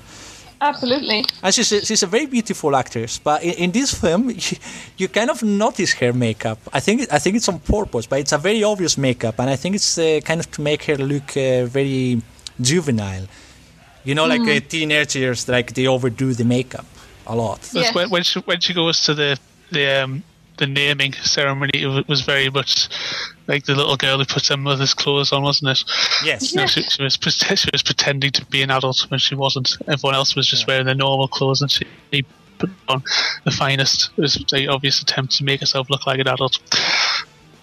Absolutely. 0.60 1.24
And 1.42 1.54
she's 1.54 1.72
a, 1.72 1.84
she's 1.84 2.02
a 2.02 2.06
very 2.06 2.26
beautiful 2.26 2.74
actress, 2.74 3.18
but 3.18 3.42
in, 3.42 3.52
in 3.64 3.70
this 3.72 3.92
film, 3.92 4.30
you, 4.44 4.56
you 4.96 5.08
kind 5.08 5.30
of 5.30 5.42
notice 5.42 5.92
her 5.94 6.12
makeup. 6.12 6.58
I 6.72 6.80
think 6.80 7.12
I 7.12 7.18
think 7.18 7.36
it's 7.36 7.48
on 7.48 7.58
purpose, 7.58 8.06
but 8.06 8.20
it's 8.20 8.32
a 8.32 8.38
very 8.38 8.62
obvious 8.64 8.96
makeup, 8.96 9.38
and 9.40 9.50
I 9.50 9.56
think 9.56 9.74
it's 9.74 9.98
uh, 9.98 10.20
kind 10.24 10.40
of 10.40 10.50
to 10.52 10.62
make 10.62 10.84
her 10.84 10.96
look 10.96 11.36
uh, 11.36 11.66
very 11.66 12.22
juvenile. 12.60 13.26
You 14.04 14.14
know, 14.14 14.26
like 14.26 14.40
Mhm. 14.42 14.56
uh, 14.56 14.68
teenagers, 14.68 15.48
like 15.48 15.72
they 15.74 15.86
overdo 15.86 16.34
the 16.34 16.44
makeup 16.44 16.86
a 17.26 17.34
lot. 17.34 17.60
That's 17.72 17.94
when, 17.94 18.10
when 18.10 18.22
she 18.22 18.40
when 18.40 18.60
she 18.60 18.72
goes 18.74 19.00
to 19.06 19.14
the 19.14 19.38
the 19.70 20.02
um, 20.04 20.22
the 20.58 20.66
naming 20.66 21.12
ceremony, 21.14 21.72
it 21.74 22.08
was 22.08 22.20
very 22.20 22.48
much 22.50 22.88
like 23.48 23.64
the 23.64 23.74
little 23.74 23.96
girl 23.96 24.18
who 24.18 24.24
puts 24.24 24.48
her 24.48 24.56
mother's 24.56 24.94
clothes 24.94 25.32
on, 25.32 25.42
wasn't 25.42 25.70
it? 25.70 25.84
Yes. 26.24 26.52
You 26.52 26.60
know, 26.60 26.66
she, 26.66 26.82
she 26.82 27.02
was 27.02 27.16
pre- 27.16 27.32
she 27.56 27.68
was 27.72 27.82
pretending 27.82 28.30
to 28.32 28.44
be 28.46 28.62
an 28.62 28.70
adult 28.70 29.00
when 29.10 29.18
she 29.18 29.34
wasn't. 29.34 29.76
Everyone 29.88 30.14
else 30.14 30.36
was 30.36 30.46
just 30.46 30.66
wearing 30.66 30.86
their 30.86 30.94
normal 30.94 31.26
clothes, 31.28 31.62
and 31.62 31.70
she 31.70 31.84
put 32.58 32.70
on 32.88 33.02
the 33.44 33.50
finest. 33.50 34.10
It 34.16 34.20
was 34.20 34.34
the 34.34 34.68
obvious 34.68 35.00
attempt 35.02 35.36
to 35.38 35.44
make 35.44 35.60
herself 35.60 35.88
look 35.90 36.06
like 36.06 36.20
an 36.20 36.28
adult. 36.28 36.58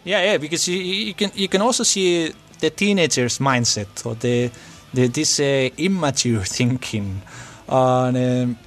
Yeah, 0.03 0.23
yeah, 0.23 0.37
because 0.37 0.67
you, 0.67 0.77
you 0.77 1.13
can 1.13 1.31
you 1.35 1.47
can 1.47 1.61
also 1.61 1.83
see 1.83 2.33
the 2.59 2.69
teenager's 2.69 3.37
mindset 3.39 4.05
or 4.05 4.15
the, 4.15 4.51
the 4.93 5.07
this 5.07 5.39
uh, 5.39 5.69
immature 5.77 6.43
thinking, 6.43 7.21
and 7.67 8.17
um, 8.17 8.57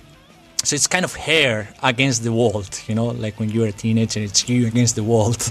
so 0.63 0.75
it's 0.77 0.87
kind 0.87 1.05
of 1.05 1.15
hair 1.15 1.69
against 1.83 2.23
the 2.23 2.33
world, 2.33 2.81
you 2.89 2.95
know, 2.95 3.07
like 3.07 3.39
when 3.41 3.51
you're 3.51 3.69
a 3.69 3.73
teenager, 3.73 4.21
it's 4.21 4.49
you 4.49 4.67
against 4.67 4.95
the 4.97 5.03
world. 5.05 5.39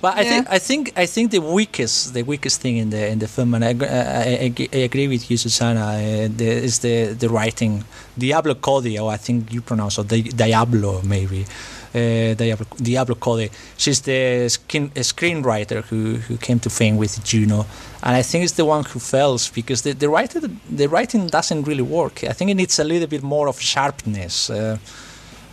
But 0.00 0.16
I 0.16 0.22
Yeah. 0.22 0.30
think 0.30 0.46
I 0.50 0.58
think 0.60 0.92
I 0.96 1.06
think 1.06 1.30
the 1.32 1.40
weakest 1.40 2.14
the 2.14 2.22
weakest 2.22 2.60
thing 2.60 2.76
in 2.76 2.90
the 2.90 3.08
in 3.10 3.18
the 3.18 3.26
film, 3.26 3.52
and 3.54 3.64
I 3.64 3.74
I, 3.84 4.44
I, 4.46 4.68
I 4.72 4.78
agree 4.86 5.08
with 5.08 5.28
you, 5.28 5.36
Suzanna, 5.36 5.80
uh, 5.80 6.28
the, 6.36 6.46
is 6.46 6.78
the 6.78 7.14
the 7.18 7.28
writing. 7.28 7.82
Diablo 8.16 8.54
Cody, 8.54 8.96
or 8.98 9.10
I 9.10 9.16
think 9.16 9.52
you 9.52 9.60
pronounce 9.60 9.98
it 9.98 10.06
Di- 10.08 10.30
Diablo 10.44 11.02
maybe. 11.02 11.46
Uh, 11.94 12.34
Diablo, 12.34 12.66
Diablo 12.76 13.14
Cody. 13.14 13.50
She's 13.76 14.00
the 14.02 14.48
skin, 14.48 14.90
screenwriter 14.90 15.82
who, 15.84 16.16
who 16.16 16.36
came 16.36 16.58
to 16.60 16.70
fame 16.70 16.98
with 16.98 17.24
Juno, 17.24 17.64
and 18.02 18.14
I 18.14 18.22
think 18.22 18.44
it's 18.44 18.54
the 18.54 18.64
one 18.64 18.84
who 18.84 19.00
fails 19.00 19.48
because 19.50 19.82
the 19.82 19.92
the 19.92 20.08
writer 20.08 20.40
the 20.76 20.86
writing 20.86 21.28
doesn't 21.28 21.62
really 21.66 21.82
work. 21.82 22.24
I 22.24 22.34
think 22.34 22.50
it 22.50 22.56
needs 22.56 22.78
a 22.78 22.84
little 22.84 23.08
bit 23.08 23.22
more 23.22 23.48
of 23.48 23.60
sharpness. 23.60 24.50
Uh, 24.50 24.76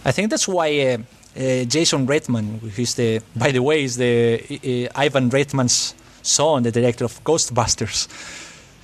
I 0.03 0.11
think 0.11 0.29
that's 0.29 0.47
why 0.47 0.67
uh, 0.79 0.97
uh, 1.37 1.63
Jason 1.65 2.05
Reitman, 2.05 2.59
who's 2.75 2.93
the, 2.93 3.21
by 3.35 3.51
the 3.51 3.61
way, 3.61 3.83
is 3.83 3.95
the 3.97 4.89
Ivan 4.95 5.29
Reitman's 5.29 5.95
son, 6.21 6.63
the 6.63 6.71
director 6.71 7.05
of 7.05 7.23
Ghostbusters. 7.23 8.07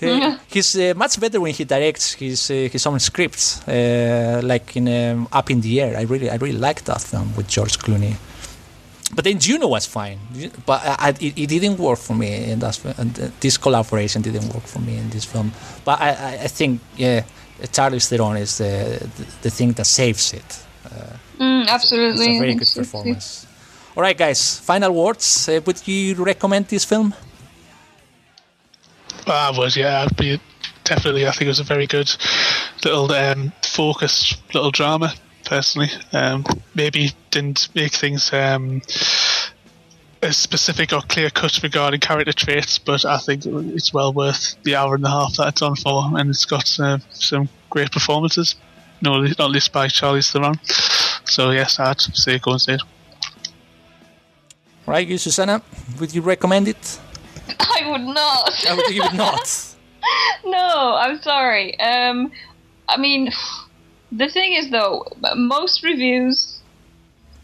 Yeah. 0.07 0.37
He's 0.47 0.75
uh, 0.75 0.93
much 0.95 1.19
better 1.19 1.39
when 1.39 1.53
he 1.53 1.63
directs 1.65 2.13
his 2.13 2.49
uh, 2.49 2.69
his 2.71 2.85
own 2.85 2.99
scripts, 2.99 3.61
uh, 3.67 4.41
like 4.43 4.75
in 4.75 4.87
um, 4.87 5.27
Up 5.31 5.49
in 5.51 5.61
the 5.61 5.81
Air. 5.81 5.97
I 5.97 6.03
really 6.03 6.29
I 6.29 6.35
really 6.35 6.57
liked 6.57 6.85
that 6.85 7.01
film 7.01 7.35
with 7.35 7.47
George 7.47 7.77
Clooney. 7.77 8.15
But 9.13 9.25
then 9.25 9.39
Juno 9.39 9.67
was 9.67 9.85
fine, 9.85 10.19
but 10.65 10.81
I, 10.85 10.95
I, 10.99 11.09
it, 11.09 11.37
it 11.37 11.47
didn't 11.49 11.77
work 11.77 11.99
for 11.99 12.15
me 12.15 12.51
in 12.51 12.59
that. 12.59 12.79
And 12.97 13.19
uh, 13.19 13.27
this 13.41 13.57
collaboration 13.57 14.21
didn't 14.21 14.53
work 14.53 14.63
for 14.63 14.79
me 14.79 14.97
in 14.97 15.09
this 15.09 15.25
film. 15.25 15.51
But 15.83 15.99
I, 15.99 16.43
I, 16.43 16.47
think 16.47 16.79
yeah, 16.95 17.23
Charlize 17.73 18.07
Theron 18.07 18.37
is 18.37 18.57
the, 18.57 19.05
the 19.17 19.25
the 19.41 19.49
thing 19.49 19.73
that 19.73 19.85
saves 19.85 20.33
it. 20.33 20.65
Uh, 20.85 21.17
Mm, 21.41 21.63
it's 21.63 21.71
absolutely. 21.71 22.25
a 22.25 22.35
I 22.35 22.39
very 22.39 22.53
good 22.53 22.67
performance. 22.75 23.47
All 23.95 24.03
right, 24.03 24.17
guys. 24.17 24.59
Final 24.59 24.93
words. 24.93 25.49
Uh, 25.49 25.59
would 25.65 25.81
you 25.87 26.13
recommend 26.23 26.67
this 26.67 26.85
film? 26.85 27.13
I 29.27 29.51
was, 29.51 29.75
yeah, 29.75 30.01
I'd 30.03 30.15
be 30.17 30.39
definitely. 30.83 31.27
I 31.27 31.31
think 31.31 31.43
it 31.43 31.47
was 31.47 31.59
a 31.59 31.63
very 31.63 31.87
good 31.87 32.13
little 32.83 33.11
um, 33.11 33.51
focused 33.63 34.41
little 34.53 34.71
drama. 34.71 35.13
Personally, 35.45 35.89
um, 36.13 36.45
maybe 36.75 37.11
didn't 37.29 37.69
make 37.75 37.93
things 37.93 38.31
um, 38.31 38.81
as 40.21 40.37
specific 40.37 40.93
or 40.93 41.01
clear 41.01 41.29
cut 41.29 41.61
regarding 41.63 41.99
character 41.99 42.31
traits, 42.31 42.77
but 42.77 43.03
I 43.05 43.17
think 43.17 43.45
it's 43.45 43.93
well 43.93 44.13
worth 44.13 44.55
the 44.63 44.75
hour 44.75 44.95
and 44.95 45.03
a 45.05 45.09
half 45.09 45.35
that 45.37 45.49
it's 45.49 45.61
on 45.61 45.75
for, 45.75 46.11
and 46.17 46.29
it's 46.29 46.45
got 46.45 46.79
uh, 46.79 46.99
some 47.09 47.49
great 47.69 47.91
performances. 47.91 48.55
No, 49.01 49.21
not 49.21 49.49
least 49.49 49.73
by 49.73 49.87
Charlize 49.87 50.31
Theron. 50.31 50.59
So 51.25 51.51
yes, 51.51 51.79
I'd 51.79 51.99
say 51.99 52.37
go 52.39 52.51
and 52.51 52.61
see 52.61 52.73
it. 52.73 52.81
Right, 54.85 55.07
you, 55.07 55.17
Suzanna. 55.17 55.61
Would 55.99 56.13
you 56.13 56.21
recommend 56.21 56.67
it? 56.67 56.99
I 57.59 57.89
would 57.91 58.01
not. 58.01 58.65
I 58.67 58.75
would, 58.75 58.89
you 58.95 59.01
would 59.03 59.13
not. 59.13 59.75
no, 60.45 60.95
I'm 60.95 61.21
sorry. 61.21 61.79
Um, 61.79 62.31
I 62.87 62.97
mean, 62.97 63.31
the 64.11 64.27
thing 64.29 64.53
is, 64.53 64.69
though, 64.69 65.05
most 65.35 65.83
reviews 65.83 66.59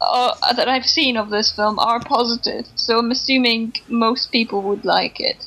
uh, 0.00 0.52
that 0.54 0.68
I've 0.68 0.86
seen 0.86 1.16
of 1.16 1.30
this 1.30 1.52
film 1.52 1.78
are 1.78 2.00
positive, 2.00 2.66
so 2.74 2.98
I'm 2.98 3.10
assuming 3.10 3.74
most 3.88 4.30
people 4.30 4.62
would 4.62 4.84
like 4.84 5.20
it. 5.20 5.46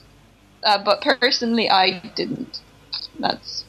Uh, 0.63 0.83
but 0.83 1.01
personally, 1.01 1.69
I 1.69 1.99
didn't. 2.15 2.61
That's. 3.19 3.65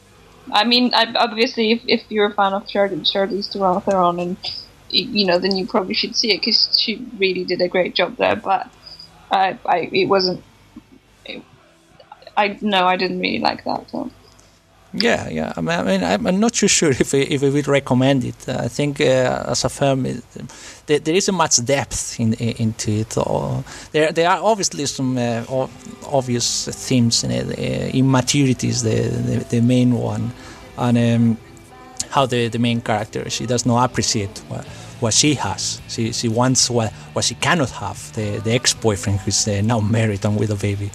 I 0.51 0.65
mean, 0.65 0.93
I, 0.93 1.11
obviously, 1.15 1.71
if, 1.71 1.81
if 1.87 2.03
you're 2.09 2.27
a 2.27 2.33
fan 2.33 2.53
of 2.53 2.67
Charlie, 2.67 2.97
Charlize 2.97 3.51
Theron, 3.85 4.19
and 4.19 4.37
you 4.89 5.25
know, 5.25 5.39
then 5.39 5.55
you 5.55 5.65
probably 5.65 5.93
should 5.93 6.15
see 6.15 6.33
it 6.33 6.41
because 6.41 6.77
she 6.79 7.05
really 7.17 7.43
did 7.43 7.61
a 7.61 7.67
great 7.67 7.95
job 7.95 8.17
there. 8.17 8.35
But 8.35 8.67
I, 9.31 9.57
I, 9.65 9.89
it 9.91 10.05
wasn't. 10.07 10.43
I 12.37 12.57
no, 12.61 12.85
I 12.85 12.95
didn't 12.95 13.19
really 13.19 13.39
like 13.39 13.63
that 13.63 13.89
film. 13.89 14.11
Yeah, 14.93 15.27
yeah. 15.29 15.53
I 15.57 15.61
mean, 15.61 16.03
I 16.03 16.13
I'm 16.13 16.39
not 16.39 16.53
too 16.53 16.67
sure 16.67 16.91
if 16.91 17.15
I, 17.15 17.17
if 17.17 17.43
I 17.43 17.49
would 17.49 17.67
recommend 17.67 18.23
it. 18.23 18.47
Uh, 18.47 18.57
I 18.59 18.67
think 18.67 19.01
uh, 19.01 19.45
as 19.47 19.65
a 19.65 19.69
film, 19.69 20.05
it, 20.05 20.23
there, 20.85 20.99
there 20.99 21.15
isn't 21.15 21.33
much 21.33 21.65
depth 21.65 22.19
in, 22.19 22.33
in, 22.33 22.55
into 22.57 22.91
it. 22.91 23.17
Or 23.17 23.63
there 23.91 24.11
there 24.11 24.29
are 24.29 24.39
obviously 24.43 24.85
some 24.85 25.17
uh, 25.17 25.67
obvious 26.05 26.67
themes 26.67 27.23
in 27.23 27.31
it. 27.31 27.47
Uh, 27.47 27.97
immaturity 27.97 28.67
is 28.67 28.83
the, 28.83 29.09
the 29.09 29.45
the 29.49 29.61
main 29.61 29.93
one, 29.93 30.31
and 30.77 30.97
um, 30.97 31.37
how 32.11 32.27
the, 32.27 32.49
the 32.49 32.59
main 32.59 32.79
character 32.79 33.27
she 33.31 33.47
does 33.47 33.65
not 33.65 33.83
appreciate 33.89 34.37
what, 34.47 34.63
what 34.99 35.13
she 35.13 35.33
has. 35.33 35.81
She 35.87 36.11
she 36.11 36.27
wants 36.27 36.69
what 36.69 36.93
what 37.13 37.25
she 37.25 37.33
cannot 37.35 37.71
have. 37.71 38.13
The 38.13 38.37
the 38.41 38.51
ex 38.51 38.75
boyfriend 38.75 39.21
who's 39.21 39.47
uh, 39.47 39.61
now 39.63 39.79
married 39.79 40.23
and 40.23 40.39
with 40.39 40.51
a 40.51 40.55
baby 40.55 40.91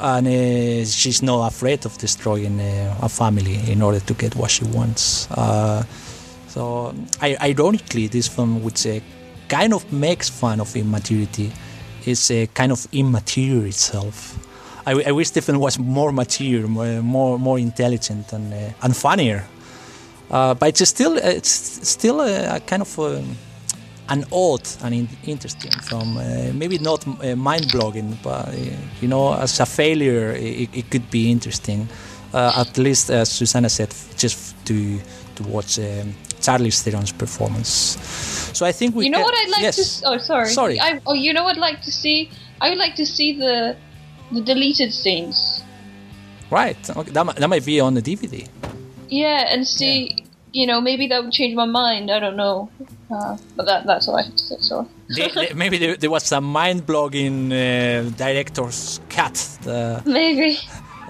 and 0.00 0.26
uh, 0.26 0.84
she's 0.84 1.22
not 1.22 1.46
afraid 1.46 1.84
of 1.84 1.96
destroying 1.98 2.58
uh, 2.60 2.96
a 3.02 3.08
family 3.08 3.58
in 3.70 3.82
order 3.82 4.00
to 4.00 4.14
get 4.14 4.34
what 4.34 4.50
she 4.50 4.64
wants. 4.64 5.30
Uh, 5.30 5.82
so, 6.48 6.94
I, 7.20 7.36
ironically, 7.40 8.06
this 8.08 8.26
film, 8.26 8.62
which 8.62 8.86
uh, 8.86 9.00
kind 9.48 9.72
of 9.74 9.92
makes 9.92 10.28
fun 10.28 10.60
of 10.60 10.74
immaturity, 10.74 11.52
is 12.06 12.30
uh, 12.30 12.46
kind 12.54 12.72
of 12.72 12.86
immature 12.92 13.66
itself. 13.66 14.38
I, 14.86 15.02
I 15.06 15.12
wish 15.12 15.30
film 15.30 15.58
was 15.58 15.78
more 15.78 16.12
mature, 16.12 16.66
more 16.66 17.38
more, 17.38 17.58
intelligent, 17.58 18.32
and 18.32 18.52
uh, 18.52 18.72
and 18.82 18.96
funnier. 18.96 19.44
But 20.28 20.62
it's 20.62 20.88
still 20.88 21.18
it's 21.18 21.88
still 21.88 22.20
a, 22.20 22.56
a 22.56 22.60
kind 22.60 22.82
of. 22.82 22.98
Um, 22.98 23.36
an 24.10 24.24
odd 24.32 24.66
and 24.82 24.94
in- 24.94 25.08
interesting 25.24 25.70
film. 25.82 26.16
Uh, 26.18 26.52
maybe 26.54 26.78
not 26.78 27.06
uh, 27.06 27.36
mind-blogging, 27.36 28.16
but 28.22 28.48
uh, 28.48 28.52
you 29.00 29.08
know, 29.08 29.34
as 29.34 29.60
a 29.60 29.66
failure, 29.66 30.32
it, 30.32 30.68
it 30.74 30.90
could 30.90 31.10
be 31.10 31.30
interesting. 31.30 31.88
Uh, 32.32 32.64
at 32.66 32.78
least, 32.78 33.10
as 33.10 33.28
Suzanna 33.30 33.68
said, 33.68 33.94
just 34.16 34.54
to 34.66 34.98
to 35.36 35.42
watch 35.44 35.78
um, 35.78 36.14
Charlize 36.40 36.82
Theron's 36.82 37.12
performance. 37.12 37.68
So 38.52 38.66
I 38.66 38.72
think 38.72 38.94
we. 38.94 39.04
you 39.06 39.10
know 39.10 39.20
what 39.22 39.34
I'd 39.34 39.50
like 39.50 39.62
yes. 39.62 39.76
to? 39.76 39.82
s- 39.82 40.02
Oh, 40.06 40.18
sorry. 40.18 40.48
Sorry. 40.50 40.80
I, 40.80 41.00
oh, 41.06 41.14
you 41.14 41.32
know 41.32 41.44
what 41.44 41.56
I'd 41.56 41.60
like 41.72 41.82
to 41.82 41.90
see? 41.92 42.30
I 42.60 42.68
would 42.68 42.78
like 42.78 42.94
to 42.96 43.06
see 43.06 43.36
the 43.38 43.76
the 44.32 44.40
deleted 44.40 44.92
scenes. 44.92 45.62
Right. 46.50 46.76
Okay, 46.96 47.10
that, 47.12 47.36
that 47.36 47.48
might 47.48 47.64
be 47.64 47.80
on 47.80 47.94
the 47.94 48.02
DVD. 48.02 48.46
Yeah, 49.08 49.46
and 49.52 49.66
see. 49.66 50.24
You 50.52 50.66
know, 50.66 50.80
maybe 50.80 51.06
that 51.08 51.22
would 51.22 51.32
change 51.32 51.54
my 51.54 51.64
mind. 51.66 52.10
I 52.10 52.18
don't 52.18 52.36
know. 52.36 52.70
Uh, 53.10 53.36
but 53.56 53.66
that, 53.66 53.86
that's 53.86 54.06
all 54.08 54.16
I 54.16 54.22
have 54.22 54.32
to 54.36 54.38
say. 54.38 54.56
Sorry. 54.60 54.86
They- 55.16 55.28
they- 55.28 55.52
maybe 55.62 55.78
there, 55.78 55.96
there 55.96 56.10
was 56.10 56.30
a 56.32 56.40
mind-blogging 56.40 57.50
uh, 57.52 58.10
director's 58.16 59.00
cut, 59.08 59.58
uh, 59.66 60.00
Maybe 60.06 60.58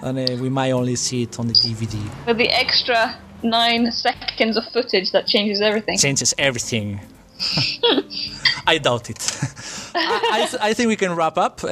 and 0.03 0.19
uh, 0.19 0.37
we 0.43 0.49
might 0.49 0.71
only 0.73 0.97
see 0.97 1.23
it 1.25 1.39
on 1.39 1.47
the 1.47 1.53
DVD. 1.53 1.95
with 2.27 2.39
the 2.39 2.49
extra 2.49 3.19
nine 3.43 3.91
seconds 3.93 4.57
of 4.57 4.65
footage 4.73 5.13
that 5.13 5.27
changes 5.27 5.61
everything. 5.61 5.99
changes 5.99 6.33
everything. 6.39 7.01
I 8.67 8.79
doubt 8.79 9.11
it. 9.11 9.19
I, 9.95 10.31
I, 10.33 10.47
th- 10.47 10.63
I 10.63 10.75
think 10.75 10.89
we 10.89 10.97
can 10.97 11.15
wrap 11.17 11.37
up. 11.39 11.63
Uh, 11.65 11.69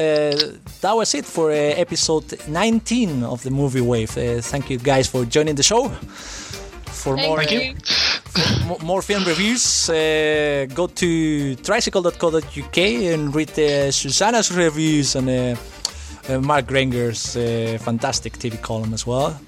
that 0.80 0.92
was 0.94 1.14
it 1.14 1.24
for 1.24 1.50
uh, 1.50 1.54
episode 1.54 2.24
19 2.48 3.22
of 3.24 3.42
the 3.42 3.50
Movie 3.50 3.80
Wave. 3.82 4.16
Uh, 4.16 4.40
thank 4.40 4.70
you 4.70 4.78
guys 4.78 5.06
for 5.08 5.24
joining 5.24 5.54
the 5.54 5.62
show. 5.62 5.90
For 6.99 7.16
more, 7.16 7.42
mo- 8.66 8.78
more 8.82 9.03
film 9.03 9.24
reviews, 9.24 9.88
uh, 9.88 10.66
go 10.74 10.86
to 10.88 11.57
trisickle.co.uk 11.57 12.78
and 12.78 13.34
read 13.34 13.51
uh, 13.59 13.90
Suzanna's 13.92 14.51
reviews 14.51 15.14
and 15.14 15.28
uh, 15.30 15.57
uh, 16.28 16.40
Mark 16.40 16.66
Grainger's 16.66 17.36
uh, 17.36 17.78
fantastic 17.80 18.32
TV 18.38 18.61
column 18.61 18.92
as 18.94 19.07
well. 19.07 19.38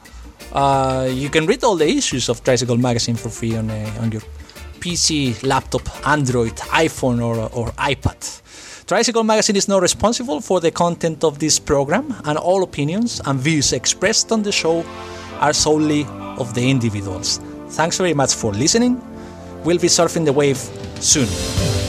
Uh, 0.52 1.08
you 1.12 1.28
can 1.28 1.46
read 1.46 1.62
all 1.64 1.76
the 1.76 1.88
issues 1.88 2.28
of 2.28 2.42
Trisickle 2.42 2.78
Magazine 2.78 3.16
for 3.16 3.28
free 3.28 3.56
on, 3.56 3.68
uh, 3.68 3.98
on 4.00 4.10
your 4.12 4.22
PC, 4.80 5.42
laptop, 5.42 5.82
Android, 6.06 6.56
iPhone, 6.56 7.22
or, 7.22 7.36
or 7.52 7.70
iPad. 7.72 8.18
Trisickle 8.86 9.24
Magazine 9.24 9.56
is 9.56 9.68
not 9.68 9.82
responsible 9.82 10.40
for 10.40 10.60
the 10.60 10.70
content 10.70 11.22
of 11.22 11.38
this 11.38 11.58
program, 11.58 12.14
and 12.24 12.38
all 12.38 12.62
opinions 12.62 13.20
and 13.26 13.38
views 13.38 13.72
expressed 13.72 14.32
on 14.32 14.42
the 14.42 14.52
show 14.52 14.84
are 15.40 15.52
solely 15.52 16.04
of 16.40 16.54
the 16.54 16.68
individuals. 16.68 17.38
Thanks 17.68 17.98
very 17.98 18.14
much 18.14 18.34
for 18.34 18.52
listening. 18.52 19.00
We'll 19.64 19.78
be 19.78 19.88
surfing 19.88 20.24
the 20.24 20.32
wave 20.32 20.56
soon. 21.00 21.79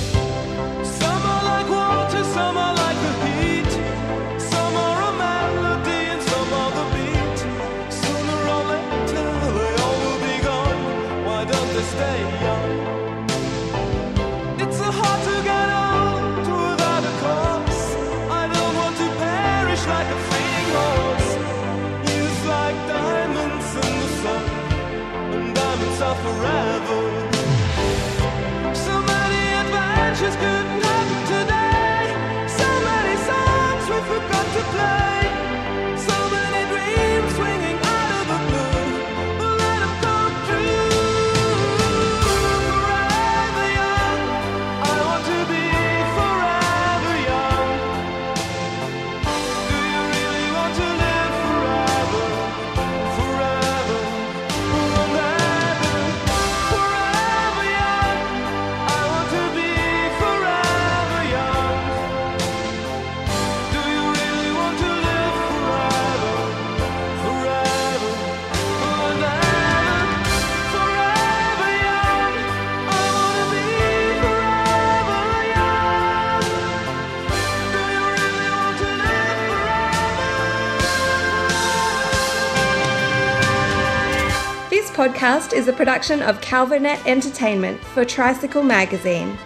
Podcast 85.22 85.53
is 85.53 85.67
a 85.67 85.74
production 85.74 86.24
of 86.24 86.41
Calvonet 86.41 87.05
Entertainment 87.05 87.80
for 87.80 88.03
Trisickle 88.03 88.65
Magazine. 88.65 89.38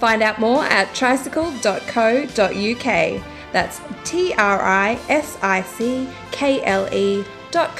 Find 0.00 0.24
out 0.24 0.40
more 0.40 0.64
at 0.64 0.88
trisickle.co.uk. 0.88 3.22
That's 3.52 3.80
T 4.02 4.34
R 4.34 4.60
I 4.60 4.98
S 5.08 5.38
I 5.40 5.62
C 5.62 6.08
K 6.32 6.64
L 6.64 6.92
E 6.92 7.24
dot. 7.52 7.76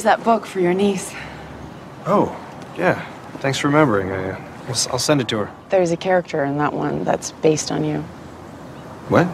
Here's 0.00 0.16
that 0.16 0.24
book 0.24 0.46
for 0.46 0.60
your 0.60 0.72
niece. 0.72 1.12
Oh, 2.06 2.34
yeah. 2.78 3.04
Thanks 3.40 3.58
for 3.58 3.68
remembering. 3.68 4.10
I, 4.10 4.30
uh, 4.30 4.40
I'll, 4.64 4.70
s- 4.70 4.86
I'll 4.86 4.98
send 4.98 5.20
it 5.20 5.28
to 5.28 5.36
her. 5.40 5.54
There's 5.68 5.90
a 5.90 5.96
character 5.98 6.42
in 6.42 6.56
that 6.56 6.72
one 6.72 7.04
that's 7.04 7.32
based 7.32 7.70
on 7.70 7.84
you. 7.84 7.98
What? 9.10 9.28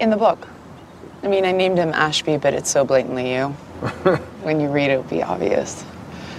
In 0.00 0.08
the 0.08 0.16
book. 0.16 0.48
I 1.22 1.28
mean, 1.28 1.44
I 1.44 1.52
named 1.52 1.76
him 1.76 1.90
Ashby, 1.90 2.38
but 2.38 2.54
it's 2.54 2.70
so 2.70 2.82
blatantly 2.82 3.34
you. 3.34 3.48
when 4.42 4.58
you 4.58 4.70
read 4.70 4.86
it, 4.88 4.92
it'll 4.92 5.02
be 5.02 5.22
obvious. 5.22 5.84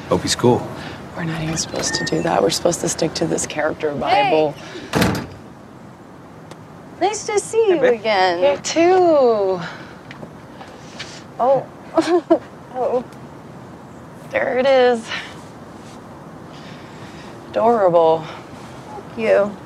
Hope 0.10 0.24
he's 0.24 0.36
cool. 0.36 0.68
We're 1.16 1.26
not 1.26 1.44
even 1.44 1.56
supposed 1.56 1.94
to 1.94 2.06
do 2.06 2.24
that. 2.24 2.42
We're 2.42 2.50
supposed 2.50 2.82
to 2.82 2.90
stick 2.90 3.14
to 3.14 3.28
this 3.28 3.46
character 3.46 3.94
Bible. 3.94 4.54
Hey. 4.54 5.28
Nice 7.00 7.28
to 7.28 7.38
see 7.38 7.68
you 7.70 7.84
again. 7.84 8.40
You 8.40 8.60
too. 8.64 9.62
Oh. 11.40 11.70
oh. 12.74 13.06
There 14.32 14.58
it 14.58 14.66
is. 14.66 15.06
Adorable. 17.50 18.26
Thank 18.88 19.18
you. 19.18 19.58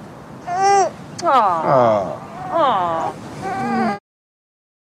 Aww. 0.45 0.91
Oh. 1.23 2.21
Aww. 2.51 3.74